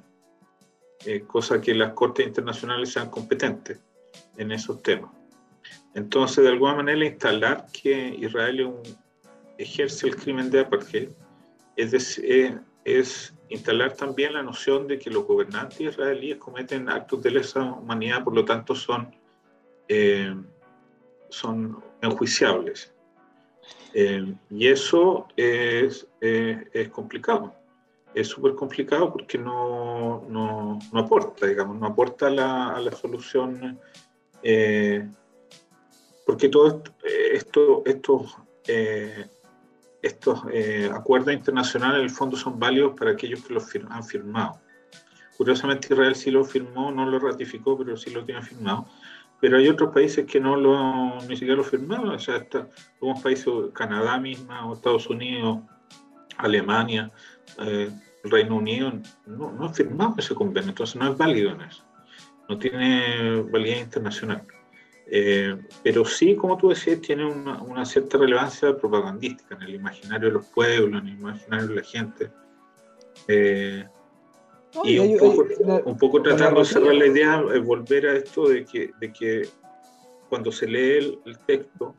eh, 1.06 1.22
cosa 1.22 1.62
que 1.62 1.74
las 1.74 1.94
cortes 1.94 2.28
internacionales 2.28 2.92
sean 2.92 3.10
competentes 3.10 3.80
en 4.38 4.52
esos 4.52 4.82
temas. 4.84 5.12
Entonces, 5.94 6.44
de 6.44 6.50
alguna 6.50 6.76
manera, 6.76 7.06
instalar 7.06 7.66
que 7.72 8.16
Israel 8.20 8.74
ejerce 9.58 10.08
el 10.08 10.16
crimen 10.16 10.50
de 10.50 10.60
apartheid 10.62 11.10
es, 11.76 12.22
es 12.84 13.34
instalar 13.48 13.94
también 13.94 14.34
la 14.34 14.44
noción 14.44 14.88
de 14.88 15.00
que 15.00 15.10
los 15.10 15.26
gobernantes 15.26 15.80
israelíes 15.80 16.38
cometen 16.38 16.90
actos 16.90 17.24
de 17.24 17.32
lesa 17.32 17.64
humanidad, 17.64 18.24
por 18.24 18.36
lo 18.36 18.44
tanto 18.44 18.76
son, 18.76 19.16
eh, 19.88 20.36
son 21.30 21.82
enjuiciables. 22.02 22.94
Eh, 23.94 24.36
y 24.50 24.68
eso 24.68 25.28
es, 25.36 26.08
es 26.20 26.90
complicado. 26.90 27.59
Es 28.14 28.28
súper 28.28 28.56
complicado 28.56 29.12
porque 29.12 29.38
no, 29.38 30.26
no, 30.30 30.80
no, 30.92 31.00
aporta, 31.00 31.46
digamos, 31.46 31.78
no 31.78 31.88
aporta 31.88 32.28
a 32.28 32.80
la 32.80 32.92
solución, 32.92 33.80
eh, 34.42 35.08
porque 36.26 36.50
todo 36.50 36.82
esto, 37.34 37.84
esto, 37.86 38.34
estos 40.02 40.42
eh, 40.52 40.90
acuerdos 40.94 41.34
internacionales 41.34 41.98
en 42.00 42.04
el 42.04 42.10
fondo 42.10 42.38
son 42.38 42.60
válidos 42.60 42.94
para 42.98 43.12
aquellos 43.12 43.44
que 43.44 43.54
los 43.54 43.66
han 43.90 44.04
firmado. 44.04 44.60
Curiosamente 45.38 45.88
Israel 45.92 46.16
sí 46.16 46.32
lo 46.32 46.44
firmó, 46.44 46.92
no 46.92 47.06
lo 47.06 47.18
ratificó, 47.18 47.78
pero 47.78 47.96
sí 47.96 48.10
lo 48.10 48.26
tiene 48.26 48.42
firmado. 48.42 48.88
Pero 49.40 49.58
hay 49.58 49.70
otros 49.70 49.94
países 49.94 50.26
que 50.26 50.40
no 50.40 50.58
lo, 50.58 51.16
ni 51.22 51.38
siquiera 51.38 51.56
lo 51.56 51.64
firmaron, 51.64 52.10
o 52.10 52.20
sea, 52.20 52.46
algunos 53.00 53.24
países, 53.24 53.48
Canadá 53.74 54.20
misma, 54.20 54.70
o 54.70 54.74
Estados 54.74 55.10
Unidos, 55.10 55.60
Alemania, 56.38 57.10
eh, 57.60 57.90
el 58.24 58.32
Reino 58.32 58.58
Unido, 58.58 58.92
no, 59.26 59.52
no 59.52 59.66
han 59.66 59.74
firmado 59.74 60.16
ese 60.18 60.36
convenio, 60.36 60.70
entonces 60.70 60.96
no 60.96 61.12
es 61.12 61.18
válido 61.18 61.52
en 61.52 61.62
eso, 61.62 61.84
no 62.48 62.58
tiene 62.58 63.42
validez 63.44 63.82
internacional. 63.82 64.46
Eh, 65.12 65.58
pero 65.84 66.06
sí, 66.06 66.36
como 66.36 66.56
tú 66.58 66.70
decías, 66.70 67.02
tiene 67.02 67.26
una, 67.26 67.62
una, 67.64 67.84
cierta 67.84 68.18
relevancia 68.20 68.78
propagandística 68.78 69.56
en 69.56 69.64
el 69.64 69.76
imaginario 69.76 70.28
de 70.28 70.34
los 70.36 70.46
pueblos, 70.48 71.02
en 71.02 71.08
el 71.08 71.14
imaginario 71.16 71.68
de 71.68 71.76
la 71.76 71.84
gente. 71.84 72.32
Eh, 73.28 73.88
y 74.84 75.00
un, 75.00 75.18
poco, 75.18 75.48
un 75.86 75.98
poco, 75.98 76.22
tratando 76.22 76.60
de 76.60 76.66
cerrar 76.66 76.94
la 76.94 77.08
idea, 77.08 77.44
es 77.56 77.64
volver 77.64 78.06
a 78.06 78.14
esto 78.18 78.50
de 78.50 78.64
que, 78.66 78.92
de 79.00 79.12
que 79.12 79.50
cuando 80.30 80.52
se 80.52 80.68
lee 80.68 80.98
el, 80.98 81.20
el, 81.26 81.40
texto 81.40 81.96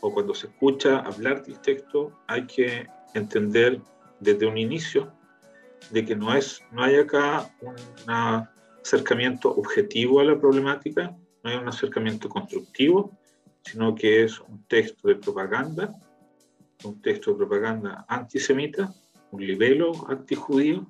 o 0.00 0.14
cuando 0.14 0.32
se 0.32 0.46
escucha 0.46 0.98
hablar 1.00 1.42
del 1.44 1.58
texto, 1.60 2.12
hay 2.28 2.46
que 2.46 2.86
entender 3.14 3.80
desde 4.20 4.46
un 4.46 4.58
inicio 4.58 5.12
de 5.90 6.04
que 6.04 6.16
no, 6.16 6.34
es, 6.34 6.62
no 6.72 6.82
hay 6.82 6.96
acá 6.96 7.50
un 7.60 7.74
acercamiento 8.82 9.50
objetivo 9.54 10.20
a 10.20 10.24
la 10.24 10.38
problemática, 10.38 11.16
no 11.42 11.50
es 11.50 11.58
un 11.58 11.68
acercamiento 11.68 12.28
constructivo, 12.28 13.16
sino 13.62 13.94
que 13.94 14.24
es 14.24 14.40
un 14.40 14.64
texto 14.64 15.08
de 15.08 15.16
propaganda, 15.16 15.94
un 16.84 17.00
texto 17.00 17.32
de 17.32 17.36
propaganda 17.38 18.04
antisemita, 18.08 18.92
un 19.30 19.46
libelo 19.46 19.92
antijudío, 20.08 20.86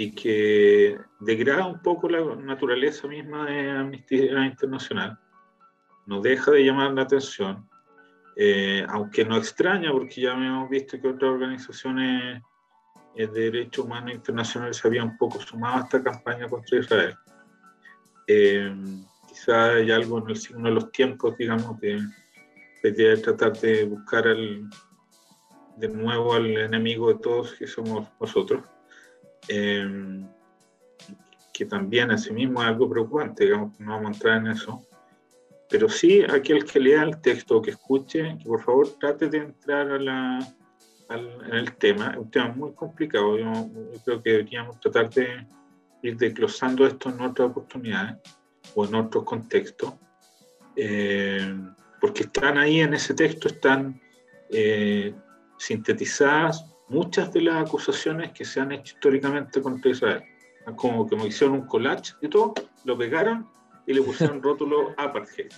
y 0.00 0.12
que 0.12 0.96
degrada 1.18 1.66
un 1.66 1.82
poco 1.82 2.08
la 2.08 2.36
naturaleza 2.36 3.08
misma 3.08 3.46
de 3.46 3.68
Amnistía 3.68 4.46
Internacional, 4.46 5.18
no 6.06 6.20
deja 6.20 6.52
de 6.52 6.64
llamar 6.64 6.92
la 6.92 7.02
atención, 7.02 7.67
eh, 8.40 8.86
aunque 8.88 9.24
no 9.24 9.36
extraña, 9.36 9.90
porque 9.90 10.20
ya 10.20 10.30
hemos 10.30 10.70
visto 10.70 11.00
que 11.00 11.08
otras 11.08 11.32
organizaciones 11.32 12.40
de 13.16 13.26
derechos 13.26 13.84
humanos 13.84 14.14
internacionales 14.14 14.76
se 14.76 14.86
habían 14.86 15.08
un 15.08 15.18
poco 15.18 15.40
sumado 15.40 15.78
a 15.78 15.80
esta 15.80 16.00
campaña 16.00 16.46
contra 16.46 16.78
Israel. 16.78 17.16
Eh, 18.28 18.72
quizá 19.26 19.72
hay 19.72 19.90
algo 19.90 20.18
en 20.20 20.30
el 20.30 20.36
signo 20.36 20.68
de 20.68 20.74
los 20.76 20.92
tiempos, 20.92 21.36
digamos, 21.36 21.80
de, 21.80 22.00
de 22.84 23.16
tratar 23.16 23.58
de 23.58 23.86
buscar 23.86 24.24
de 25.76 25.88
nuevo 25.88 26.34
al 26.34 26.46
enemigo 26.58 27.12
de 27.12 27.18
todos 27.18 27.54
que 27.54 27.66
somos 27.66 28.06
nosotros, 28.20 28.64
em, 29.48 30.28
que 31.52 31.64
también 31.64 32.12
asimismo 32.12 32.62
es 32.62 32.68
algo 32.68 32.88
preocupante, 32.88 33.46
digamos, 33.46 33.80
no 33.80 33.94
vamos 33.94 34.10
a 34.10 34.14
entrar 34.14 34.36
en 34.38 34.46
eso, 34.46 34.87
pero 35.68 35.88
sí 35.88 36.22
aquel 36.22 36.64
que 36.64 36.80
lea 36.80 37.02
el 37.02 37.20
texto 37.20 37.58
o 37.58 37.62
que 37.62 37.72
escuche, 37.72 38.36
que 38.38 38.44
por 38.44 38.62
favor 38.62 38.88
trate 38.98 39.28
de 39.28 39.38
entrar 39.38 39.90
a 39.90 39.98
la, 39.98 40.54
en 41.10 41.54
el 41.54 41.76
tema, 41.76 42.10
es 42.10 42.18
un 42.18 42.30
tema 42.30 42.48
muy 42.48 42.72
complicado, 42.72 43.38
yo, 43.38 43.52
yo 43.52 44.00
creo 44.04 44.22
que 44.22 44.30
deberíamos 44.30 44.80
tratar 44.80 45.10
de 45.10 45.46
ir 46.02 46.16
desglosando 46.16 46.86
esto 46.86 47.10
en 47.10 47.20
otras 47.20 47.50
oportunidades 47.50 48.16
o 48.74 48.84
en 48.86 48.94
otros 48.94 49.24
contextos, 49.24 49.94
eh, 50.76 51.54
porque 52.00 52.22
están 52.22 52.58
ahí 52.58 52.80
en 52.80 52.94
ese 52.94 53.14
texto, 53.14 53.48
están 53.48 54.00
eh, 54.50 55.14
sintetizadas 55.58 56.64
muchas 56.88 57.32
de 57.32 57.42
las 57.42 57.66
acusaciones 57.66 58.32
que 58.32 58.44
se 58.44 58.60
han 58.60 58.72
hecho 58.72 58.94
históricamente 58.94 59.60
contra 59.60 59.90
Israel. 59.90 60.22
Como 60.76 61.06
que 61.06 61.16
me 61.16 61.26
hicieron 61.26 61.56
un 61.56 61.66
collage 61.66 62.14
de 62.20 62.28
todo, 62.28 62.54
lo 62.84 62.96
pegaron 62.96 63.48
y 63.88 63.94
le 63.94 64.02
pusieron 64.02 64.40
rótulo 64.40 64.94
apartheid. 64.96 65.50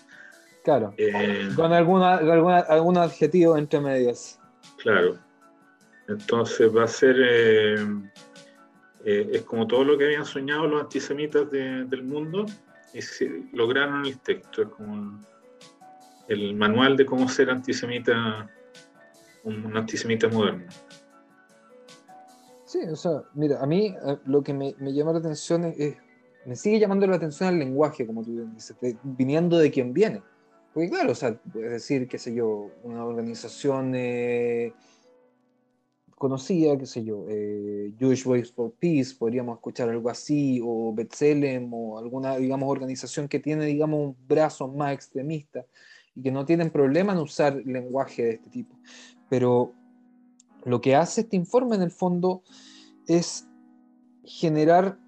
Claro, 0.64 0.94
eh, 0.96 1.48
con 1.56 1.72
alguna, 1.72 2.14
alguna, 2.16 2.60
algún 2.60 2.96
adjetivo 2.96 3.56
entre 3.56 3.80
medias. 3.80 4.40
Claro. 4.78 5.18
Entonces 6.08 6.74
va 6.74 6.84
a 6.84 6.88
ser, 6.88 7.16
es 9.04 9.42
como 9.42 9.66
todo 9.66 9.84
lo 9.84 9.96
que 9.96 10.06
habían 10.06 10.24
soñado 10.24 10.66
los 10.66 10.82
antisemitas 10.82 11.50
del 11.50 12.02
mundo, 12.02 12.46
y 12.92 13.02
si 13.02 13.48
lograron 13.52 14.04
el 14.06 14.18
texto, 14.18 14.62
es 14.62 14.68
como 14.68 15.20
el 16.30 16.54
manual 16.54 16.96
de 16.96 17.04
cómo 17.04 17.28
ser 17.28 17.50
antisemita, 17.50 18.48
un, 19.42 19.76
antisemita 19.76 20.28
moderno. 20.28 20.66
Sí, 22.66 22.78
o 22.88 22.94
sea, 22.94 23.24
mira, 23.34 23.60
a 23.60 23.66
mí 23.66 23.88
eh, 24.06 24.18
lo 24.26 24.40
que 24.42 24.54
me, 24.54 24.74
llama 24.78 25.12
la 25.12 25.18
atención 25.18 25.64
es, 25.64 25.96
me 26.46 26.56
sigue 26.56 26.78
llamando 26.78 27.06
la 27.06 27.16
atención 27.16 27.50
el 27.50 27.58
lenguaje, 27.58 28.06
como 28.06 28.22
tú 28.22 28.46
dices, 28.54 28.76
viniendo 29.02 29.58
de 29.58 29.70
quien 29.70 29.92
viene. 29.92 30.22
Porque 30.72 30.88
claro, 30.88 31.12
o 31.12 31.14
sea, 31.14 31.38
puedes 31.52 31.70
decir, 31.70 32.08
qué 32.08 32.18
sé 32.18 32.32
yo, 32.32 32.70
una 32.84 33.04
organización 33.04 33.92
eh, 33.94 34.72
conocía, 36.14 36.78
qué 36.78 36.86
sé 36.86 37.02
yo, 37.02 37.26
eh, 37.28 37.92
Jewish 37.98 38.24
Voice 38.24 38.52
for 38.52 38.72
Peace, 38.78 39.14
podríamos 39.18 39.56
escuchar 39.56 39.88
algo 39.88 40.08
así, 40.10 40.60
o 40.62 40.92
Betzelem, 40.94 41.72
o 41.72 41.98
alguna, 41.98 42.36
digamos, 42.36 42.70
organización 42.70 43.26
que 43.26 43.40
tiene, 43.40 43.64
digamos, 43.64 44.00
un 44.00 44.16
brazo 44.28 44.68
más 44.68 44.92
extremista 44.92 45.66
y 46.14 46.22
que 46.22 46.30
no 46.30 46.44
tienen 46.44 46.70
problema 46.70 47.12
en 47.12 47.18
usar 47.18 47.62
lenguaje 47.64 48.22
de 48.22 48.30
este 48.32 48.50
tipo. 48.50 48.76
Pero 49.28 49.72
lo 50.64 50.80
que 50.80 50.94
hace 50.94 51.22
este 51.22 51.36
informe 51.36 51.76
en 51.76 51.82
el 51.82 51.90
fondo 51.90 52.42
es 53.06 53.48
generar 54.24 54.98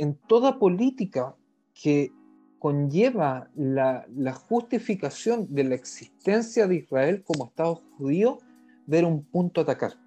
en 0.00 0.14
toda 0.14 0.58
política 0.58 1.36
que 1.74 2.10
conlleva 2.58 3.50
la, 3.54 4.06
justificación 4.48 5.46
de 5.54 5.64
la 5.64 5.74
existencia 5.74 6.66
de 6.66 6.76
Israel 6.76 7.22
como 7.22 7.44
Estado 7.44 7.82
judío, 7.98 8.38
ver 8.86 9.04
un 9.04 9.22
punto 9.22 9.60
a 9.60 9.64
atacar 9.64 9.98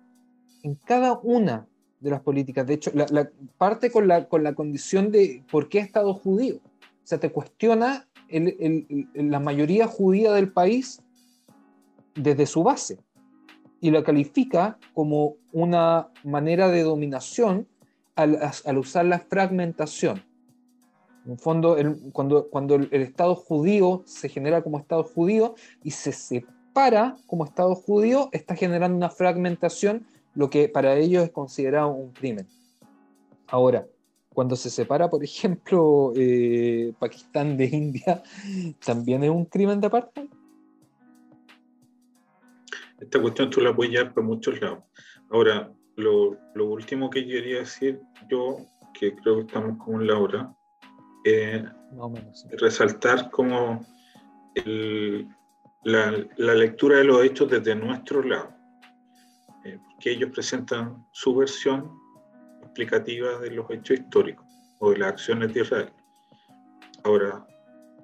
en 0.64 0.74
cada 0.74 1.20
una 1.20 1.68
de 2.00 2.10
las 2.10 2.22
políticas. 2.22 2.66
De 2.66 2.74
hecho, 2.74 2.92
la, 2.96 3.30
parte 3.60 3.92
con 3.92 4.08
la, 4.08 4.28
con 4.28 4.44
la 4.44 4.56
condición 4.56 5.12
de 5.12 5.44
por 5.52 5.70
qué 5.70 5.78
Estado 5.78 6.16
judío. 6.16 6.56
O 6.56 7.06
sea, 7.06 7.20
te 7.20 7.32
cuestiona 7.32 8.08
la 9.14 9.40
mayoría 9.40 9.86
judía 9.86 10.34
del 10.34 10.52
país 10.52 11.04
desde 12.16 12.48
su 12.48 12.64
base 12.64 12.98
y 13.80 13.92
la 13.92 14.04
califica 14.04 14.80
como 14.96 15.36
una 15.52 16.10
manera 16.24 16.70
de 16.70 16.82
dominación 16.82 17.68
al, 18.16 18.78
usar 18.78 19.06
la 19.06 19.20
fragmentación. 19.20 20.24
En 21.26 21.38
fondo, 21.38 21.78
cuando, 22.12 22.50
cuando 22.50 22.76
el, 22.76 22.90
Estado 22.92 23.36
judío 23.36 24.04
se 24.06 24.30
genera 24.30 24.62
como 24.62 24.78
Estado 24.78 25.04
judío 25.04 25.56
y 25.82 25.92
se 25.92 26.12
separa 26.12 27.16
como 27.28 27.46
Estado 27.46 27.76
judío, 27.76 28.30
está 28.34 28.56
generando 28.56 28.98
una 28.98 29.10
fragmentación 29.10 30.06
lo 30.36 30.50
que 30.50 30.68
para 30.68 30.96
ellos 30.96 31.24
es 31.24 31.32
considerado 31.32 31.90
un 31.90 32.12
crimen. 32.12 32.48
Ahora, 33.48 33.88
cuando 34.34 34.56
se 34.56 34.70
separa, 34.70 35.10
por 35.10 35.24
ejemplo, 35.24 36.12
eh, 36.16 36.94
Pakistán 37.00 37.56
de 37.56 37.66
India, 37.66 38.24
¿también 38.86 39.24
es 39.24 39.30
un 39.30 39.46
crimen 39.46 39.80
de 39.80 39.88
apartheid? 39.88 40.30
Esta 43.00 43.22
cuestión 43.22 43.50
tú 43.50 43.62
la 43.62 43.76
puedes 43.76 43.94
llevar 43.94 44.14
por 44.14 44.24
muchos 44.24 44.60
lados. 44.62 44.84
Ahora, 45.30 45.72
lo, 45.96 46.38
último 46.56 47.10
que 47.10 47.26
quería 47.26 47.60
decir 47.60 48.02
yo, 48.30 48.58
que 48.94 49.16
creo 49.16 49.38
que 49.38 49.42
estamos 49.42 49.78
como 49.78 50.02
en 50.02 50.08
la 50.08 50.18
hora, 50.18 50.54
es 51.24 51.64
resaltar 52.60 53.30
como 53.32 53.86
la, 55.84 56.26
la 56.38 56.54
lectura 56.54 56.98
de 56.98 57.04
los 57.04 57.24
hechos 57.24 57.50
desde 57.50 57.76
nuestro 57.76 58.24
lado. 58.24 58.54
Eh, 59.66 59.80
que 60.00 60.12
ellos 60.12 60.32
presentan 60.32 61.06
su 61.12 61.36
versión 61.36 61.90
explicativa 62.62 63.40
de 63.40 63.52
los 63.52 63.70
hechos 63.70 64.00
históricos 64.00 64.46
o 64.80 64.92
de 64.92 64.98
las 64.98 65.14
acciones 65.14 65.54
de 65.54 65.62
Israel. 65.62 65.94
Ahora, 67.04 67.46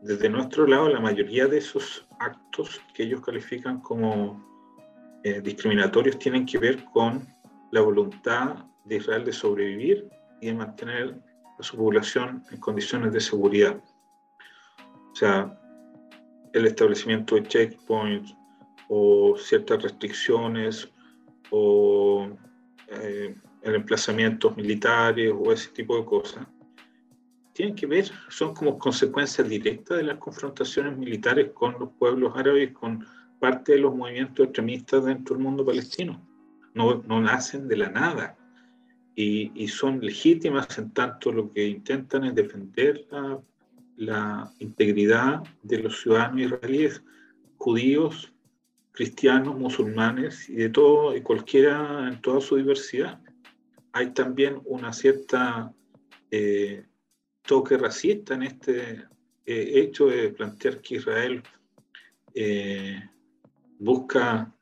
desde 0.01 0.29
nuestro 0.29 0.65
lado, 0.65 0.87
la 0.87 1.01
mayoría 1.01 1.47
de 1.47 1.57
esos 1.57 2.07
actos 2.19 2.81
que 2.93 3.03
ellos 3.03 3.21
califican 3.21 3.81
como 3.81 4.41
eh, 5.23 5.41
discriminatorios 5.41 6.17
tienen 6.17 6.45
que 6.45 6.57
ver 6.57 6.85
con 6.85 7.27
la 7.71 7.81
voluntad 7.81 8.65
de 8.85 8.97
Israel 8.97 9.25
de 9.25 9.33
sobrevivir 9.33 10.09
y 10.41 10.47
de 10.47 10.53
mantener 10.53 11.19
a 11.57 11.63
su 11.63 11.77
población 11.77 12.43
en 12.51 12.59
condiciones 12.59 13.13
de 13.13 13.19
seguridad. 13.19 13.81
O 15.11 15.15
sea, 15.15 15.59
el 16.53 16.65
establecimiento 16.65 17.35
de 17.35 17.43
checkpoints 17.43 18.35
o 18.87 19.35
ciertas 19.37 19.83
restricciones 19.83 20.89
o 21.51 22.29
eh, 22.87 23.35
el 23.61 23.75
emplazamientos 23.75 24.55
militares 24.55 25.31
o 25.35 25.51
ese 25.51 25.69
tipo 25.71 25.97
de 25.97 26.05
cosas, 26.05 26.47
tienen 27.53 27.75
que 27.75 27.85
ver, 27.85 28.09
son 28.29 28.53
como 28.53 28.79
consecuencias 28.79 29.47
directas 29.47 29.97
de 29.97 30.03
las 30.03 30.17
confrontaciones 30.17 30.97
militares 30.97 31.51
con 31.53 31.75
los 31.77 31.89
pueblos 31.99 32.31
árabes, 32.35 32.71
con 32.71 33.05
parte 33.39 33.73
de 33.73 33.79
los 33.79 33.93
movimientos 33.93 34.45
extremistas 34.45 35.03
dentro 35.03 35.35
del 35.35 35.43
mundo 35.43 35.65
palestino. 35.65 36.25
No, 36.73 37.03
no 37.07 37.21
nacen 37.21 37.67
de 37.67 37.77
la 37.77 37.89
nada. 37.89 38.37
Y, 39.15 39.51
y, 39.55 39.67
son 39.67 39.99
legítimas 39.99 40.77
en 40.77 40.91
tanto 40.91 41.31
lo 41.31 41.51
que 41.51 41.67
intentan 41.67 42.23
es 42.23 42.35
defender 42.35 43.05
la, 43.11 43.41
la 43.97 44.53
integridad 44.59 45.43
de 45.61 45.79
los 45.79 46.01
ciudadanos 46.01 46.39
israelíes, 46.39 47.03
judíos, 47.57 48.33
cristianos, 48.91 49.57
musulmanes 49.57 50.49
y 50.49 50.55
de 50.55 50.69
todo 50.69 51.15
y 51.15 51.21
cualquiera 51.21 52.07
en 52.07 52.21
toda 52.21 52.41
su 52.41 52.55
diversidad. 52.55 53.19
Hay 53.91 54.11
también 54.11 54.61
una 54.65 54.93
cierta 54.93 55.73
eh, 56.31 56.85
toque 57.41 57.77
racista 57.77 58.35
en 58.35 58.43
este 58.43 59.05
eh, 59.45 59.71
hecho 59.75 60.07
de 60.07 60.29
plantear 60.29 60.79
que 60.81 60.95
Israel 60.95 61.43
eh, 62.33 63.01
busca 63.79 64.53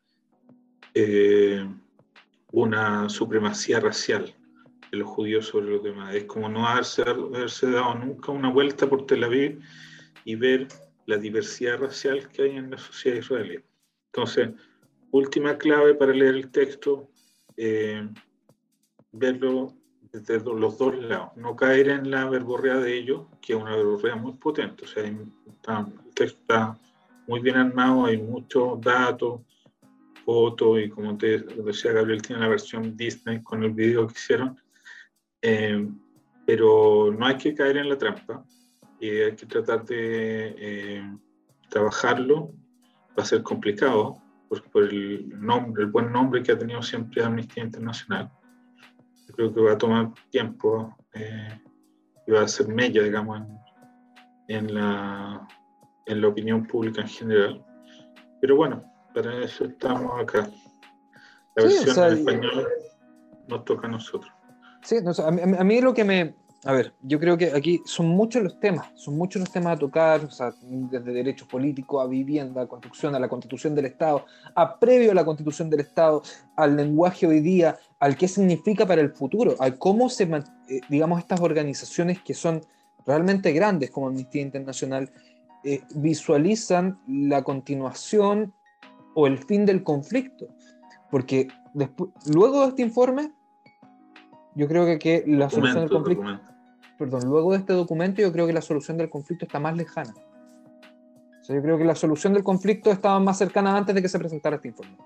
una 2.52 3.10
supremacía 3.10 3.80
racial 3.80 4.34
de 4.91 4.98
los 4.98 5.10
judíos 5.10 5.48
sobre 5.48 5.68
los 5.68 5.84
demás. 5.84 6.16
Es 6.16 6.26
como 6.26 6.50
no 6.50 6.68
haberse, 6.68 7.04
haberse 7.04 7.70
dado 7.72 7.95
nunca 7.95 8.32
una 8.32 8.52
vuelta 8.52 8.88
por 8.88 9.06
Tel 9.06 9.24
Aviv 9.24 9.60
y 10.24 10.36
ver 10.36 10.68
la 11.06 11.18
diversidad 11.18 11.80
racial 11.80 12.28
que 12.30 12.43
hay 12.43 12.52
en 12.58 12.72
la 12.72 12.78
sociedad 12.78 13.18
israelí. 13.18 13.60
Entonces, 14.14 14.50
última 15.12 15.58
clave 15.58 15.93
para 15.95 16.14
leer 16.14 16.36
el 16.36 16.52
texto, 16.52 17.10
verlo 19.12 19.74
desde 20.12 20.39
los 20.39 20.78
dos 20.78 20.98
lados, 20.98 21.32
no 21.36 21.56
caer 21.56 21.89
en 21.89 22.10
la 22.12 22.30
verborrea 22.30 22.78
de 22.78 22.98
ellos, 22.98 23.28
que 23.41 23.54
es 23.54 23.60
una 23.60 23.76
verborrea 23.76 24.16
muy 24.16 24.34
potente, 24.34 24.86
o 24.86 24.88
sea, 24.88 25.04
está, 25.04 25.80
el 25.80 26.14
texto 26.14 26.39
está 26.39 26.78
muy 27.28 27.39
bien 27.41 27.58
armado, 27.58 28.06
hay 28.06 28.18
muchos 28.18 28.80
datos, 28.82 29.41
fotos, 30.28 30.82
y 30.82 30.89
como 30.89 31.17
te 31.17 31.39
decía 31.39 31.93
Gabriel, 31.93 32.21
tiene 32.21 32.41
la 32.41 32.49
versión 32.49 32.97
Disney 32.97 33.41
con 33.41 33.63
el 33.63 33.71
video 33.71 34.05
que 34.07 34.13
hicieron, 34.13 34.59
eh, 35.41 35.88
pero 36.45 37.15
no 37.17 37.25
hay 37.25 37.38
que 37.38 37.55
caer 37.55 37.78
en 37.78 37.88
la 37.88 37.97
trampa, 37.97 38.43
y 38.99 39.09
hay 39.09 39.36
que 39.38 39.45
tratar 39.45 39.86
de 39.86 40.53
eh, 40.57 41.17
trabajarlo, 41.69 42.51
va 43.17 43.23
a 43.23 43.25
ser 43.25 43.41
complicado, 43.41 44.21
porque 44.49 44.67
por 44.67 44.84
el 44.84 45.30
nombre, 45.39 45.84
el 45.84 45.91
buen 45.91 46.11
nombre 46.11 46.43
que 46.43 46.51
ha 46.51 46.57
tenido 46.57 46.82
siempre 46.82 47.23
Amnistía 47.23 47.63
Internacional, 47.63 48.30
creo 49.34 49.53
que 49.53 49.61
va 49.61 49.73
a 49.73 49.78
tomar 49.78 50.11
tiempo 50.30 50.93
eh, 51.13 51.61
y 52.28 52.32
va 52.32 52.41
a 52.41 52.47
ser 52.49 52.67
mella, 52.67 53.01
digamos, 53.01 53.47
en, 54.49 54.73
la, 54.73 55.47
en 56.05 56.21
la 56.21 56.28
opinión 56.28 56.65
pública 56.65 57.01
en 57.01 57.07
general. 57.07 57.65
Pero 58.41 58.57
bueno, 58.57 58.84
para 59.18 59.43
eso 59.43 59.65
estamos 59.65 60.22
acá. 60.22 60.49
La 61.55 61.63
versión 61.63 62.11
en 62.11 62.18
español 62.20 62.68
nos 63.47 63.65
toca 63.65 63.88
a 63.88 63.91
nosotros. 63.91 64.32
Sí, 64.84 64.97
a, 64.97 65.32
mí, 65.32 65.41
a 65.57 65.63
mí 65.63 65.82
lo 65.82 65.93
que 65.93 66.03
me, 66.03 66.36
a 66.63 66.72
ver, 66.72 66.93
yo 67.01 67.20
creo 67.20 67.36
que 67.36 67.51
aquí 67.51 67.82
son 67.86 68.09
muchos 68.09 68.43
los 68.43 68.59
temas, 68.59 68.88
son 68.93 69.18
muchos 69.18 69.39
los 69.39 69.51
temas 69.51 69.76
a 69.76 69.80
tocar, 69.80 70.24
o 70.24 70.30
sea, 70.30 70.53
desde 70.61 71.11
derechos 71.11 71.47
políticos 71.47 72.03
a 72.03 72.07
vivienda, 72.07 72.61
a 72.61 72.68
construcción, 72.68 73.15
a 73.15 73.20
la 73.20 73.28
constitución 73.28 73.74
del 73.74 73.86
Estado, 73.86 74.24
a 74.53 74.78
previo 74.78 75.11
a 75.11 75.15
la 75.15 75.26
constitución 75.26 75.70
del 75.72 75.80
Estado, 75.80 76.22
al 76.55 76.76
lenguaje 76.76 77.26
hoy 77.26 77.39
día, 77.39 77.76
al 77.99 78.15
qué 78.15 78.28
significa 78.28 78.86
para 78.86 79.01
el 79.01 79.09
futuro, 79.09 79.55
a 79.59 79.72
cómo 79.72 80.09
se, 80.09 80.26
eh, 80.26 80.82
digamos, 80.89 81.20
estas 81.20 81.41
organizaciones 81.41 82.22
que 82.22 82.36
son 82.36 82.61
realmente 83.03 83.51
grandes 83.51 83.89
como 83.89 84.07
Amnistía 84.07 84.43
Internacional, 84.43 85.09
eh, 85.63 85.82
visualizan 85.95 86.99
la 87.07 87.43
continuación 87.43 88.53
o 89.20 89.26
el 89.26 89.39
fin 89.39 89.65
del 89.65 89.84
conflicto. 89.84 90.47
Porque 91.09 91.47
después, 91.74 92.11
luego 92.28 92.61
de 92.61 92.68
este 92.68 92.84
informe, 92.84 93.34
yo 94.53 94.68
creo 94.68 94.86
que, 94.86 94.99
que 94.99 95.24
la 95.26 95.49
solución 95.49 95.80
del 95.80 95.89
conflicto. 95.89 96.39
Perdón, 96.99 97.28
luego 97.28 97.51
de 97.51 97.57
este 97.57 97.74
documento, 97.74 98.22
yo 98.22 98.32
creo 98.32 98.45
que 98.45 98.53
la 98.53 98.61
solución 98.61 98.95
del 98.97 99.09
conflicto 99.09 99.45
está 99.45 99.59
más 99.59 99.76
lejana. 99.76 100.13
O 101.41 101.43
sea, 101.43 101.55
yo 101.55 101.63
creo 101.63 101.80
que 101.80 101.84
la 101.84 101.95
solución 101.95 102.34
del 102.34 102.43
conflicto 102.43 102.91
estaba 102.91 103.20
más 103.20 103.39
cercana 103.39 103.76
antes 103.76 103.95
de 103.95 104.03
que 104.03 104.09
se 104.09 104.20
presentara 104.20 104.57
este 104.57 104.68
informe. 104.68 104.97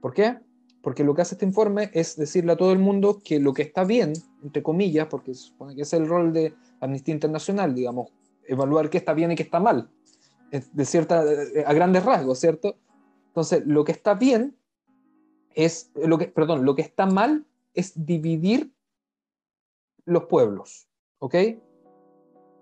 ¿Por 0.00 0.12
qué? 0.12 0.38
Porque 0.82 1.04
lo 1.04 1.14
que 1.14 1.22
hace 1.22 1.36
este 1.36 1.46
informe 1.46 1.90
es 1.92 2.16
decirle 2.16 2.52
a 2.52 2.56
todo 2.56 2.72
el 2.72 2.80
mundo 2.80 3.20
que 3.24 3.38
lo 3.38 3.52
que 3.52 3.62
está 3.62 3.84
bien, 3.84 4.14
entre 4.42 4.64
comillas, 4.64 5.06
porque 5.06 5.32
se 5.32 5.42
supone 5.42 5.76
que 5.76 5.82
es 5.82 5.92
el 5.92 6.08
rol 6.08 6.32
de 6.32 6.54
Amnistía 6.80 7.14
Internacional, 7.14 7.72
digamos, 7.72 8.08
evaluar 8.48 8.90
qué 8.90 8.98
está 8.98 9.14
bien 9.14 9.30
y 9.30 9.36
qué 9.36 9.44
está 9.44 9.60
mal, 9.60 9.88
de 10.50 10.84
cierta, 10.84 11.22
a 11.66 11.72
grandes 11.72 12.04
rasgos, 12.04 12.40
¿cierto? 12.40 12.76
Entonces, 13.32 13.62
lo 13.64 13.82
que 13.84 13.92
está 13.92 14.12
bien 14.12 14.58
es, 15.54 15.90
lo 15.94 16.18
que, 16.18 16.26
perdón, 16.26 16.66
lo 16.66 16.74
que 16.74 16.82
está 16.82 17.06
mal 17.06 17.46
es 17.72 18.04
dividir 18.04 18.74
los 20.04 20.24
pueblos, 20.24 20.86
¿ok? 21.18 21.34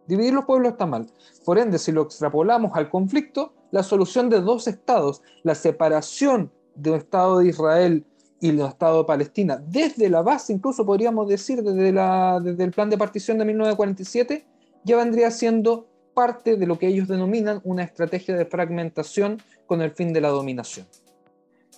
Dividir 0.06 0.32
los 0.32 0.44
pueblos 0.44 0.70
está 0.72 0.86
mal. 0.86 1.08
Por 1.44 1.58
ende, 1.58 1.76
si 1.80 1.90
lo 1.90 2.02
extrapolamos 2.02 2.70
al 2.76 2.88
conflicto, 2.88 3.52
la 3.72 3.82
solución 3.82 4.30
de 4.30 4.40
dos 4.40 4.68
estados, 4.68 5.22
la 5.42 5.56
separación 5.56 6.52
de 6.76 6.90
un 6.90 6.96
Estado 6.98 7.38
de 7.38 7.48
Israel 7.48 8.06
y 8.40 8.50
un 8.50 8.60
Estado 8.60 8.98
de 8.98 9.04
Palestina, 9.04 9.60
desde 9.66 10.08
la 10.08 10.22
base, 10.22 10.52
incluso 10.52 10.86
podríamos 10.86 11.28
decir 11.28 11.64
desde, 11.64 11.92
la, 11.92 12.38
desde 12.40 12.62
el 12.62 12.70
plan 12.70 12.90
de 12.90 12.96
partición 12.96 13.38
de 13.38 13.44
1947, 13.44 14.46
ya 14.84 14.96
vendría 14.96 15.32
siendo 15.32 15.88
parte 16.14 16.56
de 16.56 16.66
lo 16.66 16.78
que 16.78 16.88
ellos 16.88 17.08
denominan 17.08 17.60
una 17.64 17.82
estrategia 17.82 18.36
de 18.36 18.44
fragmentación 18.44 19.40
con 19.70 19.82
el 19.82 19.92
fin 19.92 20.12
de 20.12 20.20
la 20.20 20.30
dominación. 20.30 20.84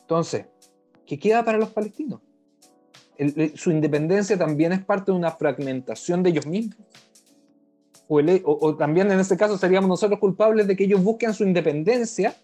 Entonces, 0.01 0.47
¿qué 1.05 1.19
queda 1.19 1.45
para 1.45 1.59
los 1.59 1.69
palestinos? 1.69 2.23
su 3.55 3.71
independencia 3.71 4.39
también 4.39 4.73
es 4.73 4.83
parte 4.83 5.13
de 5.13 5.19
una 5.19 5.31
fragmentación 5.31 6.23
de 6.23 6.31
ellos 6.31 6.47
mismos. 6.47 6.79
O, 8.09 8.75
también 8.77 9.13
en 9.13 9.21
este 9.21 9.37
caso 9.37 9.59
seríamos 9.59 9.89
nosotros 9.91 10.19
culpables 10.19 10.67
de 10.67 10.75
que 10.75 10.85
ellos 10.85 11.05
busquen 11.05 11.35
su 11.35 11.45
independencia 11.45 12.35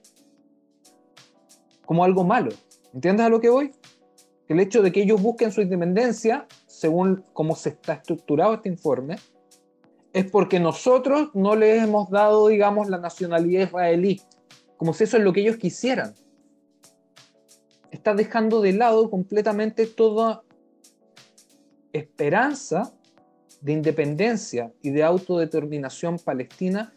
como 1.86 2.05
algo 2.05 2.24
malo. 2.24 2.51
¿Entiendes 2.92 3.24
a 3.24 3.30
lo 3.30 3.40
que 3.40 3.49
voy? 3.49 3.72
El 4.49 4.61
hecho 4.61 4.82
de 4.82 4.92
que 4.92 5.03
ellos 5.03 5.20
busquen 5.22 5.51
su 5.51 5.62
independencia, 5.62 6.46
según 6.66 7.24
cómo 7.32 7.57
se 7.57 7.70
está 7.70 7.94
estructurado 7.94 8.53
este 8.53 8.68
informe, 8.68 9.16
es 10.12 10.30
porque 10.30 10.61
nosotros 10.61 11.30
no 11.32 11.57
les 11.57 11.82
hemos 11.82 12.11
dado, 12.11 12.49
digamos, 12.49 12.90
la 12.90 12.99
nacionalidad 12.99 13.62
israelí, 13.62 14.20
como 14.79 14.95
si 14.95 15.05
eso 15.05 15.18
es 15.18 15.24
lo 15.24 15.35
que 15.35 15.43
ellos 15.43 15.57
quisieran. 15.57 16.14
Está 17.91 18.14
dejando 18.14 18.62
de 18.62 18.72
lado 18.72 19.11
completamente 19.11 19.87
toda 19.87 20.43
esperanza 21.93 22.95
de 23.61 23.72
independencia 23.72 24.72
y 24.81 24.91
de 24.91 25.03
autodeterminación 25.03 26.18
palestina 26.18 26.93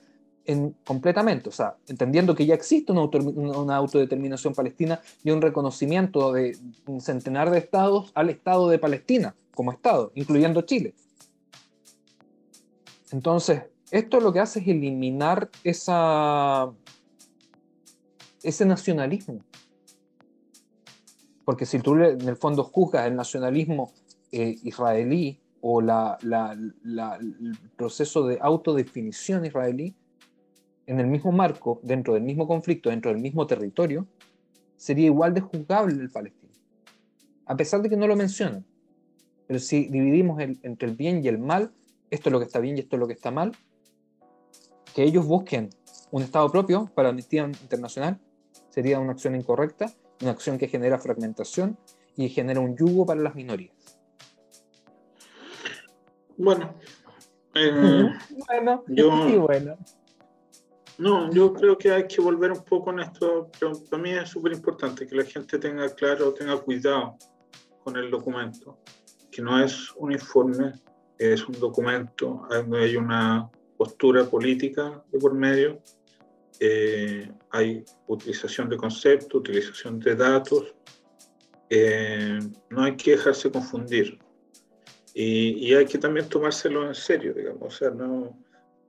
en, 0.45 0.75
completamente, 0.85 1.49
o 1.49 1.51
sea, 1.51 1.75
entendiendo 1.87 2.35
que 2.35 2.45
ya 2.45 2.55
existe 2.55 2.91
una, 2.91 3.03
una, 3.03 3.75
autodeterminación 3.75 4.53
palestina 4.53 4.99
y 5.23 5.31
un 5.31 5.41
reconocimiento 5.41 6.33
de 6.33 6.57
un 6.87 6.99
centenar 6.99 7.51
de 7.51 7.59
estados 7.59 8.11
al 8.15 8.29
Estado 8.29 8.69
de 8.69 8.79
Palestina 8.79 9.35
como 9.53 9.71
Estado, 9.71 10.11
incluyendo 10.15 10.61
Chile. 10.61 10.93
Entonces, 13.11 13.63
esto 13.91 14.19
lo 14.19 14.33
que 14.33 14.39
hace 14.39 14.59
es 14.59 14.67
eliminar 14.67 15.49
esa, 15.63 16.71
ese 18.43 18.65
nacionalismo. 18.65 19.39
Porque 21.45 21.65
si 21.65 21.79
tú 21.79 21.95
en 21.95 22.27
el 22.27 22.35
fondo 22.35 22.63
juzgas 22.63 23.07
el 23.07 23.15
nacionalismo 23.15 23.91
eh, 24.31 24.55
israelí 24.63 25.39
o 25.61 25.81
la, 25.81 26.17
el 26.21 27.57
proceso 27.75 28.25
de 28.25 28.39
autodefinición 28.41 29.45
israelí 29.45 29.95
en 30.87 30.99
el 30.99 31.07
mismo 31.07 31.31
marco, 31.31 31.79
dentro 31.83 32.13
del 32.13 32.23
mismo 32.23 32.47
conflicto, 32.47 32.89
dentro 32.89 33.11
del 33.11 33.21
mismo 33.21 33.45
territorio, 33.47 34.07
sería 34.77 35.05
igual 35.05 35.33
de 35.33 35.41
juzgable 35.41 36.01
el 36.01 36.09
palestino. 36.09 36.51
a 37.45 37.55
pesar 37.55 37.81
de 37.81 37.89
que 37.89 37.97
no 37.97 38.07
lo 38.07 38.15
mencionan. 38.15 38.65
Pero 39.47 39.59
si 39.59 39.85
dividimos 39.85 40.41
entre 40.41 40.89
el 40.89 40.95
bien 40.95 41.23
y 41.23 41.27
el 41.27 41.37
mal, 41.37 41.71
esto 42.09 42.29
es 42.29 42.33
lo 42.33 42.39
que 42.39 42.45
está 42.45 42.59
bien 42.59 42.77
y 42.77 42.81
esto 42.81 42.95
es 42.95 42.99
lo 42.99 43.07
que 43.07 43.13
está 43.13 43.31
mal, 43.31 43.51
que 44.95 45.03
ellos 45.03 45.25
busquen 45.25 45.69
un 46.11 46.23
Estado 46.23 46.49
propio 46.49 46.89
para 46.95 47.09
Amnistía 47.09 47.45
Internacional 47.45 48.19
sería 48.71 48.99
una 48.99 49.11
acción 49.11 49.35
incorrecta, 49.35 49.93
una 50.21 50.31
acción 50.31 50.57
que 50.57 50.67
genera 50.67 50.97
fragmentación 50.97 51.77
y 52.15 52.29
genera 52.29 52.59
un 52.59 52.75
yugo 52.75 53.05
para 53.05 53.21
las 53.21 53.35
minorías. 53.35 53.75
Bueno, 56.37 56.73
eh, 57.53 58.09
bueno, 58.47 58.83
yo, 58.87 59.41
bueno. 59.41 59.77
No, 60.97 61.31
yo 61.31 61.53
creo 61.53 61.77
que 61.77 61.91
hay 61.91 62.07
que 62.07 62.21
volver 62.21 62.51
un 62.51 62.63
poco 62.63 62.91
en 62.91 62.99
esto, 62.99 63.49
pero 63.59 63.71
para 63.89 64.01
mí 64.01 64.11
es 64.11 64.29
súper 64.29 64.53
importante 64.53 65.07
que 65.07 65.15
la 65.15 65.23
gente 65.23 65.57
tenga 65.57 65.89
claro, 65.95 66.33
tenga 66.33 66.57
cuidado 66.57 67.17
con 67.83 67.97
el 67.97 68.11
documento, 68.11 68.77
que 69.31 69.41
no 69.41 69.63
es 69.63 69.91
un 69.95 70.11
informe, 70.11 70.73
es 71.17 71.47
un 71.47 71.59
documento 71.59 72.47
donde 72.49 72.83
hay 72.83 72.97
una 72.97 73.49
postura 73.77 74.25
política 74.25 75.03
de 75.11 75.17
por 75.17 75.33
medio, 75.33 75.79
eh, 76.63 77.27
hay 77.49 77.83
utilización 78.05 78.69
de 78.69 78.77
conceptos, 78.77 79.33
utilización 79.33 79.99
de 79.99 80.15
datos, 80.15 80.75
eh, 81.67 82.39
no 82.69 82.83
hay 82.83 82.95
que 82.95 83.11
dejarse 83.11 83.51
confundir. 83.51 84.19
Y, 85.15 85.73
hay 85.73 85.85
que 85.87 85.97
también 85.97 86.29
tomárselo 86.29 86.87
en 86.87 86.93
serio, 86.93 87.33
digamos, 87.33 87.63
o 87.63 87.71
sea, 87.71 87.89
no, 87.89 88.37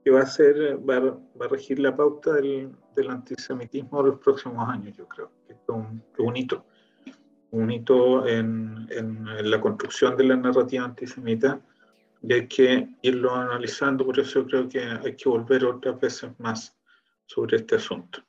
que 0.04 0.10
va 0.10 0.20
a 0.20 0.26
ser, 0.26 0.78
va, 0.86 1.18
a 1.40 1.48
regir 1.48 1.78
la 1.78 1.96
pauta 1.96 2.34
del, 2.34 2.70
del, 2.94 3.10
antisemitismo 3.10 4.02
de 4.02 4.10
los 4.10 4.20
próximos 4.20 4.68
años, 4.68 4.94
yo 4.94 5.08
creo, 5.08 5.32
es 5.48 5.56
un, 5.68 6.02
un 6.18 6.36
hito, 6.36 6.66
un 7.52 7.70
hito 7.70 8.28
en, 8.28 8.86
en, 8.90 9.50
la 9.50 9.60
construcción 9.62 10.14
de 10.18 10.24
la 10.24 10.36
narrativa 10.36 10.84
antisemita. 10.84 11.58
Y 12.22 12.34
hay 12.34 12.46
que 12.46 12.88
irlo 13.00 13.34
analizando, 13.34 14.04
por 14.04 14.20
eso 14.20 14.46
creo 14.46 14.68
que 14.68 14.80
hay 14.80 15.16
que 15.16 15.28
volver 15.28 15.64
otras 15.64 15.98
veces 15.98 16.30
más 16.38 16.76
sobre 17.26 17.56
este 17.56 17.76
asunto. 17.76 18.22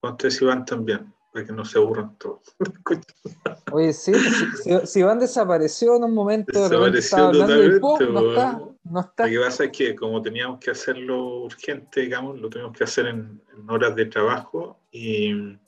Con 0.00 0.12
ustedes 0.12 0.40
Iván 0.40 0.64
también, 0.64 1.12
para 1.32 1.46
que 1.46 1.52
no 1.52 1.64
se 1.64 1.78
aburran 1.78 2.16
todos. 2.18 2.40
Oye, 3.72 3.92
sí, 3.92 4.12
pues, 4.12 4.90
si, 4.90 5.00
Iván 5.00 5.18
desapareció 5.20 5.96
en 5.96 6.04
un 6.04 6.14
momento, 6.14 6.62
desapareció 6.62 7.26
hablando 7.26 7.54
de 7.56 7.80
pop, 7.80 8.00
no 8.00 8.30
está, 8.30 8.60
no 8.84 9.00
está. 9.00 9.26
Lo 9.26 9.30
que 9.30 9.38
pasa 9.40 9.64
es 9.64 9.72
que 9.72 9.94
como 9.94 10.22
teníamos 10.22 10.58
que 10.58 10.70
hacerlo 10.70 11.44
urgente, 11.44 12.00
digamos, 12.00 12.40
lo 12.40 12.48
tenemos 12.48 12.76
que 12.76 12.84
hacer 12.84 13.06
en, 13.06 13.42
horas 13.68 13.94
de 13.94 14.06
trabajo 14.06 14.80
y 14.90 15.58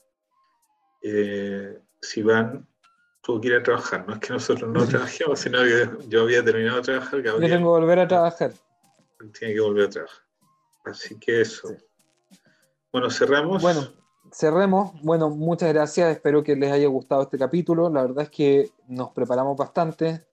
eh, 1.03 1.79
si 2.01 2.19
Iván 2.21 2.67
tuvo 3.21 3.39
que 3.39 3.47
ir 3.47 3.55
a 3.55 3.63
trabajar, 3.63 4.05
no 4.07 4.13
es 4.15 4.19
que 4.19 4.33
nosotros 4.33 4.69
no 4.69 4.85
trabajemos, 4.87 5.39
sino 5.39 5.59
que 5.63 5.89
yo 6.07 6.23
había 6.23 6.43
terminado 6.43 6.77
de 6.77 6.83
trabajar. 6.83 7.21
Yo 7.21 7.39
tengo 7.39 7.57
que 7.57 7.63
volver 7.63 7.99
a 7.99 8.07
trabajar. 8.07 8.51
Tiene 9.39 9.53
que 9.53 9.59
volver 9.61 9.85
a 9.85 9.89
trabajar. 9.89 10.23
Así 10.85 11.17
que 11.19 11.41
eso. 11.41 11.69
Bueno, 12.93 13.09
cerramos. 13.09 13.59
Bueno, 13.59 13.81
cerremos. 14.31 14.91
Bueno, 15.01 15.31
muchas 15.31 15.73
gracias. 15.73 16.15
Espero 16.15 16.43
que 16.43 16.55
les 16.55 16.71
haya 16.71 16.87
gustado 16.87 17.23
este 17.23 17.39
capítulo. 17.39 17.89
La 17.89 18.03
verdad 18.03 18.25
es 18.25 18.29
que 18.29 18.69
nos 18.87 19.09
preparamos 19.09 19.57
bastante. 19.57 20.23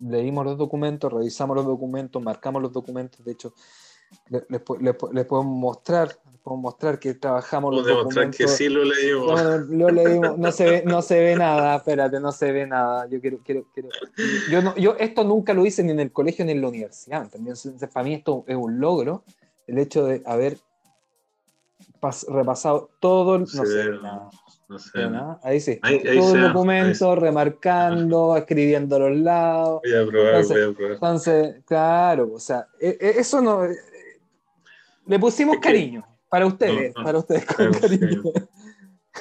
Leímos 0.00 0.44
los 0.44 0.58
documentos, 0.58 1.12
revisamos 1.12 1.56
los 1.56 1.66
documentos, 1.66 2.20
marcamos 2.20 2.62
los 2.62 2.72
documentos. 2.72 3.24
De 3.24 3.30
hecho, 3.30 3.54
les, 4.28 4.42
les, 4.48 5.24
podemos 5.24 5.46
mostrar 5.46 6.10
puedo 6.42 6.56
mostrar 6.56 6.98
que 6.98 7.14
trabajamos 7.14 7.74
los 7.74 7.86
demostrar 7.86 8.30
que 8.30 8.48
sí 8.48 8.68
lo 8.68 8.82
leímos. 8.84 9.40
No, 9.40 9.58
lo 9.58 9.90
leímos. 9.90 10.36
No 10.36 10.50
se, 10.50 10.64
ve, 10.64 10.82
no 10.84 11.02
se 11.02 11.20
ve 11.20 11.36
nada, 11.36 11.76
espérate, 11.76 12.18
no 12.18 12.32
se 12.32 12.50
ve 12.50 12.66
nada. 12.66 13.06
Yo 13.08 13.20
quiero, 13.20 13.38
quiero, 13.44 13.66
quiero. 13.72 13.88
Yo, 14.50 14.62
no, 14.62 14.74
yo 14.74 14.96
esto 14.98 15.22
nunca 15.22 15.54
lo 15.54 15.64
hice 15.64 15.84
ni 15.84 15.92
en 15.92 16.00
el 16.00 16.10
colegio 16.10 16.44
ni 16.44 16.52
en 16.52 16.62
la 16.62 16.68
universidad. 16.68 17.28
También, 17.30 17.54
para 17.92 18.04
mí 18.04 18.14
esto 18.14 18.44
es 18.48 18.56
un 18.56 18.80
logro, 18.80 19.22
el 19.68 19.78
hecho 19.78 20.06
de 20.06 20.22
haber 20.26 20.58
repasado 22.28 22.90
todo, 23.00 23.38
no, 23.38 23.44
ve 23.44 23.98
nada. 24.02 24.30
No 24.68 24.78
sé. 24.78 25.10
nada. 25.10 25.40
Ahí 25.42 25.60
sí. 25.60 25.80
todo 25.80 26.34
el 26.34 26.42
documento, 26.42 27.16
remarcando, 27.16 28.36
escribiendo 28.36 28.96
a 28.96 28.98
los 29.00 29.18
lados. 29.18 29.80
Voy 29.82 29.94
a 29.94 30.06
probar, 30.06 30.34
entonces, 30.34 30.56
voy 30.56 30.72
a 30.72 30.76
probar. 30.76 30.92
Entonces, 30.92 31.64
claro, 31.66 32.30
o 32.34 32.40
sea, 32.40 32.66
e, 32.78 32.96
e, 33.00 33.20
eso 33.20 33.40
no. 33.40 33.62
Le 35.06 35.18
pusimos 35.18 35.58
cariño. 35.58 36.06
Para 36.28 36.46
ustedes, 36.46 36.94
para 36.94 37.18
ustedes, 37.18 37.44
con 37.44 37.72
cariño. 37.72 38.22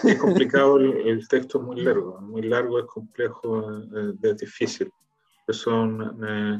Es 0.04 0.20
complicado, 0.20 0.78
el, 0.80 1.28
texto 1.28 1.60
es 1.60 1.66
muy 1.66 1.82
largo, 1.82 2.22
muy 2.22 2.44
largo, 2.44 2.80
es 2.80 2.86
complejo, 2.86 3.82
eh, 3.82 4.14
es, 4.22 4.38
difícil. 4.38 4.92
Eso, 5.48 5.86
eh, 5.86 6.60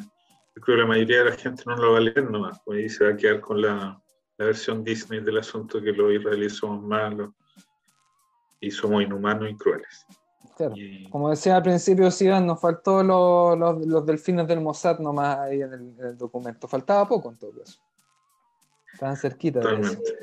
yo 0.56 0.62
creo 0.62 0.78
que 0.78 0.82
la 0.82 0.88
mayoría 0.88 1.20
de 1.20 1.30
la 1.30 1.36
gente 1.36 1.64
no 1.68 1.76
lo 1.76 1.92
va 1.92 1.98
a 2.00 2.02
leer 2.02 2.30
nomás, 2.30 2.60
pues 2.66 2.80
ahí 2.80 2.90
se 2.90 3.06
va 3.06 3.12
a 3.12 3.16
quedar 3.16 3.40
con 3.40 3.62
la, 3.62 4.02
la 4.40 4.46
versión 4.46 4.84
Disney 4.86 5.20
del 5.20 5.38
asunto 5.38 5.82
que 5.82 5.92
los 5.92 6.14
israelíes 6.14 6.56
somos 6.56 6.82
malos 6.82 7.32
y 8.62 8.72
somos 8.72 9.04
inhumanos 9.04 9.50
y 9.50 9.56
crueles. 9.56 10.06
Como 11.10 11.30
decía 11.30 11.58
al 11.58 11.64
principio, 11.64 12.10
Sivan, 12.10 12.48
nos 12.48 12.60
faltó 12.60 13.04
los, 13.04 13.58
los, 13.58 13.86
los, 13.86 14.06
delfines 14.06 14.48
del 14.48 14.62
Mossad 14.62 15.00
nomás 15.00 15.40
ahí 15.40 15.62
en 15.62 15.74
el, 15.74 15.82
en 15.98 16.06
el, 16.06 16.18
documento. 16.18 16.68
Faltaba 16.68 17.08
poco 17.08 17.30
en 17.30 17.38
todo 17.38 17.52
caso. 17.52 17.80
Estaban 18.94 19.16
cerquita. 19.16 19.62
Totalmente. 19.62 20.18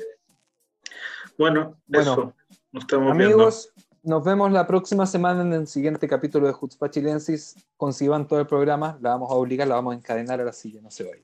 Bueno, 1.37 1.75
bueno 1.87 2.33
Nos 2.71 2.83
estamos 2.83 3.11
amigos, 3.11 3.73
nos 4.03 4.23
vemos 4.23 4.51
la 4.51 4.65
próxima 4.65 5.05
semana 5.05 5.41
en 5.41 5.53
el 5.53 5.67
siguiente 5.67 6.07
capítulo 6.07 6.47
de 6.47 6.53
Jutzpah 6.53 6.89
Chilensis. 6.89 7.55
Conciban 7.77 8.27
todo 8.27 8.39
el 8.39 8.47
programa, 8.47 8.97
la 9.01 9.11
vamos 9.11 9.31
a 9.31 9.35
obligar, 9.35 9.67
la 9.67 9.75
vamos 9.75 9.93
a 9.93 9.97
encadenar 9.97 10.41
a 10.41 10.43
la 10.43 10.53
silla, 10.53 10.81
no 10.81 10.91
se 10.91 11.03
vaya. 11.03 11.23